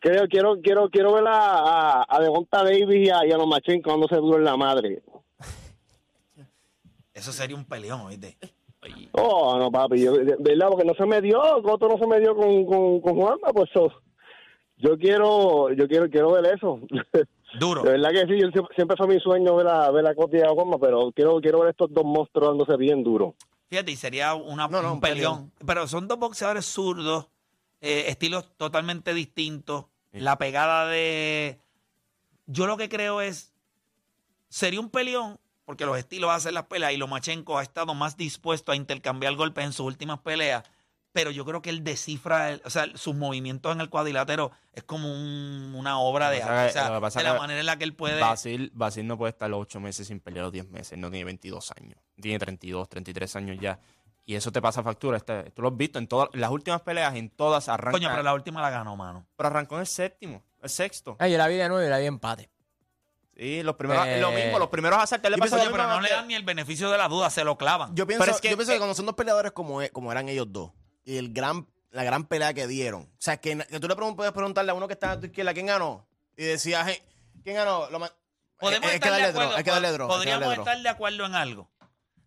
quiero, 0.00 0.26
quiero, 0.28 0.56
quiero, 0.60 0.90
quiero 0.90 1.12
ver 1.14 1.24
a, 1.28 2.00
a, 2.02 2.06
a 2.08 2.20
Devonta 2.20 2.64
Davis 2.64 3.06
y 3.06 3.10
a, 3.10 3.24
y 3.24 3.30
a 3.32 3.36
los 3.38 3.46
Machín 3.46 3.80
cuando 3.80 4.08
se 4.08 4.16
duro 4.16 4.38
en 4.38 4.44
la 4.44 4.56
madre. 4.56 5.02
Eso 7.14 7.32
sería 7.32 7.56
un 7.56 7.64
peleón, 7.64 8.00
¿oíste? 8.02 8.38
Oh, 9.12 9.58
no, 9.58 9.70
papi, 9.70 10.02
yo, 10.02 10.12
de- 10.14 10.36
¿verdad? 10.40 10.68
Porque 10.68 10.84
no 10.84 10.94
se 10.94 11.06
me 11.06 11.20
dio, 11.20 11.40
Coto 11.62 11.88
no 11.88 11.98
se 11.98 12.06
me 12.06 12.18
dio 12.18 12.34
con, 12.34 12.64
con, 12.66 13.00
con 13.00 13.14
Juanma, 13.14 13.52
pues 13.52 13.70
oh, 13.76 13.92
yo 14.78 14.98
quiero, 14.98 15.72
yo 15.72 15.86
quiero, 15.86 16.10
quiero 16.10 16.32
ver 16.32 16.46
eso. 16.56 16.80
Duro. 17.60 17.82
De 17.82 17.92
verdad 17.92 18.10
que 18.10 18.26
sí, 18.26 18.40
yo 18.40 18.48
siempre, 18.50 18.74
siempre 18.74 18.96
fue 18.96 19.06
mi 19.06 19.20
sueño 19.20 19.54
ver 19.54 19.68
a, 19.68 19.90
ver 19.90 20.06
a 20.06 20.14
Coto 20.14 20.36
y 20.36 20.40
Juanma, 20.40 20.78
pero 20.78 21.12
quiero, 21.14 21.40
quiero 21.40 21.60
ver 21.60 21.70
estos 21.70 21.92
dos 21.92 22.04
monstruos 22.04 22.48
dándose 22.48 22.76
bien 22.76 23.04
duro. 23.04 23.34
Fíjate, 23.68 23.92
y 23.92 23.96
sería 23.96 24.34
una, 24.34 24.66
No, 24.68 24.82
no, 24.82 24.88
un 24.88 24.94
un 24.94 25.00
peleón. 25.00 25.52
Pero 25.64 25.86
son 25.86 26.08
dos 26.08 26.18
boxeadores 26.18 26.64
zurdos, 26.66 27.28
eh, 27.80 28.04
estilos 28.08 28.48
totalmente 28.56 29.14
distintos. 29.14 29.84
La 30.12 30.36
pegada 30.36 30.86
de... 30.88 31.58
Yo 32.46 32.66
lo 32.66 32.76
que 32.76 32.88
creo 32.88 33.20
es... 33.22 33.54
Sería 34.48 34.80
un 34.80 34.90
peleón, 34.90 35.38
porque 35.64 35.86
los 35.86 35.96
estilos 35.98 36.30
hacen 36.30 36.54
las 36.54 36.64
peleas 36.66 36.92
y 36.92 36.96
Lomachenko 36.96 37.58
ha 37.58 37.62
estado 37.62 37.94
más 37.94 38.16
dispuesto 38.16 38.72
a 38.72 38.76
intercambiar 38.76 39.34
golpes 39.36 39.64
en 39.64 39.72
sus 39.72 39.86
últimas 39.86 40.18
peleas. 40.20 40.64
Pero 41.14 41.30
yo 41.30 41.44
creo 41.44 41.60
que 41.60 41.68
él 41.68 41.84
descifra, 41.84 42.50
el- 42.52 42.62
o 42.64 42.70
sea, 42.70 42.86
sus 42.94 43.14
movimientos 43.14 43.70
en 43.74 43.82
el 43.82 43.90
cuadrilátero 43.90 44.50
es 44.72 44.82
como 44.82 45.12
un- 45.12 45.74
una 45.76 45.98
obra 45.98 46.30
de 46.30 46.42
arte. 46.42 46.70
O 46.70 46.72
sea, 47.10 47.20
de 47.20 47.22
la 47.22 47.34
manera 47.38 47.60
en 47.60 47.66
la 47.66 47.76
que 47.76 47.84
él 47.84 47.94
puede... 47.94 48.18
Basil, 48.18 48.70
Basil 48.74 49.06
no 49.06 49.18
puede 49.18 49.30
estar 49.32 49.50
los 49.50 49.60
8 49.60 49.78
meses 49.78 50.06
sin 50.06 50.20
pelear 50.20 50.44
los 50.44 50.52
10 50.52 50.70
meses. 50.70 50.96
No 50.98 51.10
tiene 51.10 51.24
22 51.26 51.70
años. 51.78 51.98
Tiene 52.18 52.38
32, 52.38 52.88
33 52.88 53.36
años 53.36 53.58
ya. 53.60 53.78
Y 54.24 54.36
eso 54.36 54.50
te 54.52 54.62
pasa 54.62 54.82
factura. 54.82 55.18
Este, 55.18 55.50
tú 55.50 55.60
lo 55.62 55.68
has 55.68 55.76
visto 55.76 55.98
en 55.98 56.06
todas 56.06 56.28
las 56.32 56.50
últimas 56.50 56.80
peleas, 56.80 57.14
en 57.14 57.28
todas 57.28 57.68
arranca. 57.68 57.98
Coño, 57.98 58.08
pero 58.08 58.22
la 58.22 58.32
última 58.32 58.62
la 58.62 58.70
ganó, 58.70 58.96
mano. 58.96 59.26
pero 59.36 59.48
arrancó 59.48 59.74
en 59.74 59.80
el 59.82 59.86
séptimo, 59.88 60.42
el 60.62 60.70
sexto. 60.70 61.16
Ah, 61.18 61.28
yo 61.28 61.36
la 61.36 61.46
vi 61.48 61.56
de 61.56 61.68
nuevo 61.68 61.84
y 61.84 61.90
la 61.90 61.98
vi 61.98 62.06
empate. 62.06 62.48
Sí, 63.36 63.62
los 63.62 63.76
primeros, 63.76 64.06
Eh, 64.06 64.20
lo 64.20 64.30
mismo, 64.30 64.58
los 64.58 64.68
primeros 64.68 64.98
asaltos 64.98 65.30
le 65.30 65.36
yo 65.36 65.40
pasó 65.40 65.56
pero 65.56 65.86
no 65.86 66.00
le 66.00 66.08
que- 66.08 66.14
dan 66.14 66.28
ni 66.28 66.34
el 66.34 66.42
beneficio 66.44 66.90
de 66.90 66.98
la 66.98 67.08
duda, 67.08 67.30
se 67.30 67.44
lo 67.44 67.56
clavan. 67.56 67.94
Yo 67.94 68.06
pienso, 68.06 68.24
Pero 68.24 68.34
es 68.36 68.40
que- 68.40 68.50
yo 68.50 68.56
pienso 68.56 68.72
que 68.72 68.76
eh, 68.76 68.78
cuando 68.78 68.94
son 68.94 69.06
dos 69.06 69.14
peleadores 69.14 69.52
como, 69.52 69.80
e- 69.82 69.90
como 69.90 70.12
eran 70.12 70.28
ellos 70.28 70.46
dos, 70.50 70.70
y 71.04 71.16
el 71.16 71.32
gran, 71.32 71.66
la 71.90 72.04
gran 72.04 72.24
pelea 72.24 72.52
que 72.54 72.66
dieron, 72.66 73.02
o 73.02 73.08
sea, 73.18 73.38
que, 73.38 73.56
que 73.58 73.80
tú 73.80 73.88
le 73.88 73.96
puedes 73.96 74.32
preguntarle 74.32 74.70
a 74.70 74.74
uno 74.74 74.86
que 74.86 74.94
está 74.94 75.12
a 75.12 75.20
tu 75.20 75.26
izquierda, 75.26 75.54
¿quién 75.54 75.66
ganó? 75.66 76.06
Y 76.36 76.44
decía, 76.44 76.84
"Hey, 76.86 76.98
¿quién 77.42 77.56
ganó? 77.56 77.88
Lo 77.90 77.98
Podemos 78.58 78.88
Eh, 78.90 78.92
hay 78.92 79.00
que 79.00 79.08
estar 79.08 79.20
de 79.20 79.26
acuerdo, 79.26 79.56
que 79.56 79.64
que 79.64 79.70
podríamos 80.06 80.58
estar 80.58 80.78
de 80.80 80.88
acuerdo 80.88 81.26
en 81.26 81.34
algo. 81.34 81.68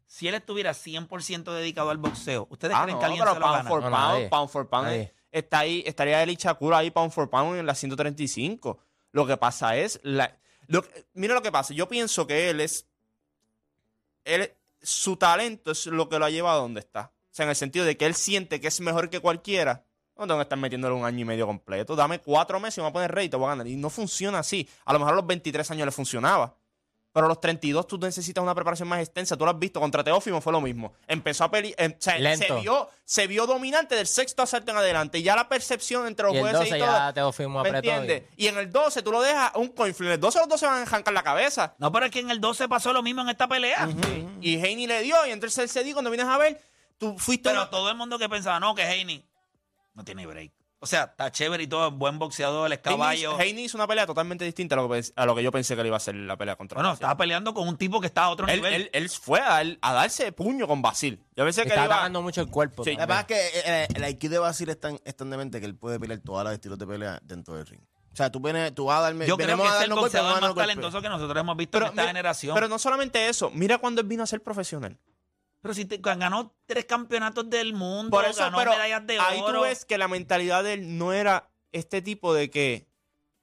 Si 0.06 0.28
él 0.28 0.36
estuviera 0.36 0.74
100% 0.74 1.54
dedicado 1.54 1.92
al 1.92 1.98
boxeo, 1.98 2.46
¿ustedes 2.50 2.76
Ah, 2.76 2.82
creen 2.84 2.96
no, 2.96 3.00
que 3.00 3.06
alguien 3.06 3.22
pero 3.24 3.34
se 3.36 3.40
lo 3.40 3.46
pound 3.46 3.58
gana? 3.58 3.70
for 3.70 3.84
No, 3.84 3.90
pound, 3.90 4.14
nadie. 4.14 4.30
pound 4.30 4.50
for 4.50 4.70
pound. 4.70 4.88
Nadie. 4.88 5.14
Está 5.32 5.60
ahí, 5.60 5.84
estaría 5.86 6.22
el 6.22 6.30
Ichakura 6.30 6.80
ahí 6.80 6.92
pound 6.92 7.12
for 7.14 7.30
pound 7.30 7.58
en 7.58 7.66
la 7.66 7.74
135. 7.74 8.80
Lo 9.12 9.26
que 9.26 9.38
pasa 9.38 9.78
es, 9.78 10.00
la, 10.04 10.38
Lo 10.68 10.84
mira 11.14 11.34
lo 11.34 11.42
que 11.42 11.52
pasa. 11.52 11.74
Yo 11.74 11.88
pienso 11.88 12.28
que 12.28 12.50
él 12.50 12.62
es. 12.62 12.88
Él, 14.24 14.52
su 14.82 15.18
talento 15.18 15.72
es 15.72 15.86
lo 15.88 16.10
que 16.10 16.20
lo 16.20 16.26
ha 16.26 16.30
llevado 16.30 16.60
a 16.60 16.62
donde 16.62 16.80
está. 16.80 17.12
O 17.32 17.36
sea, 17.36 17.44
en 17.44 17.50
el 17.50 17.56
sentido 17.56 17.86
de 17.86 17.98
que 17.98 18.06
él 18.06 18.16
siente 18.16 18.62
que 18.62 18.68
es 18.68 18.80
mejor 18.80 19.10
que 19.10 19.20
cualquiera. 19.20 19.86
No 20.18 20.26
tengo 20.26 20.38
que 20.38 20.44
estar 20.44 20.58
metiéndole 20.58 20.96
un 20.96 21.04
año 21.04 21.20
y 21.20 21.26
medio 21.26 21.46
completo. 21.46 21.96
Dame 21.96 22.20
cuatro 22.20 22.60
meses 22.60 22.78
y 22.78 22.80
me 22.80 22.84
voy 22.84 22.90
a 22.92 22.94
poner 22.94 23.12
rey 23.12 23.26
y 23.26 23.30
te 23.30 23.36
voy 23.36 23.48
a 23.48 23.50
ganar. 23.50 23.68
Y 23.68 23.76
no 23.76 23.90
funciona 23.90 24.40
así. 24.40 24.68
A 24.86 24.94
lo 24.94 25.00
mejor 25.00 25.14
a 25.14 25.18
los 25.18 25.28
23 25.28 25.70
años 25.72 25.86
le 25.86 25.92
funcionaba. 25.92 26.56
Pero 27.16 27.28
a 27.28 27.30
los 27.30 27.40
32 27.40 27.88
tú 27.88 27.98
necesitas 27.98 28.42
una 28.44 28.54
preparación 28.54 28.90
más 28.90 29.00
extensa. 29.00 29.38
Tú 29.38 29.46
lo 29.46 29.52
has 29.52 29.58
visto. 29.58 29.80
Contra 29.80 30.04
Teófimo 30.04 30.42
fue 30.42 30.52
lo 30.52 30.60
mismo. 30.60 30.92
Empezó 31.08 31.46
a 31.46 31.50
pelear. 31.50 31.74
o 31.80 31.96
sea, 31.98 32.18
se 32.36 32.52
vio, 32.60 32.90
se 33.06 33.26
vio 33.26 33.46
dominante 33.48 33.96
del 33.96 34.06
sexto 34.06 34.42
asalto 34.44 34.72
en 34.72 34.78
adelante. 34.80 35.20
Y 35.20 35.24
ya 35.24 35.34
la 35.34 35.48
percepción 35.48 36.08
entre 36.08 36.26
los 36.26 36.34
Y 36.36 36.40
el 36.40 36.42
jueces 36.44 36.60
12 36.60 36.76
y 36.76 36.80
todo. 36.82 36.92
ya 36.92 37.14
Teófimo 37.14 37.64
¿Me 37.64 37.70
entiendes? 37.70 38.24
Y 38.36 38.48
en 38.48 38.58
el 38.58 38.70
12 38.70 39.02
tú 39.02 39.14
lo 39.14 39.22
dejas 39.22 39.54
un 39.56 39.70
coin 39.70 39.96
flip. 39.96 40.08
En 40.08 40.14
el 40.16 40.20
12 40.20 40.40
los 40.40 40.50
dos 40.50 40.60
se 40.60 40.66
van 40.66 40.80
a 40.80 40.82
arrancar 40.82 41.14
la 41.14 41.24
cabeza. 41.24 41.74
No, 41.78 41.90
pero 41.90 42.08
es 42.08 42.12
que 42.12 42.20
en 42.20 42.32
el 42.32 42.42
12 42.42 42.68
pasó 42.68 42.92
lo 42.92 43.02
mismo 43.02 43.22
en 43.22 43.30
esta 43.30 43.48
pelea. 43.48 43.88
Y 44.42 44.58
Haney 44.60 44.86
le 44.86 45.02
dio. 45.02 45.16
Y 45.26 45.32
entonces 45.32 45.58
él 45.60 45.70
se 45.70 45.86
dio 45.86 45.94
cuando 45.96 46.12
vienes 46.12 46.28
a 46.28 46.38
ver, 46.38 46.62
tú 46.98 47.18
fuiste. 47.18 47.48
Pero 47.48 47.62
una- 47.62 47.70
todo 47.70 47.90
el 47.90 47.96
mundo 47.96 48.20
que 48.20 48.28
pensaba, 48.28 48.60
no, 48.60 48.76
que 48.76 48.84
Haney 48.84 49.24
no 49.94 50.04
tiene 50.04 50.28
break. 50.28 50.52
O 50.80 50.88
sea, 50.88 51.04
está 51.06 51.32
chévere 51.32 51.64
y 51.64 51.68
todo, 51.68 51.90
buen 51.92 52.20
boxeador, 52.20 52.72
es 52.72 52.80
caballo. 52.80 53.36
Haney 53.38 53.64
hizo 53.66 53.78
una 53.78 53.88
pelea 53.88 54.06
totalmente 54.06 54.46
distinta 54.46 54.76
a 54.76 54.78
lo, 54.82 54.88
que, 54.90 54.96
pens- 55.00 55.14
a 55.16 55.26
lo 55.26 55.34
que 55.34 55.42
yo 55.42 55.52
pensé 55.52 55.76
que 55.76 55.82
le 55.82 55.88
iba 55.88 55.96
a 55.96 55.98
hacer 55.98 56.14
la 56.16 56.38
pelea 56.38 56.56
contra 56.58 56.76
Bueno, 56.76 56.94
estaba 56.94 57.18
peleando 57.18 57.54
con 57.54 57.68
un 57.68 57.78
tipo 57.78 58.00
que 58.02 58.08
está 58.08 58.26
a 58.26 58.30
otro 58.30 58.46
él, 58.48 58.58
nivel. 58.58 58.74
él- 58.74 58.90
él 58.94 59.10
fue 59.10 59.40
a, 59.40 59.50
dar- 59.64 59.78
a 59.82 59.94
darse 59.94 60.32
puño 60.32 60.68
con 60.68 60.82
Basil. 60.84 61.24
Yo 61.36 61.44
pensé 61.44 61.64
que 61.64 61.70
Está 61.70 61.82
él 61.82 61.86
iba- 61.88 61.96
atacando 61.96 62.22
mucho 62.22 62.42
el 62.42 62.50
cuerpo. 62.50 62.84
Sí. 62.84 62.96
La 62.96 63.06
verdad 63.08 63.22
es 63.22 63.26
que 63.26 63.60
eh, 63.60 63.88
el, 63.96 64.04
el 64.04 64.10
IQ 64.12 64.30
de 64.30 64.38
Basil 64.38 64.70
es 64.70 64.80
tan, 64.80 65.00
es 65.04 65.16
tan 65.16 65.30
demente 65.32 65.60
que 65.60 65.66
él 65.66 65.76
puede 65.76 66.00
pelear 66.00 66.20
todos 66.20 66.44
los 66.44 66.54
estilos 66.54 66.78
de 66.78 66.86
pelea 66.86 67.20
dentro 67.24 67.56
del 67.56 67.66
ring. 67.66 67.82
O 67.82 68.16
sea, 68.16 68.32
tú, 68.32 68.40
vienes, 68.40 68.74
tú 68.76 68.86
vas 68.86 69.00
a 69.00 69.02
darme. 69.02 69.26
Yo 69.28 69.36
creo 69.38 69.58
que 69.58 69.64
es 69.68 69.82
el 69.82 69.90
boxeador 69.94 70.40
más 70.40 70.54
talentoso 70.56 71.02
que 71.02 71.10
nosotros 71.10 71.38
hemos 71.38 71.58
visto 71.58 71.78
en 71.80 71.84
esta 71.86 72.08
generación. 72.08 72.54
pero 72.54 72.68
no 72.68 72.78
solamente 72.80 73.28
eso. 73.28 73.50
Mira 73.54 73.78
cuando 73.78 74.02
él 74.02 74.08
vino 74.08 74.24
a 74.24 74.28
ser 74.28 74.42
profesional. 74.44 74.98
Pero 75.66 75.74
si 75.74 75.86
te- 75.86 75.98
ganó 75.98 76.54
tres 76.68 76.86
campeonatos 76.86 77.50
del 77.50 77.74
mundo, 77.74 78.12
Por 78.12 78.24
eso, 78.26 78.40
ganó 78.42 78.60
pero 78.60 78.70
medallas 78.74 79.08
de 79.08 79.18
ahí 79.20 79.40
oro. 79.42 79.62
tú 79.62 79.64
ves 79.64 79.84
que 79.84 79.98
la 79.98 80.08
mentalidad 80.08 80.64
de 80.64 80.74
él 80.74 80.96
no 81.00 81.12
era 81.12 81.50
este 81.72 82.04
tipo 82.04 82.36
de 82.36 82.52
que 82.52 82.86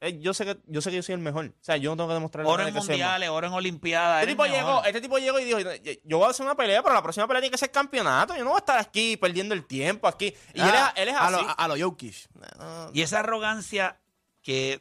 eh, 0.01 0.21
yo 0.21 0.33
sé 0.33 0.45
que 0.45 0.57
yo 0.67 0.81
sé 0.81 0.91
que 0.91 0.97
yo 0.97 1.03
soy 1.03 1.15
el 1.15 1.21
mejor. 1.21 1.47
O 1.47 1.53
sea, 1.65 1.77
yo 1.79 1.91
no 1.91 1.97
tengo 1.97 2.09
que 2.11 2.15
demostrar 2.15 2.47
oro 2.47 2.59
nada 2.59 2.69
en 2.69 2.75
de 2.75 2.81
que 2.81 2.87
mundiales, 2.87 3.29
oro 3.29 3.49
en 3.49 3.53
olimpiadas. 3.55 4.21
Este 4.23 4.33
tipo, 4.35 4.47
llegó, 4.47 4.85
este 4.85 5.01
tipo 5.01 5.19
llegó 5.19 5.41
y 5.41 5.45
dijo, 5.47 5.59
yo 6.05 6.19
voy 6.19 6.29
a 6.29 6.31
hacer 6.31 6.47
una 6.47 6.55
pelea, 6.57 6.81
pero 6.81 6.95
la 6.95 7.03
próxima 7.03 7.27
pelea 7.27 7.41
tiene 7.41 7.51
que 7.51 7.59
ser 7.59 7.73
campeonato. 7.73 8.37
Yo 8.37 8.45
no 8.45 8.51
voy 8.51 8.59
a 8.59 8.61
estar 8.61 8.79
aquí 8.79 9.17
perdiendo 9.17 9.53
el 9.53 9.65
tiempo 9.67 10.07
aquí. 10.07 10.33
Y 10.55 10.61
Ah, 10.61 10.93
él, 10.95 11.03
es, 11.03 11.03
él 11.03 11.09
es 11.09 11.15
a 11.17 11.27
así. 11.27 11.45
lo- 11.45 11.59
a 11.59 11.69
los. 11.69 11.79
No, 12.59 12.91
Y 12.93 13.03
esa 13.03 13.19
arrogancia 13.19 14.01
que 14.43 14.81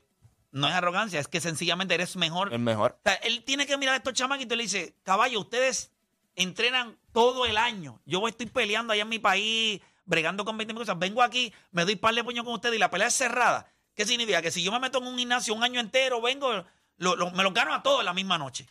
no 0.52 0.68
es 0.68 0.74
arrogancia, 0.76 1.20
es 1.20 1.28
que 1.28 1.42
sencillamente 1.42 1.96
eres 1.96 2.16
mejor. 2.18 2.54
el 2.54 2.60
mejor. 2.60 3.00
O 3.00 3.10
sea, 3.10 3.16
él 3.16 3.44
tiene 3.44 3.66
que 3.66 3.78
mirar 3.78 3.94
a 3.94 3.98
estos 3.98 4.14
chamaquitos 4.14 4.54
y 4.54 4.58
le 4.58 4.64
dice, 4.64 4.96
caballo, 5.02 5.40
ustedes 5.40 5.92
entrenan 6.36 6.98
todo 7.12 7.46
el 7.46 7.58
año. 7.58 8.00
Yo 8.06 8.28
estoy 8.28 8.46
peleando 8.48 8.94
allá 8.94 9.04
en 9.04 9.10
mi 9.10 9.20
país, 9.20 9.82
bregando 10.06 10.46
con 10.46 10.58
20 10.58 10.74
mil 10.74 10.82
cosas. 10.82 10.98
Vengo 11.00 11.22
aquí, 11.22 11.54
me 11.72 11.86
doy 11.86 11.96
par 11.96 12.14
de 12.16 12.24
puños 12.24 12.44
con 12.46 12.54
ustedes 12.54 12.76
y 12.76 12.80
la 12.80 12.90
pelea 12.90 13.08
es 13.08 13.14
cerrada. 13.16 13.72
¿Qué 13.96 14.06
significa? 14.06 14.42
Que 14.42 14.52
si 14.52 14.64
yo 14.64 14.72
me 14.72 14.80
meto 14.80 14.98
en 15.00 15.08
un 15.08 15.18
gimnasio 15.18 15.54
un 15.54 15.64
año 15.64 15.80
entero, 15.80 16.22
vengo, 16.22 16.66
lo- 16.98 17.16
lo- 17.16 17.32
me 17.32 17.44
lo 17.44 17.52
gano 17.52 17.74
a 17.74 17.84
todos 17.84 18.04
la 18.06 18.14
misma 18.14 18.38
noche. 18.38 18.68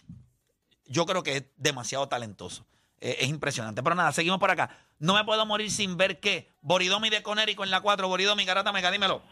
Yo 0.87 1.07
creo 1.07 1.23
que 1.23 1.37
es 1.37 1.45
demasiado 1.57 2.09
talentoso. 2.09 2.67
Eh, 3.01 3.19
es 3.21 3.29
impresionante. 3.29 3.83
Pero 3.83 3.95
nada, 3.95 4.13
seguimos 4.13 4.39
por 4.41 4.51
acá. 4.51 4.77
No 4.99 5.15
me 5.15 5.25
puedo 5.25 5.47
morir 5.47 5.71
sin 5.71 5.97
ver 5.97 6.21
que 6.21 6.51
Boridomi 6.61 7.09
de 7.11 7.23
Conérico 7.23 7.65
en 7.65 7.71
la 7.71 7.81
4, 7.81 8.09
Boridomi, 8.09 8.45
Garata 8.45 8.73
Mega, 8.73 8.91
dímelo. 8.91 9.23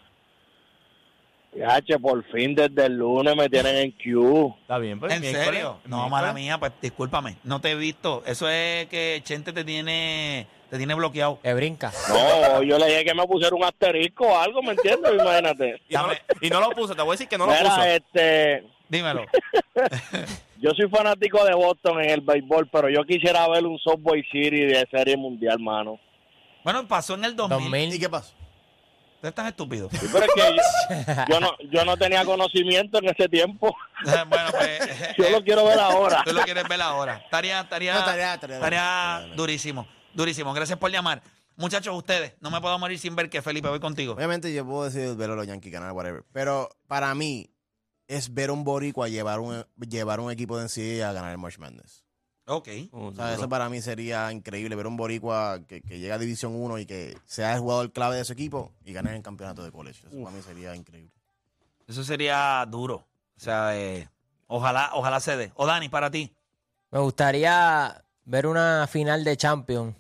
Yache, 1.55 1.99
por 1.99 2.23
fin 2.31 2.55
desde 2.55 2.87
el 2.87 2.97
lunes 2.99 3.35
me 3.35 3.49
tienen 3.49 3.77
en 3.77 3.91
Q. 3.93 4.55
Está 4.63 4.79
bien, 4.79 5.01
pues. 5.01 5.13
¿En 5.13 5.21
miércoles, 5.21 5.47
serio? 5.47 5.79
No, 5.87 5.97
miércoles. 5.97 6.11
mala 6.11 6.33
mía, 6.33 6.59
pues 6.59 6.73
discúlpame. 6.81 7.37
No 7.43 7.61
te 7.61 7.71
he 7.71 7.75
visto. 7.75 8.23
Eso 8.27 8.49
es 8.49 8.87
que 8.87 9.21
Chente 9.25 9.53
te 9.53 9.65
tiene, 9.65 10.47
te 10.71 10.77
tiene 10.77 10.95
bloqueado. 10.95 11.41
Que 11.43 11.55
brinca. 11.55 11.91
No, 12.11 12.63
yo 12.63 12.79
le 12.79 12.87
dije 12.87 13.05
que 13.07 13.15
me 13.15 13.27
pusiera 13.27 13.57
un 13.57 13.65
asterisco 13.65 14.27
o 14.29 14.39
algo, 14.39 14.63
¿me 14.63 14.73
entiendes? 14.73 15.13
Imagínate. 15.15 15.81
Y 15.89 15.95
no, 15.95 16.07
lo- 16.07 16.15
y 16.43 16.51
no 16.51 16.61
lo 16.61 16.71
puso, 16.71 16.95
te 16.95 17.03
voy 17.03 17.11
a 17.11 17.13
decir 17.15 17.29
que 17.29 17.39
no 17.39 17.47
lo 17.47 17.53
Mira, 17.53 17.65
puso. 17.65 17.83
este, 17.83 18.65
Dímelo. 18.89 19.25
yo 20.61 20.71
soy 20.77 20.89
fanático 20.89 21.45
de 21.45 21.55
Boston 21.55 22.03
en 22.03 22.11
el 22.11 22.21
béisbol, 22.21 22.69
pero 22.71 22.89
yo 22.89 23.05
quisiera 23.05 23.49
ver 23.49 23.65
un 23.67 23.79
Subway 23.79 24.23
City 24.31 24.65
de 24.65 24.87
serie 24.91 25.17
mundial, 25.17 25.59
mano. 25.59 25.99
Bueno, 26.65 26.87
pasó 26.87 27.15
en 27.15 27.25
el 27.25 27.35
2000. 27.37 27.59
2000. 27.65 27.95
¿Y 27.95 27.99
qué 27.99 28.09
pasó? 28.09 28.35
Ustedes 29.19 29.31
están 29.33 29.47
estúpidos. 29.49 29.91
Sí, 29.93 30.07
pero 30.13 30.25
es 30.25 30.31
que 30.33 30.41
yo, 30.41 31.25
yo 31.29 31.41
no, 31.41 31.51
yo 31.73 31.85
no 31.85 31.97
tenía 31.97 32.25
conocimiento 32.25 32.99
en 32.99 33.09
ese 33.09 33.29
tiempo. 33.29 33.77
bueno, 34.05 34.51
pues. 34.53 34.79
Yo 35.19 35.29
lo 35.31 35.43
quiero 35.43 35.65
ver 35.65 35.81
ahora. 35.81 36.23
Tú 36.25 36.33
lo 36.33 36.43
quieres 36.43 36.69
ver 36.69 36.81
ahora. 36.81 37.17
Estaría, 37.17 37.61
estaría, 37.61 37.95
No, 37.95 37.99
estaría- 37.99 38.35
estaría- 38.35 38.57
estaría 38.57 39.17
estaría- 39.19 39.37
durísimo. 39.37 39.89
Durísimo. 40.15 40.55
Gracias 40.55 40.79
por 40.79 40.93
llamar. 40.93 41.21
Muchachos, 41.57 41.97
ustedes, 41.97 42.35
no 42.41 42.53
me 42.53 42.61
puedo 42.61 42.79
morir 42.79 42.97
sin 43.01 43.17
ver 43.17 43.29
que 43.29 43.43
Felipe, 43.43 43.69
voy 43.69 43.81
contigo. 43.81 44.13
Obviamente 44.15 44.55
yo 44.55 44.65
puedo 44.65 44.85
decir 44.85 45.17
ver 45.17 45.31
a 45.31 45.35
los 45.35 45.47
Yankees 45.49 45.73
ganar, 45.73 45.91
whatever. 45.91 46.23
Pero 46.33 46.69
para 46.87 47.13
mí 47.17 47.51
es 48.07 48.33
ver 48.33 48.51
a 48.51 48.53
un 48.53 48.63
boricua 48.63 49.09
llevar 49.09 49.41
un, 49.41 49.67
llevar 49.89 50.21
un 50.21 50.31
equipo 50.31 50.57
de 50.57 50.65
NCAA 50.69 51.09
a 51.11 51.13
ganar 51.13 51.33
el 51.33 51.39
March 51.39 51.59
Madness. 51.59 52.05
Ok. 52.49 52.69
O 52.93 53.13
sea, 53.13 53.35
eso 53.35 53.49
para 53.49 53.69
mí 53.69 53.81
sería 53.83 54.33
increíble 54.33 54.75
ver 54.75 54.87
a 54.87 54.89
un 54.89 54.97
boricua 54.97 55.61
que, 55.69 55.83
que 55.83 55.99
llega 55.99 56.15
a 56.15 56.19
División 56.19 56.55
1 56.55 56.79
y 56.79 56.87
que 56.87 57.17
sea 57.27 57.53
el 57.55 57.61
jugador 57.61 57.93
clave 57.93 58.17
de 58.17 58.25
su 58.25 58.33
equipo 58.33 58.73
y 58.85 58.93
ganar 58.93 59.15
el 59.15 59.23
campeonato 59.23 59.63
de 59.63 59.71
college. 59.71 60.07
Eso 60.09 60.23
para 60.23 60.35
mí 60.35 60.43
sería 60.43 60.75
increíble. 60.75 61.13
Eso 61.87 62.03
sería 62.05 62.65
duro. 62.67 63.07
O 63.37 63.41
sea, 63.41 63.77
eh, 63.79 64.09
ojalá, 64.47 64.91
ojalá 64.95 65.21
se 65.21 65.37
dé. 65.37 65.53
O 65.57 65.67
Dani, 65.67 65.89
para 65.89 66.11
ti. 66.11 66.35
Me 66.91 66.99
gustaría 66.99 68.03
ver 68.25 68.47
una 68.47 68.87
final 68.87 69.25
de 69.25 69.37
Champions. 69.37 69.95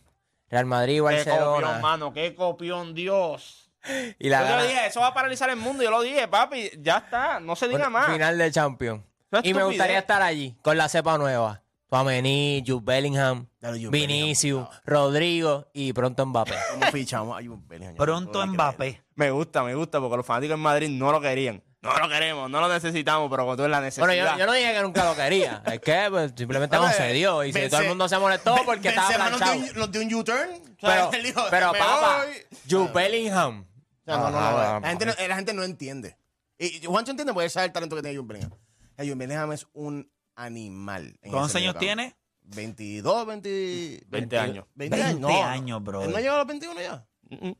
Real 0.50 0.64
Madrid, 0.64 0.94
Qué 0.94 1.00
copión, 1.00 1.14
Barcelona. 1.26 1.78
mano, 1.80 2.12
qué 2.12 2.34
copión, 2.34 2.94
Dios. 2.94 3.70
Y 4.18 4.28
la 4.30 4.40
yo 4.40 4.46
te 4.46 4.56
lo 4.56 4.62
dije, 4.68 4.86
eso 4.86 5.00
va 5.00 5.08
a 5.08 5.14
paralizar 5.14 5.50
el 5.50 5.56
mundo. 5.56 5.82
Yo 5.82 5.90
lo 5.90 6.00
dije, 6.00 6.26
papi, 6.26 6.70
ya 6.78 6.98
está, 6.98 7.40
no 7.40 7.54
se 7.54 7.68
diga 7.68 7.80
una 7.80 7.90
más. 7.90 8.10
Final 8.10 8.38
de 8.38 8.50
Champions. 8.50 9.02
Y 9.42 9.52
me 9.52 9.62
gustaría 9.64 9.98
estar 9.98 10.22
allí 10.22 10.56
con 10.62 10.78
la 10.78 10.88
cepa 10.88 11.18
nueva. 11.18 11.62
Tuamení, 11.88 12.62
Jude 12.66 12.82
Bellingham, 12.84 13.46
Jude 13.62 13.88
Vinicius, 13.88 14.60
Bellingham. 14.60 14.80
Rodrigo 14.84 15.68
y 15.72 15.92
pronto 15.92 16.26
Mbappé. 16.26 16.54
¿Cómo 16.72 16.86
fichamos 16.92 17.38
a 17.40 17.42
Jude 17.44 17.62
Bellingham? 17.66 17.94
Yo 17.94 17.98
no 17.98 18.04
Pronto 18.04 18.32
puedo 18.32 18.46
Mbappé. 18.46 19.02
Me 19.14 19.30
gusta, 19.30 19.62
me 19.62 19.74
gusta, 19.74 19.98
porque 20.00 20.16
los 20.18 20.26
fanáticos 20.26 20.54
en 20.54 20.60
Madrid 20.60 20.88
no 20.90 21.10
lo 21.12 21.20
querían. 21.20 21.62
No 21.80 21.96
lo 21.96 22.08
queremos, 22.08 22.50
no 22.50 22.60
lo 22.60 22.68
necesitamos, 22.68 23.30
pero 23.30 23.44
cuando 23.46 23.64
es 23.64 23.70
la 23.70 23.80
necesidad. 23.80 24.06
Bueno, 24.06 24.32
yo, 24.32 24.38
yo 24.38 24.46
no 24.46 24.52
dije 24.52 24.72
que 24.74 24.82
nunca 24.82 25.04
lo 25.04 25.14
quería. 25.16 25.62
Es 25.72 25.80
que 25.80 26.06
pues, 26.10 26.32
simplemente 26.36 26.76
no 26.76 26.90
se 26.90 27.12
dio. 27.12 27.44
Y 27.44 27.52
si 27.52 27.58
Benzema- 27.60 27.70
todo 27.70 27.80
el 27.82 27.88
mundo 27.88 28.08
se 28.08 28.18
molestó 28.18 28.54
Ben- 28.56 28.64
porque 28.66 28.88
estaba 28.88 29.08
Benzema 29.08 29.30
nos 29.30 29.38
dio 29.40 29.46
planchado. 29.48 29.72
un- 29.72 29.78
Nos 29.78 29.92
dio 29.92 30.00
un 30.02 30.14
U-turn. 30.14 30.50
O 30.50 30.86
sea, 30.86 31.08
Pero, 31.08 31.12
él 31.12 31.22
dijo, 31.22 31.42
pero 31.50 31.72
"Me 31.72 31.78
papá, 31.78 32.24
voy". 32.24 32.34
Jude 32.68 32.92
Bellingham. 32.92 33.60
O 33.62 34.04
sea, 34.04 34.16
no, 34.18 34.24
no, 34.24 34.30
no, 34.32 34.38
Ah, 34.38 34.80
la, 34.82 34.88
gente 34.88 35.06
no, 35.06 35.12
la 35.28 35.36
gente 35.36 35.54
no 35.54 35.62
entiende. 35.62 36.16
Y 36.58 36.84
Juancho 36.84 37.12
entiende 37.12 37.32
porque 37.32 37.48
sabe 37.48 37.66
el 37.66 37.72
talento 37.72 37.94
que 37.96 38.02
tiene 38.02 38.18
Jude 38.18 38.26
Bellingham. 38.34 38.52
O 38.52 38.56
sea, 38.96 39.04
Jude 39.04 39.14
Bellingham 39.14 39.52
es 39.52 39.66
un 39.72 40.10
animal. 40.44 41.18
en 41.22 41.30
¿Cuántos 41.30 41.50
ese 41.50 41.58
años 41.58 41.74
mediocampo. 41.74 41.80
tiene? 41.80 42.16
22, 42.42 43.26
20, 43.26 44.04
20 44.08 44.38
años. 44.38 44.64
20, 44.74 44.96
20 44.96 45.02
años. 45.02 45.20
No, 45.20 45.44
años, 45.44 45.82
bro. 45.84 46.02
Él 46.02 46.10
no 46.12 46.18
llegó 46.18 46.34
a 46.34 46.38
los 46.38 46.46
21 46.46 46.80
ya. 46.80 47.06
Mm, 47.28 47.48
mm. 47.48 47.54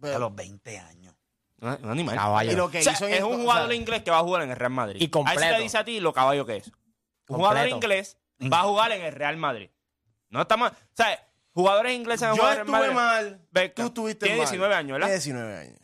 Pero- 0.00 0.16
A 0.16 0.18
los 0.18 0.34
20 0.34 0.78
años. 0.78 1.14
Un 1.58 1.68
un 1.84 1.90
animal. 1.90 2.14
Caballo. 2.16 2.52
y 2.52 2.54
lo 2.54 2.70
que 2.70 2.80
O 2.80 2.82
sea, 2.82 2.92
hizo 2.92 3.06
en 3.06 3.12
es 3.14 3.18
el- 3.20 3.24
un 3.24 3.34
o 3.34 3.38
jugador 3.38 3.68
sea, 3.68 3.76
inglés 3.76 4.02
que 4.02 4.10
va 4.10 4.18
a 4.18 4.22
jugar 4.22 4.42
en 4.42 4.50
el 4.50 4.56
Real 4.56 4.72
Madrid. 4.72 5.00
Y 5.00 5.08
completo. 5.08 5.40
A 5.40 5.46
eso 5.48 5.56
te 5.56 5.62
dice 5.62 5.78
a 5.78 5.84
ti 5.84 6.00
lo 6.00 6.12
caballo 6.12 6.44
que 6.44 6.56
es. 6.58 6.66
Un 6.66 6.72
Completo. 7.26 7.36
jugador 7.48 7.68
inglés 7.68 8.18
va 8.52 8.60
a 8.60 8.64
jugar 8.64 8.92
en 8.92 9.02
el 9.02 9.12
Real 9.12 9.36
Madrid. 9.38 9.70
No 10.28 10.42
está 10.42 10.56
mal. 10.58 10.72
O 10.72 10.76
sea, 10.92 11.26
jugadores 11.54 11.94
ingleses 11.94 12.20
van 12.28 12.32
a 12.32 12.34
Yo 12.36 12.42
jugar 12.42 12.52
en 12.58 12.60
el 12.60 12.66
estuve 12.74 12.94
Madrid. 12.94 13.30
mal. 13.30 13.46
Beckham. 13.52 13.84
Tú 13.84 13.88
estuviste 13.88 14.26
Tiene 14.26 14.36
mal. 14.38 14.46
19 14.46 14.74
años, 14.74 14.92
¿verdad? 14.92 15.06
Tiene 15.06 15.14
19 15.18 15.56
años. 15.58 15.78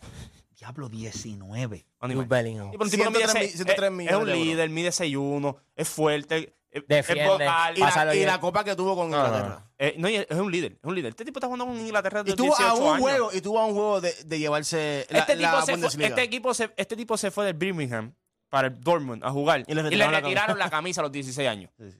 Diablo, 0.59 0.89
19. 0.91 1.87
Animal. 2.03 2.25
Jude 2.27 2.37
Bellingham. 2.37 2.69
Y 2.75 2.77
por 2.77 2.87
un 2.87 2.91
tipo 2.91 3.03
que 3.05 3.11
mide 3.11 3.19
103 3.21 3.33
seis- 3.51 3.53
103 3.57 3.87
es- 3.87 3.93
millones 3.93 4.11
Es 4.17 4.23
un 4.23 4.29
euros. 4.29 4.45
líder, 4.47 4.71
mide 4.71 4.93
6'1, 4.93 5.57
es 5.77 5.89
fuerte, 5.89 6.55
es, 6.71 6.83
Defiende. 6.89 7.25
es 7.25 7.29
vocal. 7.31 7.77
Y 7.77 7.81
la, 7.81 7.87
Pásalo 7.87 8.13
y 8.13 8.17
bien. 8.17 8.27
la 8.29 8.41
copa 8.41 8.65
que 8.65 8.75
tuvo 8.77 8.97
con 8.97 9.11
No, 9.11 9.19
no, 9.19 9.27
Inglaterra. 9.27 9.71
Eh, 9.79 9.95
no, 9.99 10.09
y 10.09 10.17
es 10.17 10.27
es 10.29 10.37
un 10.39 10.51
líder, 10.53 10.73
es 10.73 10.85
un 10.85 10.95
líder. 10.95 11.11
Este 11.11 11.25
tipo 11.25 11.39
está 11.39 11.47
jugando 11.47 11.67
con 11.67 11.77
Inglaterra 11.79 12.21
Y 12.21 12.25
desde 12.25 12.37
tuvo 12.37 12.55
18 12.57 12.69
a 12.69 12.75
un 12.75 12.87
años. 12.89 13.01
juego, 13.01 13.31
y 13.33 13.41
tuvo 13.41 13.59
a 13.59 13.67
un 13.67 13.73
juego 13.75 14.01
de, 14.01 14.15
de 14.25 14.39
llevarse 14.39 15.07
la, 15.11 15.19
Este, 15.21 15.37
la 15.37 15.51
tipo 15.51 15.61
se 15.61 15.65
fue, 15.65 15.75
Bundesliga. 15.75 16.09
este, 16.09 16.23
equipo 16.23 16.55
se, 16.55 16.71
este 16.77 16.97
tipo 16.97 17.17
se 17.17 17.31
fue 17.31 17.45
del 17.47 17.55
Birmingham 17.55 18.15
para 18.49 18.69
el 18.69 18.81
Dortmund 18.81 19.25
a 19.25 19.31
jugar 19.31 19.61
Y 19.61 19.65
le 19.67 19.73
y 19.73 19.75
le 19.75 19.83
retiraron 19.85 20.13
la 20.13 20.21
retiraron 20.21 20.59
la 20.59 20.71
camisa 20.71 21.01
a 21.01 21.05
los 21.05 21.13
16 21.13 21.49
años. 21.49 21.71
Sí, 21.79 21.91
sí. 21.91 21.99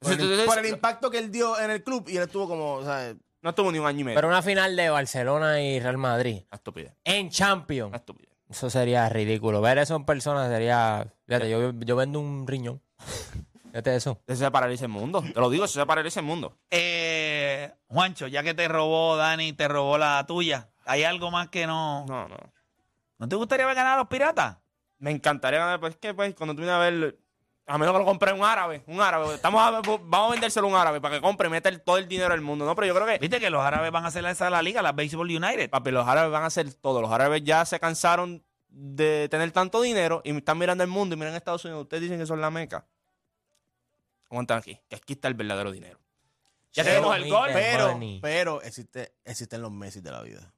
Por 0.00 0.12
el, 0.12 0.44
por 0.46 0.58
el 0.60 0.66
impacto 0.66 1.10
que 1.10 1.18
él 1.18 1.30
dio 1.30 1.58
en 1.58 1.70
el 1.72 1.82
club 1.82 2.08
y 2.08 2.16
él 2.16 2.22
estuvo 2.22 2.46
como, 2.46 2.74
o 2.74 2.84
sea, 2.84 3.14
No 3.42 3.54
tuvo 3.54 3.72
ni 3.72 3.78
un 3.78 3.86
año 3.86 4.00
y 4.00 4.04
medio. 4.04 4.16
Pero 4.16 4.28
una 4.28 4.42
final 4.42 4.76
de 4.76 4.90
Barcelona 4.90 5.60
y 5.60 5.80
Real 5.80 5.98
Madrid. 5.98 6.42
Una 6.50 6.56
estupidez. 6.56 6.92
En 7.04 7.30
Champions. 7.30 7.92
Estupidez. 7.94 8.27
Eso 8.48 8.70
sería 8.70 9.08
ridículo. 9.08 9.60
Ver 9.60 9.78
eso 9.78 9.96
en 9.96 10.04
persona 10.04 10.48
sería. 10.48 11.06
Fíjate, 11.26 11.50
yo, 11.50 11.72
yo 11.72 11.96
vendo 11.96 12.20
un 12.20 12.46
riñón. 12.46 12.80
Fíjate 13.70 13.96
eso. 13.96 14.20
Eso 14.26 14.44
se 14.44 14.50
paraliza 14.50 14.86
el 14.86 14.90
mundo. 14.90 15.22
Te 15.22 15.38
lo 15.40 15.50
digo, 15.50 15.66
eso 15.66 15.78
se 15.78 15.86
paraliza 15.86 16.20
el 16.20 16.26
mundo. 16.26 16.56
Eh, 16.70 17.70
Juancho, 17.88 18.26
ya 18.26 18.42
que 18.42 18.54
te 18.54 18.66
robó 18.66 19.16
Dani, 19.16 19.52
te 19.52 19.68
robó 19.68 19.98
la 19.98 20.24
tuya, 20.26 20.70
¿hay 20.86 21.04
algo 21.04 21.30
más 21.30 21.48
que 21.48 21.66
no... 21.66 22.06
No, 22.06 22.28
no. 22.28 22.36
¿No 23.18 23.28
te 23.28 23.36
gustaría 23.36 23.66
ver 23.66 23.74
ganar 23.74 23.94
a 23.94 23.98
los 23.98 24.08
piratas? 24.08 24.58
Me 24.98 25.10
encantaría 25.10 25.58
ganar, 25.58 25.80
pero 25.80 25.90
es 25.90 25.98
que 25.98 26.14
pues, 26.14 26.34
cuando 26.34 26.54
tú 26.54 26.62
vienes 26.62 26.74
a 26.74 26.78
ver, 26.78 27.18
A 27.68 27.76
menos 27.78 27.92
que 27.94 27.98
lo 27.98 28.04
compre 28.06 28.32
un 28.32 28.42
árabe, 28.44 28.82
un 28.86 29.00
árabe. 29.00 29.34
Estamos 29.34 29.60
a- 29.62 29.82
vamos 29.82 30.28
a 30.28 30.30
vendérselo 30.32 30.66
a 30.66 30.70
un 30.70 30.76
árabe 30.76 31.00
para 31.02 31.16
que 31.16 31.20
compre 31.20 31.48
y 31.48 31.50
meta 31.50 31.68
el- 31.68 31.82
todo 31.82 31.98
el 31.98 32.08
dinero 32.08 32.30
del 32.30 32.40
mundo. 32.40 32.64
No, 32.64 32.74
pero 32.74 32.86
yo 32.86 32.94
creo 32.94 33.06
que 33.06 33.18
Viste 33.18 33.38
que 33.40 33.50
los 33.50 33.62
árabes 33.62 33.90
van 33.92 34.04
a 34.04 34.08
hacer 34.08 34.24
esa 34.24 34.48
la 34.48 34.62
liga, 34.62 34.80
la 34.80 34.92
Baseball 34.92 35.28
United. 35.28 35.68
Papi, 35.68 35.90
los 35.90 36.08
árabes 36.08 36.32
van 36.32 36.44
a 36.44 36.46
hacer 36.46 36.72
todo. 36.74 37.02
Los 37.02 37.10
árabes 37.12 37.44
ya 37.44 37.64
se 37.66 37.78
cansaron 37.78 38.42
de 38.70 39.28
tener 39.30 39.50
tanto 39.52 39.80
dinero 39.82 40.22
y 40.24 40.34
están 40.36 40.56
mirando 40.58 40.82
el 40.82 40.88
mundo 40.90 41.14
y 41.14 41.18
miran 41.18 41.34
Estados 41.34 41.64
Unidos. 41.64 41.82
Ustedes 41.82 42.02
dicen 42.04 42.18
que 42.18 42.26
son 42.26 42.40
la 42.40 42.50
meca. 42.50 42.86
Aguantan 44.30 44.58
aquí, 44.58 44.78
que 44.88 44.96
aquí 44.96 45.12
está 45.14 45.28
el 45.28 45.34
verdadero 45.34 45.70
dinero. 45.70 45.98
Ya 46.72 46.84
tenemos 46.84 47.16
el 47.16 47.28
gol. 47.30 47.50
Pero, 47.52 47.98
pero 48.20 48.62
existe, 48.62 49.12
existen 49.24 49.62
los 49.62 49.70
Messi 49.72 50.00
de 50.00 50.10
la 50.10 50.22
vida. 50.22 50.52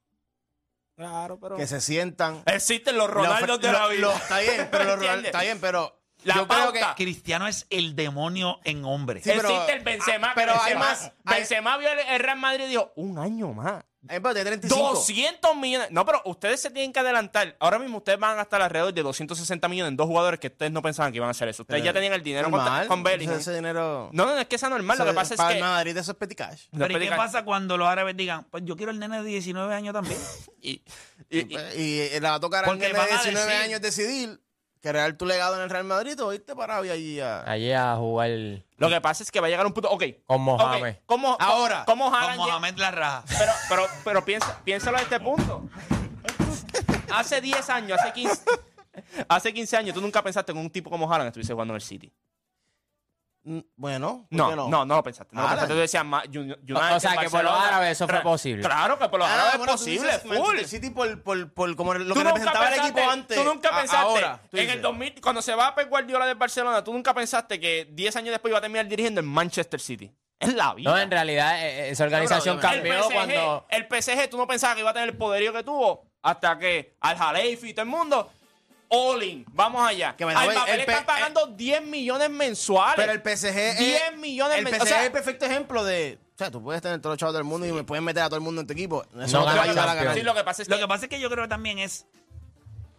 Claro, 0.97 1.39
pero. 1.41 1.57
Que 1.57 1.67
se 1.67 1.81
sientan. 1.81 2.43
Existen 2.47 2.97
los 2.97 3.09
Ronaldos 3.09 3.49
Lo- 3.49 3.59
de 3.59 3.73
la 3.73 3.87
vida. 3.89 4.01
lo- 4.01 4.13
está 4.13 4.39
bien, 4.41 4.69
pero 4.71 4.85
los 4.97 5.05
está 5.25 5.41
bien, 5.43 5.61
pero 5.61 6.00
La 6.25 6.35
yo 6.37 6.47
creo 6.49 6.73
que. 6.73 6.81
Cristiano 6.97 7.47
es 7.47 7.67
el 7.71 7.97
demonio 7.97 8.59
en 8.65 8.85
hombre. 8.85 9.23
Sí, 9.23 9.31
pero- 9.35 9.49
Existe 9.51 9.73
el 9.73 9.81
Benzema. 9.85 10.29
ah, 10.31 10.33
pero 10.35 10.53
hay 10.53 10.75
Benzema, 10.75 11.13
hay- 11.25 11.37
Benzema 11.39 11.77
vio 11.79 11.91
el, 11.93 11.99
el 12.01 12.19
Real 12.21 12.39
Madrid 12.39 12.65
y 12.65 12.69
dijo: 12.69 12.93
un 12.97 13.19
año 13.19 13.53
más. 13.53 13.85
Ay, 14.09 14.19
pero 14.19 14.33
de 14.33 14.45
35. 14.47 14.93
200 14.95 15.57
millones. 15.57 15.91
No, 15.91 16.07
pero 16.07 16.23
ustedes 16.25 16.59
se 16.63 16.71
tienen 16.71 16.91
que 16.91 17.01
adelantar. 17.01 17.55
Ahora 17.61 17.79
mismo 17.79 17.99
ustedes 17.99 18.19
van 18.19 18.31
a 18.33 18.35
gastar 18.37 18.63
alrededor 18.63 18.95
de 18.95 19.03
260 19.03 19.69
millones 19.69 19.91
en 19.91 19.97
dos 19.99 20.07
jugadores 20.07 20.41
que 20.41 20.47
ustedes 20.47 20.73
no 20.73 20.81
pensaban 20.81 21.13
que 21.13 21.17
iban 21.17 21.29
a 21.29 21.33
hacer 21.33 21.49
eso. 21.49 21.65
Ustedes 21.65 21.83
Pero 21.83 21.85
ya 21.85 21.93
tenían 21.93 22.15
el 22.15 22.23
dinero 22.23 22.51
con, 22.51 22.61
normal, 22.63 22.87
con 22.87 23.03
Bellingham. 23.03 23.35
Ese, 23.39 23.51
ese 23.51 23.57
dinero. 23.57 24.09
No, 24.15 24.25
no, 24.25 24.33
no 24.35 24.41
es 24.41 24.47
que 24.47 24.57
sea 24.57 24.71
normal. 24.71 24.97
Lo 24.97 25.05
que 25.05 25.13
pasa 25.13 25.35
es 25.35 25.39
para 25.39 25.51
que. 25.51 25.57
el 25.57 25.61
Madrid 25.65 25.97
eso 25.99 26.13
es 26.13 26.17
petty 26.17 26.35
cash. 26.35 26.63
Pero 26.77 26.97
¿y 26.99 27.09
qué 27.09 27.15
pasa 27.15 27.45
cuando 27.45 27.77
los 27.77 27.87
árabes 27.89 28.17
digan, 28.17 28.45
pues 28.51 28.63
yo 28.65 28.75
quiero 28.75 28.91
el 28.91 28.99
nene 28.99 29.19
de 29.23 29.29
19 29.29 29.75
años 29.75 29.93
también? 29.93 30.19
Y, 30.63 30.83
Y, 31.31 31.39
y- 31.39 31.57
y- 31.77 32.01
y 32.03 32.11
le 32.11 32.21
va 32.21 32.35
a 32.35 32.41
tocar 32.41 32.65
a 32.65 32.69
Porque 32.69 32.87
alguien 32.87 33.03
de 33.05 33.09
van 33.11 33.19
a 33.19 33.23
19 33.23 33.47
decir- 33.53 33.65
años 33.65 33.81
decidir 33.83 34.41
crear 34.81 35.13
tu 35.15 35.27
legado 35.27 35.57
en 35.57 35.63
el 35.63 35.71
Real 35.71 35.85
Madrid 35.85 36.21
o 36.23 36.33
irte 36.33 36.55
para 36.57 36.79
allí 36.79 37.21
a... 37.21 37.43
Allí 37.43 37.73
a 37.73 37.97
jugar 37.97 38.31
lo 38.81 38.89
que 38.89 39.01
pasa 39.03 39.23
es 39.23 39.31
que 39.31 39.41
va 39.41 39.47
a 39.47 39.51
llegar 39.51 39.67
un 39.67 39.75
punto. 39.75 39.91
Ok. 39.91 40.05
con 40.25 40.41
Mohamed. 40.41 40.93
ok, 40.93 40.97
¿Cómo, 41.05 41.37
Ahora. 41.39 41.85
¿Cómo 41.87 42.07
Con 42.07 42.15
Haaland 42.15 42.39
Mohamed 42.39 42.79
la 42.79 42.91
raja. 42.91 43.25
Pero, 43.29 43.53
pero, 43.69 43.83
pero 44.05 44.25
piensa, 44.25 44.59
piénsalo 44.65 44.97
a 44.97 45.03
este 45.03 45.21
punto. 45.21 45.69
Hace 47.13 47.43
10 47.43 47.69
años, 47.71 47.99
hace 48.01 48.13
15, 48.13 48.43
hace 49.29 49.53
15 49.53 49.77
años, 49.77 49.95
tú 49.95 50.01
nunca 50.01 50.23
pensaste 50.23 50.53
que 50.53 50.59
un 50.59 50.71
tipo 50.71 50.89
como 50.89 51.13
Haaland 51.13 51.29
estuviese 51.29 51.53
jugando 51.53 51.75
en 51.75 51.77
el 51.77 51.83
City. 51.83 52.11
Mm, 53.43 53.61
Bueno, 53.77 54.27
¿por 54.29 54.39
No, 54.39 54.51
qué 54.51 54.57
no, 54.57 54.85
no, 54.85 54.97
lo 54.97 55.03
pensaste. 55.03 55.35
No 55.35 55.41
lo 55.43 55.49
Haaland. 55.49 55.61
pensaste. 55.69 55.75
Tú 55.75 55.81
decías, 55.81 56.05
ma- 56.05 56.23
Uni- 56.29 56.53
United, 56.53 56.75
O- 56.75 56.97
o 56.97 57.01
sea, 57.01 57.11
que 57.13 57.17
por 57.17 57.25
los 57.25 57.33
Barcelona. 57.33 57.69
árabes 57.69 57.91
eso 57.93 58.07
fue 58.09 58.21
posible. 58.21 58.63
Claro 58.63 58.99
que 58.99 59.09
por 59.09 59.19
los 59.19 59.29
Ah, 59.29 59.35
árabes 59.35 59.57
bueno, 59.59 59.73
es 59.73 59.79
posible, 59.81 60.07
dices 60.09 60.23
full. 60.23 60.31
Manchester 60.37 60.69
City 60.69 60.91
por, 60.91 61.23
por, 61.23 61.53
por 61.55 61.77
como 61.77 61.95
lo 61.95 62.15
que 62.15 62.23
representaba 62.25 62.69
el 62.69 62.81
equipo 62.81 63.01
antes. 63.11 63.37
Tú 63.39 63.45
nunca 63.45 63.69
a- 63.71 63.79
pensaste, 63.79 64.07
ahora, 64.07 64.41
tú 64.51 64.57
en 64.59 64.61
dices. 64.63 64.77
el 64.77 64.83
2000, 64.83 65.21
cuando 65.23 65.41
se 65.43 65.55
va 65.55 65.75
Pep 65.75 65.89
Guardiola 65.89 66.27
del 66.27 66.37
Barcelona, 66.37 66.85
tú 66.85 66.93
nunca 66.93 67.15
pensaste 67.15 67.59
que 67.59 67.89
10 67.91 68.15
años 68.17 68.31
después 68.33 68.51
iba 68.51 68.59
a 68.59 68.61
terminar 68.61 68.87
dirigiendo 68.87 69.21
en 69.21 69.27
Manchester 69.27 69.81
City. 69.81 70.13
Es 70.39 70.55
la 70.55 70.75
vida. 70.75 70.91
No, 70.91 70.99
en 70.99 71.11
realidad 71.11 71.63
eh, 71.67 71.91
esa 71.91 72.05
organización 72.05 72.57
No, 72.57 72.63
el 72.63 72.69
cambió 72.75 73.03
PSG, 73.05 73.13
cuando... 73.13 73.67
el 73.71 73.87
PSG, 73.87 74.29
tú 74.31 74.37
no 74.39 74.47
pensabas 74.47 74.75
que 74.75 74.81
iba 74.83 74.91
a 74.91 74.95
tener 74.95 75.09
el 75.11 75.17
poderío 75.17 75.53
que 75.53 75.63
tuvo 75.63 76.07
hasta 76.23 76.59
que 76.59 76.95
al 77.01 77.17
Jalefi 77.17 77.71
y 77.71 77.75
todo 77.75 77.83
el 77.85 77.89
mundo. 77.91 78.31
All 78.93 79.23
in, 79.23 79.47
vamos 79.53 79.87
allá. 79.87 80.17
Que, 80.17 80.25
Al 80.25 80.69
el 80.69 80.81
están 80.81 81.07
pagando 81.07 81.47
10 81.47 81.87
millones 81.87 82.29
mensuales. 82.29 82.97
Pero 82.97 83.13
el 83.13 83.21
PSG 83.21 83.79
10 83.79 84.03
es, 84.13 84.17
millones 84.19 84.59
el 84.59 84.67
PSG 84.67 84.83
o 84.83 84.87
sea- 84.87 85.01
es 85.01 85.07
el 85.07 85.13
perfecto 85.13 85.47
ejemplo 85.47 85.85
de... 85.85 86.19
O 86.35 86.39
sea, 86.39 86.51
tú 86.51 86.63
puedes 86.63 86.83
tener 86.83 87.01
todos 87.01 87.13
los 87.15 87.19
chavos 87.19 87.35
del 87.35 87.45
mundo 87.45 87.67
y 87.67 87.73
me 87.73 87.85
puedes 87.85 88.03
meter 88.03 88.23
a 88.23 88.27
todo 88.27 88.37
el 88.37 88.43
mundo 88.43 88.61
en 88.63 88.67
tu 88.67 88.73
equipo. 88.73 89.05
Eso 89.05 89.15
No 89.15 89.21
no, 89.21 89.29
te 89.29 89.57
va 89.57 89.63
a 89.63 89.63
ayudar 89.65 89.89
a 89.89 89.95
ganar. 89.95 90.15
Sí, 90.15 90.23
lo 90.23 90.35
que 90.35 90.43
pasa 90.43 90.63
es 90.63 90.69
que, 90.69 90.75
Lo 90.75 90.81
que 90.81 90.89
pasa 90.89 91.05
es 91.05 91.09
que 91.11 91.21
yo 91.21 91.31
creo 91.31 91.45
que 91.45 91.49
también 91.49 91.79
es 91.79 92.07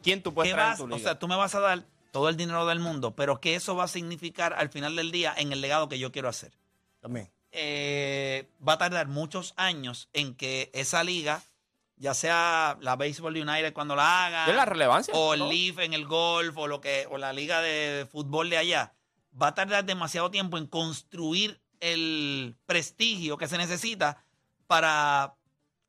¿quién 0.01 0.23
tú 0.23 0.33
puedes 0.33 0.53
traer 0.53 0.69
vas, 0.69 0.79
en 0.79 0.87
tu 0.87 0.93
o 0.93 0.97
liga? 0.97 1.09
sea, 1.09 1.19
tú 1.19 1.27
me 1.27 1.35
vas 1.35 1.53
a 1.55 1.59
dar 1.59 1.83
todo 2.11 2.29
el 2.29 2.37
dinero 2.37 2.65
del 2.65 2.79
mundo, 2.79 3.15
pero 3.15 3.41
que 3.41 3.55
eso 3.55 3.75
va 3.75 3.85
a 3.85 3.87
significar 3.87 4.53
al 4.53 4.69
final 4.69 4.95
del 4.95 5.11
día 5.11 5.33
en 5.35 5.51
el 5.51 5.59
legado 5.61 5.89
que 5.89 5.99
yo 5.99 6.11
quiero 6.11 6.29
hacer. 6.29 6.51
También. 7.01 7.29
Eh, 7.51 8.47
va 8.65 8.73
a 8.73 8.77
tardar 8.77 9.07
muchos 9.07 9.53
años 9.57 10.07
en 10.13 10.35
que 10.35 10.69
esa 10.73 11.03
liga, 11.03 11.41
ya 12.01 12.15
sea 12.15 12.77
la 12.81 12.95
Baseball 12.95 13.37
United 13.37 13.73
cuando 13.73 13.95
la 13.95 14.25
haga, 14.25 14.47
Es 14.47 14.55
la 14.55 14.65
relevancia, 14.65 15.13
o 15.13 15.35
el 15.35 15.41
¿no? 15.41 15.49
Leaf 15.49 15.77
en 15.79 15.93
el 15.93 16.07
golf, 16.07 16.57
o 16.57 16.67
lo 16.67 16.81
que, 16.81 17.07
o 17.11 17.19
la 17.19 17.31
liga 17.31 17.61
de 17.61 18.07
fútbol 18.11 18.49
de 18.49 18.57
allá, 18.57 18.95
va 19.39 19.47
a 19.49 19.53
tardar 19.53 19.85
demasiado 19.85 20.31
tiempo 20.31 20.57
en 20.57 20.65
construir 20.65 21.61
el 21.79 22.55
prestigio 22.65 23.37
que 23.37 23.47
se 23.47 23.57
necesita 23.57 24.25
para 24.65 25.35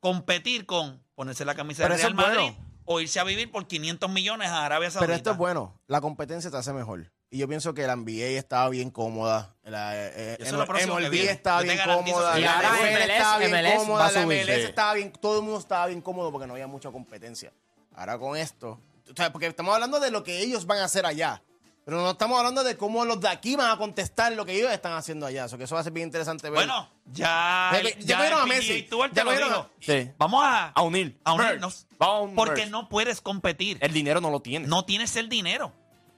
competir 0.00 0.66
con 0.66 1.02
ponerse 1.14 1.46
la 1.46 1.54
camisa 1.54 1.82
Pero 1.84 1.94
eso 1.94 2.02
Real 2.08 2.14
Madrid 2.14 2.52
bueno. 2.56 2.56
o 2.84 3.00
irse 3.00 3.18
a 3.18 3.24
vivir 3.24 3.50
por 3.50 3.66
500 3.66 4.10
millones 4.10 4.48
a 4.48 4.66
Arabia 4.66 4.90
Saudita. 4.90 5.06
Pero 5.06 5.16
esto 5.16 5.30
es 5.30 5.36
bueno. 5.38 5.80
La 5.86 6.02
competencia 6.02 6.50
te 6.50 6.58
hace 6.58 6.74
mejor. 6.74 7.10
Y 7.34 7.38
yo 7.38 7.48
pienso 7.48 7.72
que 7.72 7.86
la 7.86 7.96
NBA 7.96 8.38
estaba 8.38 8.68
bien 8.68 8.90
cómoda. 8.90 9.56
La 9.64 9.96
eh, 9.96 10.34
Eso 10.38 10.44
es 10.50 10.52
lo 10.52 10.66
próximo 10.66 10.96
que 10.96 11.04
MLB 11.04 11.10
viene. 11.10 11.30
estaba 11.30 11.60
Yo 11.62 11.66
te 11.66 11.72
bien 11.72 11.78
garantizo 11.78 12.16
cómoda. 12.18 12.38
La 12.38 12.58
MLS 12.58 13.08
estaba 13.10 13.38
bien 13.38 13.50
MLS 13.50 13.72
va 13.72 13.76
cómoda. 13.78 14.02
La 14.12 14.22
subir, 14.22 14.26
MLS 14.44 14.54
sí. 14.54 14.60
estaba 14.60 14.94
bien... 14.94 15.12
Todo 15.12 15.38
el 15.38 15.42
mundo 15.44 15.58
estaba 15.58 15.86
bien 15.86 16.00
cómodo 16.02 16.30
porque 16.30 16.46
no 16.46 16.52
había 16.52 16.66
mucha 16.66 16.90
competencia. 16.90 17.50
Ahora 17.96 18.18
con 18.18 18.36
esto... 18.36 18.78
O 19.10 19.14
sea, 19.16 19.32
porque 19.32 19.46
estamos 19.46 19.74
hablando 19.74 19.98
de 19.98 20.10
lo 20.10 20.22
que 20.22 20.40
ellos 20.40 20.66
van 20.66 20.78
a 20.80 20.84
hacer 20.84 21.06
allá. 21.06 21.42
Pero 21.86 22.02
no 22.02 22.10
estamos 22.10 22.38
hablando 22.38 22.62
de 22.64 22.76
cómo 22.76 23.04
los 23.06 23.18
de 23.20 23.28
aquí 23.28 23.56
van 23.56 23.70
a 23.70 23.76
contestar 23.78 24.32
lo 24.34 24.44
que 24.44 24.52
ellos 24.56 24.70
están 24.70 24.92
haciendo 24.92 25.24
allá. 25.26 25.46
Eso 25.46 25.56
que 25.58 25.64
eso 25.64 25.74
va 25.74 25.80
a 25.80 25.84
ser 25.84 25.92
bien 25.92 26.06
interesante 26.08 26.48
ver. 26.50 26.54
Bueno, 26.58 26.88
ya, 27.06 27.70
Ya- 27.72 27.78
el- 27.80 27.98
ya 27.98 28.00
ya 28.06 28.16
cogieron 28.18 28.38
a 28.40 28.42
el 28.42 28.48
PGA 28.50 28.56
Messi. 28.58 28.82
Tour 28.84 29.08
te 29.08 29.16
Ya 29.16 29.24
lo 29.24 29.30
cogieron 29.30 29.48
dijo. 29.52 29.60
a- 29.62 29.70
Sí. 29.80 30.10
Vamos 30.18 30.44
a, 30.44 30.68
A 30.68 30.82
unir. 30.82 31.18
a 31.24 31.32
unirnos. 31.32 31.86
Vamos 31.98 32.16
a 32.16 32.20
un 32.20 32.34
Porque 32.36 32.52
merge. 32.56 32.70
no 32.70 32.88
puedes 32.90 33.20
competir. 33.22 33.78
El 33.80 33.92
dinero 33.92 34.20
no 34.20 34.30
lo 34.30 34.40
tienes. 34.40 34.68
no 34.68 34.84
tienes 34.84 35.16
el 35.16 35.28
dinero. 35.30 35.72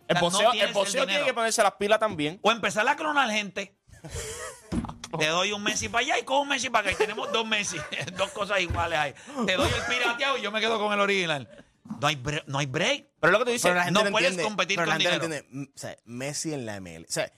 El 0.09 0.19
boxeo, 0.19 0.53
no 0.53 0.61
el 0.61 0.73
boxeo 0.73 1.07
tiene 1.07 1.25
que 1.25 1.35
ponerse 1.35 1.63
las 1.63 1.73
pilas 1.75 1.99
también. 1.99 2.39
O 2.43 2.51
empezar 2.53 2.87
a 2.89 2.97
clonar 2.97 3.31
gente. 3.31 3.77
Te 5.19 5.27
doy 5.29 5.53
un 5.53 5.63
Messi 5.63 5.89
para 5.89 6.05
allá 6.05 6.19
y 6.19 6.25
cojo 6.25 6.41
un 6.43 6.49
Messi 6.49 6.71
para 6.71 6.89
acá. 6.91 6.93
Y 6.93 6.97
tenemos 7.07 7.31
dos 7.33 7.47
Messi. 7.47 7.77
dos 8.17 8.31
cosas 8.33 8.61
iguales 8.61 8.99
ahí. 8.99 9.15
Te 9.47 9.55
doy 9.57 9.69
el 9.71 9.83
pirateado 9.97 10.39
y 10.39 10.43
yo 10.43 10.51
me 10.51 10.61
quedo 10.61 10.79
con 10.79 10.93
el 10.93 11.01
original. 11.01 11.49
No 12.01 12.07
hay, 12.09 12.17
bre- 12.17 12.43
no 12.47 12.59
hay 12.59 12.67
break. 12.67 13.07
Pero 13.21 13.31
es 13.31 13.33
lo 13.33 13.39
que 13.39 13.45
tú 13.45 13.51
dices. 13.53 13.63
Pero 13.63 13.77
la 13.77 13.85
gente 13.85 13.99
no 14.01 14.05
no 14.07 14.11
puedes 14.11 14.29
entiende, 14.31 14.43
competir 14.49 14.77
pero 14.77 14.91
con 14.91 14.99
la 14.99 15.01
gente 15.05 15.19
no 15.19 15.23
dinero. 15.25 15.37
entiende. 15.47 15.67
Mm, 15.71 15.73
O 15.75 15.79
sea, 15.79 15.97
Messi 16.05 16.53
en 16.53 16.67
la 16.67 16.81
ML. 16.81 17.05
O 17.09 17.13
sea, 17.13 17.33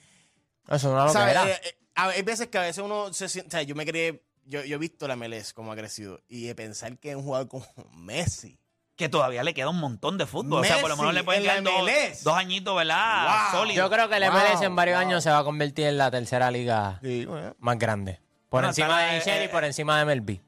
Eso 0.70 0.90
no 0.92 1.00
lo 1.00 1.06
que 1.06 1.12
¿sabes? 1.12 1.30
era. 1.32 1.50
Eh, 1.50 1.60
eh, 1.64 1.78
hay 1.96 2.22
veces 2.22 2.48
que 2.48 2.58
a 2.58 2.62
veces 2.62 2.82
uno 2.82 3.12
se 3.12 3.28
siente. 3.28 3.48
O 3.48 3.50
sea, 3.52 3.62
yo 3.62 3.74
me 3.74 3.84
creé. 3.84 4.22
Yo, 4.44 4.64
yo 4.64 4.76
he 4.76 4.78
visto 4.78 5.06
la 5.08 5.16
MLS 5.16 5.52
como 5.52 5.72
ha 5.72 5.76
crecido. 5.76 6.22
Y 6.28 6.46
de 6.46 6.54
pensar 6.54 6.96
que 6.98 7.10
es 7.10 7.16
un 7.16 7.24
jugador 7.24 7.48
como 7.48 7.66
Messi. 7.92 8.58
Que 8.96 9.08
todavía 9.10 9.42
le 9.42 9.52
queda 9.52 9.68
un 9.68 9.78
montón 9.78 10.16
de 10.18 10.24
fútbol. 10.26 10.62
o 10.62 10.64
sea, 10.64 10.80
por 10.80 10.88
lo 10.88 10.96
menos 10.96 11.12
le 11.12 11.22
pueden 11.22 11.42
en 11.42 11.46
la 11.46 11.52
quedar 11.60 11.64
dos, 11.64 11.82
MLS. 11.82 12.24
dos 12.24 12.34
añitos, 12.34 12.74
¿verdad? 12.76 13.52
Wow. 13.52 13.66
Yo 13.72 13.90
creo 13.90 14.08
que 14.08 14.16
el 14.16 14.22
Wow, 14.24 14.32
MLS 14.32 14.62
en 14.62 14.74
varios 14.74 14.98
wow. 14.98 15.06
años 15.06 15.22
se 15.22 15.30
va 15.30 15.38
a 15.38 15.44
convertir 15.44 15.86
en 15.86 15.98
la 15.98 16.10
tercera 16.10 16.50
liga 16.50 16.98
Sí, 17.02 17.26
bueno. 17.26 17.54
más 17.58 17.78
grande. 17.78 18.14
Por 18.48 18.60
Bueno, 18.62 18.68
encima 18.68 18.86
está 18.86 18.96
de 18.98 19.06
la- 19.06 19.16
NHL 19.18 19.42
y 19.42 19.44
eh, 19.44 19.48
por 19.50 19.64
encima 19.64 19.98
de 19.98 20.04
MLB. 20.06 20.40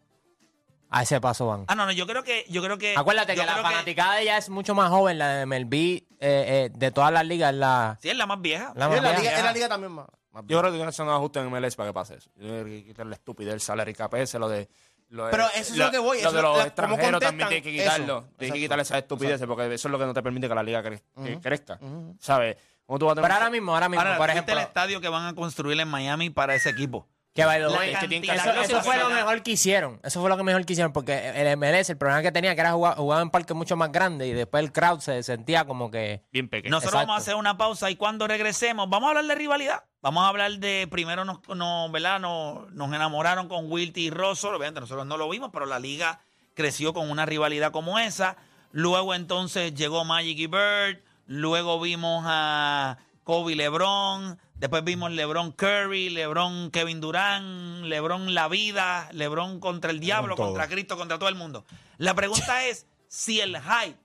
A 0.91 1.03
ese 1.03 1.21
paso 1.21 1.47
van. 1.47 1.65
Ah, 1.69 1.75
no, 1.75 1.85
no, 1.85 1.93
yo 1.93 2.07
creo 2.07 2.23
que. 2.25 2.47
Yo 2.49 2.63
creo 2.63 2.79
que 2.79 2.95
Acuérdate 2.97 3.37
yo 3.37 3.43
que 3.43 3.47
la 3.47 3.57
fanaticada 3.59 4.15
de 4.15 4.23
ella 4.23 4.39
es 4.39 4.49
mucho 4.49 4.75
más 4.75 4.89
joven, 4.89 5.19
la 5.19 5.29
de 5.35 5.45
MLB, 5.47 5.75
eh, 5.75 6.05
eh, 6.21 6.71
de 6.73 6.91
todas 6.91 7.13
las 7.13 7.27
ligas, 7.27 7.53
es 7.53 7.59
la, 7.59 7.99
Sí, 8.01 8.09
es 8.09 8.17
la 8.17 8.25
más 8.25 8.41
vieja. 8.41 8.73
la 8.75 8.87
Sí, 8.87 8.89
más 8.89 8.97
en 8.99 9.05
la 9.05 9.11
vieja. 9.11 9.23
liga, 9.23 9.39
en 9.41 9.45
la 9.45 9.53
liga 9.53 9.69
también 9.69 9.93
más. 9.93 10.07
más 10.33 10.45
Yo 10.47 10.59
creo 10.61 10.71
que 10.71 10.79
tiene 10.79 10.85
que 10.85 10.89
hacer 10.89 11.05
un 11.05 11.13
ajuste 11.13 11.41
en 11.41 11.51
MLS 11.51 11.77
para 11.77 11.91
que 11.91 11.93
pase 11.93 12.15
eso. 12.15 12.31
Yo 12.37 12.49
creo 12.49 12.65
que 12.65 12.71
que 12.71 12.85
quitarle 12.87 13.15
estúpido 13.17 13.53
el 13.53 13.61
salary 13.61 13.93
cap 13.93 14.15
ese, 14.15 14.39
lo 14.39 14.49
de. 14.49 14.71
Lo 15.11 15.31
Pero 15.31 15.47
eso 15.55 15.73
es 15.73 15.77
lo 15.77 15.91
que 15.91 15.99
voy, 15.99 16.19
Lo 16.23 16.29
eso 16.29 16.33
de 16.33 16.39
es 16.39 16.43
los 16.43 16.53
la- 16.53 16.59
¿cómo 16.59 16.67
extranjeros 16.67 17.01
también 17.01 17.13
contestan 17.21 17.49
tiene 17.49 17.63
que 17.63 17.73
quitarlo. 17.73 18.05
eso? 18.19 18.21
Tiene 18.21 18.37
que 18.39 18.45
Exacto. 18.45 18.61
quitarle 18.61 18.83
esa 18.83 18.99
estupidez 18.99 19.43
porque 19.47 19.75
eso 19.75 19.89
es 19.89 19.93
lo 19.93 19.99
que 19.99 20.05
no 20.07 20.15
te 20.15 20.23
permite 20.23 20.49
que 20.49 20.55
la 20.55 20.63
liga 20.63 20.83
cre- 20.83 21.41
crezca. 21.41 21.79
¿Sabes? 22.19 22.57
¿Cómo 22.85 22.99
tú 22.99 23.07
vas 23.07 23.13
a 23.13 23.15
tener- 23.17 23.29
Pero 23.29 23.35
ahora 23.39 23.51
mismo, 23.51 23.75
ahora 23.75 23.89
mismo, 23.89 24.01
Ahora, 24.03 24.17
por 24.17 24.27
¿viste 24.27 24.39
ejemplo, 24.39 24.55
el 24.55 24.67
estadio 24.67 25.01
que 25.01 25.09
van 25.09 25.27
a 25.27 25.35
construir 25.35 25.79
en 25.81 25.89
Miami 25.89 26.31
para 26.31 26.55
ese 26.55 26.71
equipo? 26.71 27.07
Que 27.39 27.45
by 27.45 27.61
the 27.61 27.69
way, 27.69 27.95
que 27.95 28.09
tienen 28.09 28.23
que 28.23 28.35
eso, 28.63 28.83
fue 28.83 28.99
lo 28.99 29.11
mejor 29.11 29.43
que 29.45 29.53
hicieron. 29.53 30.01
Eso 30.03 30.21
fue 30.21 30.29
lo 30.29 30.37
que 30.37 30.43
mejor 30.43 30.67
que 30.67 30.73
hicieron 30.73 30.93
porque 30.93 31.31
el 31.37 31.57
MLS, 31.57 31.89
el 31.89 31.97
problema 31.97 32.21
que 32.21 32.33
tenía 32.33 32.53
que 32.57 32.61
era 32.63 32.73
jugar, 32.73 32.97
jugaba 32.97 33.23
en 33.23 33.31
parques 33.31 33.57
mucho 33.57 33.77
más 33.77 33.93
grandes 33.93 34.27
y 34.27 34.33
después 34.33 34.65
el 34.65 34.73
crowd 34.73 34.99
se 34.99 35.23
sentía 35.23 35.65
como 35.65 35.89
que... 35.89 36.25
Bien 36.33 36.49
pequeño. 36.49 36.73
Nosotros 36.73 36.95
Exacto. 36.95 37.07
vamos 37.07 37.21
a 37.21 37.23
hacer 37.23 37.35
una 37.37 37.57
pausa 37.57 37.91
y 37.91 37.95
cuando 37.97 38.27
regresemos, 38.27 38.91
vamos 38.91 39.07
a 39.07 39.11
hablar 39.11 39.27
de 39.27 39.35
rivalidad. 39.37 39.85
Vamos 40.01 40.25
a 40.25 40.29
hablar 40.29 40.51
de, 40.59 40.89
primero 40.91 41.25
nos, 41.25 41.47
nos, 41.49 41.93
¿verdad? 41.93 42.19
Nos, 42.19 42.73
nos 42.73 42.93
enamoraron 42.93 43.47
con 43.47 43.71
Wilty 43.71 44.07
y 44.07 44.11
Rosso. 44.11 44.49
Obviamente 44.49 44.81
nosotros 44.81 45.07
no 45.07 45.17
lo 45.17 45.29
vimos, 45.29 45.51
pero 45.53 45.65
la 45.65 45.79
liga 45.79 46.21
creció 46.55 46.93
con 46.93 47.09
una 47.09 47.25
rivalidad 47.25 47.71
como 47.71 48.01
esa. 48.01 48.37
Luego 48.73 49.15
entonces 49.15 49.75
llegó 49.75 50.05
Magic 50.05 50.39
y 50.39 50.47
Bird. 50.49 51.03
Luego 51.27 51.81
vimos 51.81 52.25
a 52.27 52.99
Kobe 53.23 53.53
y 53.53 53.55
LeBron. 53.55 54.39
Después 54.59 54.83
vimos 54.83 55.13
LeBron 55.13 55.53
Curry, 55.53 56.11
LeBron 56.11 56.73
Kevin 56.73 57.01
Durant, 57.01 57.85
LeBron 57.85 58.35
La 58.35 58.49
Vida, 58.49 59.09
LeBron 59.13 59.61
contra 59.61 59.93
el 59.93 60.01
Diablo, 60.01 60.35
contra 60.35 60.67
Cristo, 60.67 60.97
contra 60.97 61.19
todo 61.19 61.29
el 61.29 61.37
mundo. 61.37 61.65
La 61.97 62.15
pregunta 62.15 62.65
es 62.67 62.87
si 63.07 63.41
el 63.41 63.57
hype 63.57 63.97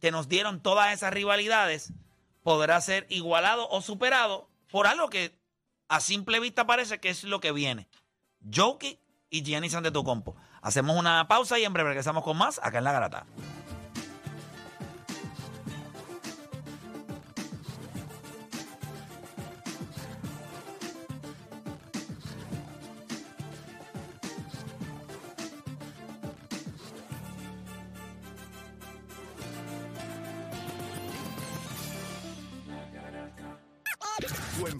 que 0.00 0.10
nos 0.10 0.28
dieron 0.28 0.60
todas 0.60 0.94
esas 0.94 1.12
rivalidades 1.12 1.92
podrá 2.42 2.80
ser 2.80 3.06
igualado 3.10 3.68
o 3.68 3.82
superado 3.82 4.48
por 4.70 4.86
algo 4.86 5.10
que 5.10 5.38
a 5.88 6.00
simple 6.00 6.40
vista 6.40 6.66
parece 6.66 6.98
que 6.98 7.10
es 7.10 7.24
lo 7.24 7.40
que 7.40 7.52
viene. 7.52 7.86
Jokic 8.50 8.98
y 9.28 9.42
Giannis 9.42 9.74
Antetokounmpo. 9.74 10.34
Hacemos 10.62 10.96
una 10.96 11.28
pausa 11.28 11.58
y 11.58 11.64
en 11.64 11.72
breve 11.74 11.90
regresamos 11.90 12.24
con 12.24 12.38
más 12.38 12.58
acá 12.62 12.78
en 12.78 12.84
La 12.84 12.92
Garata. 12.92 13.26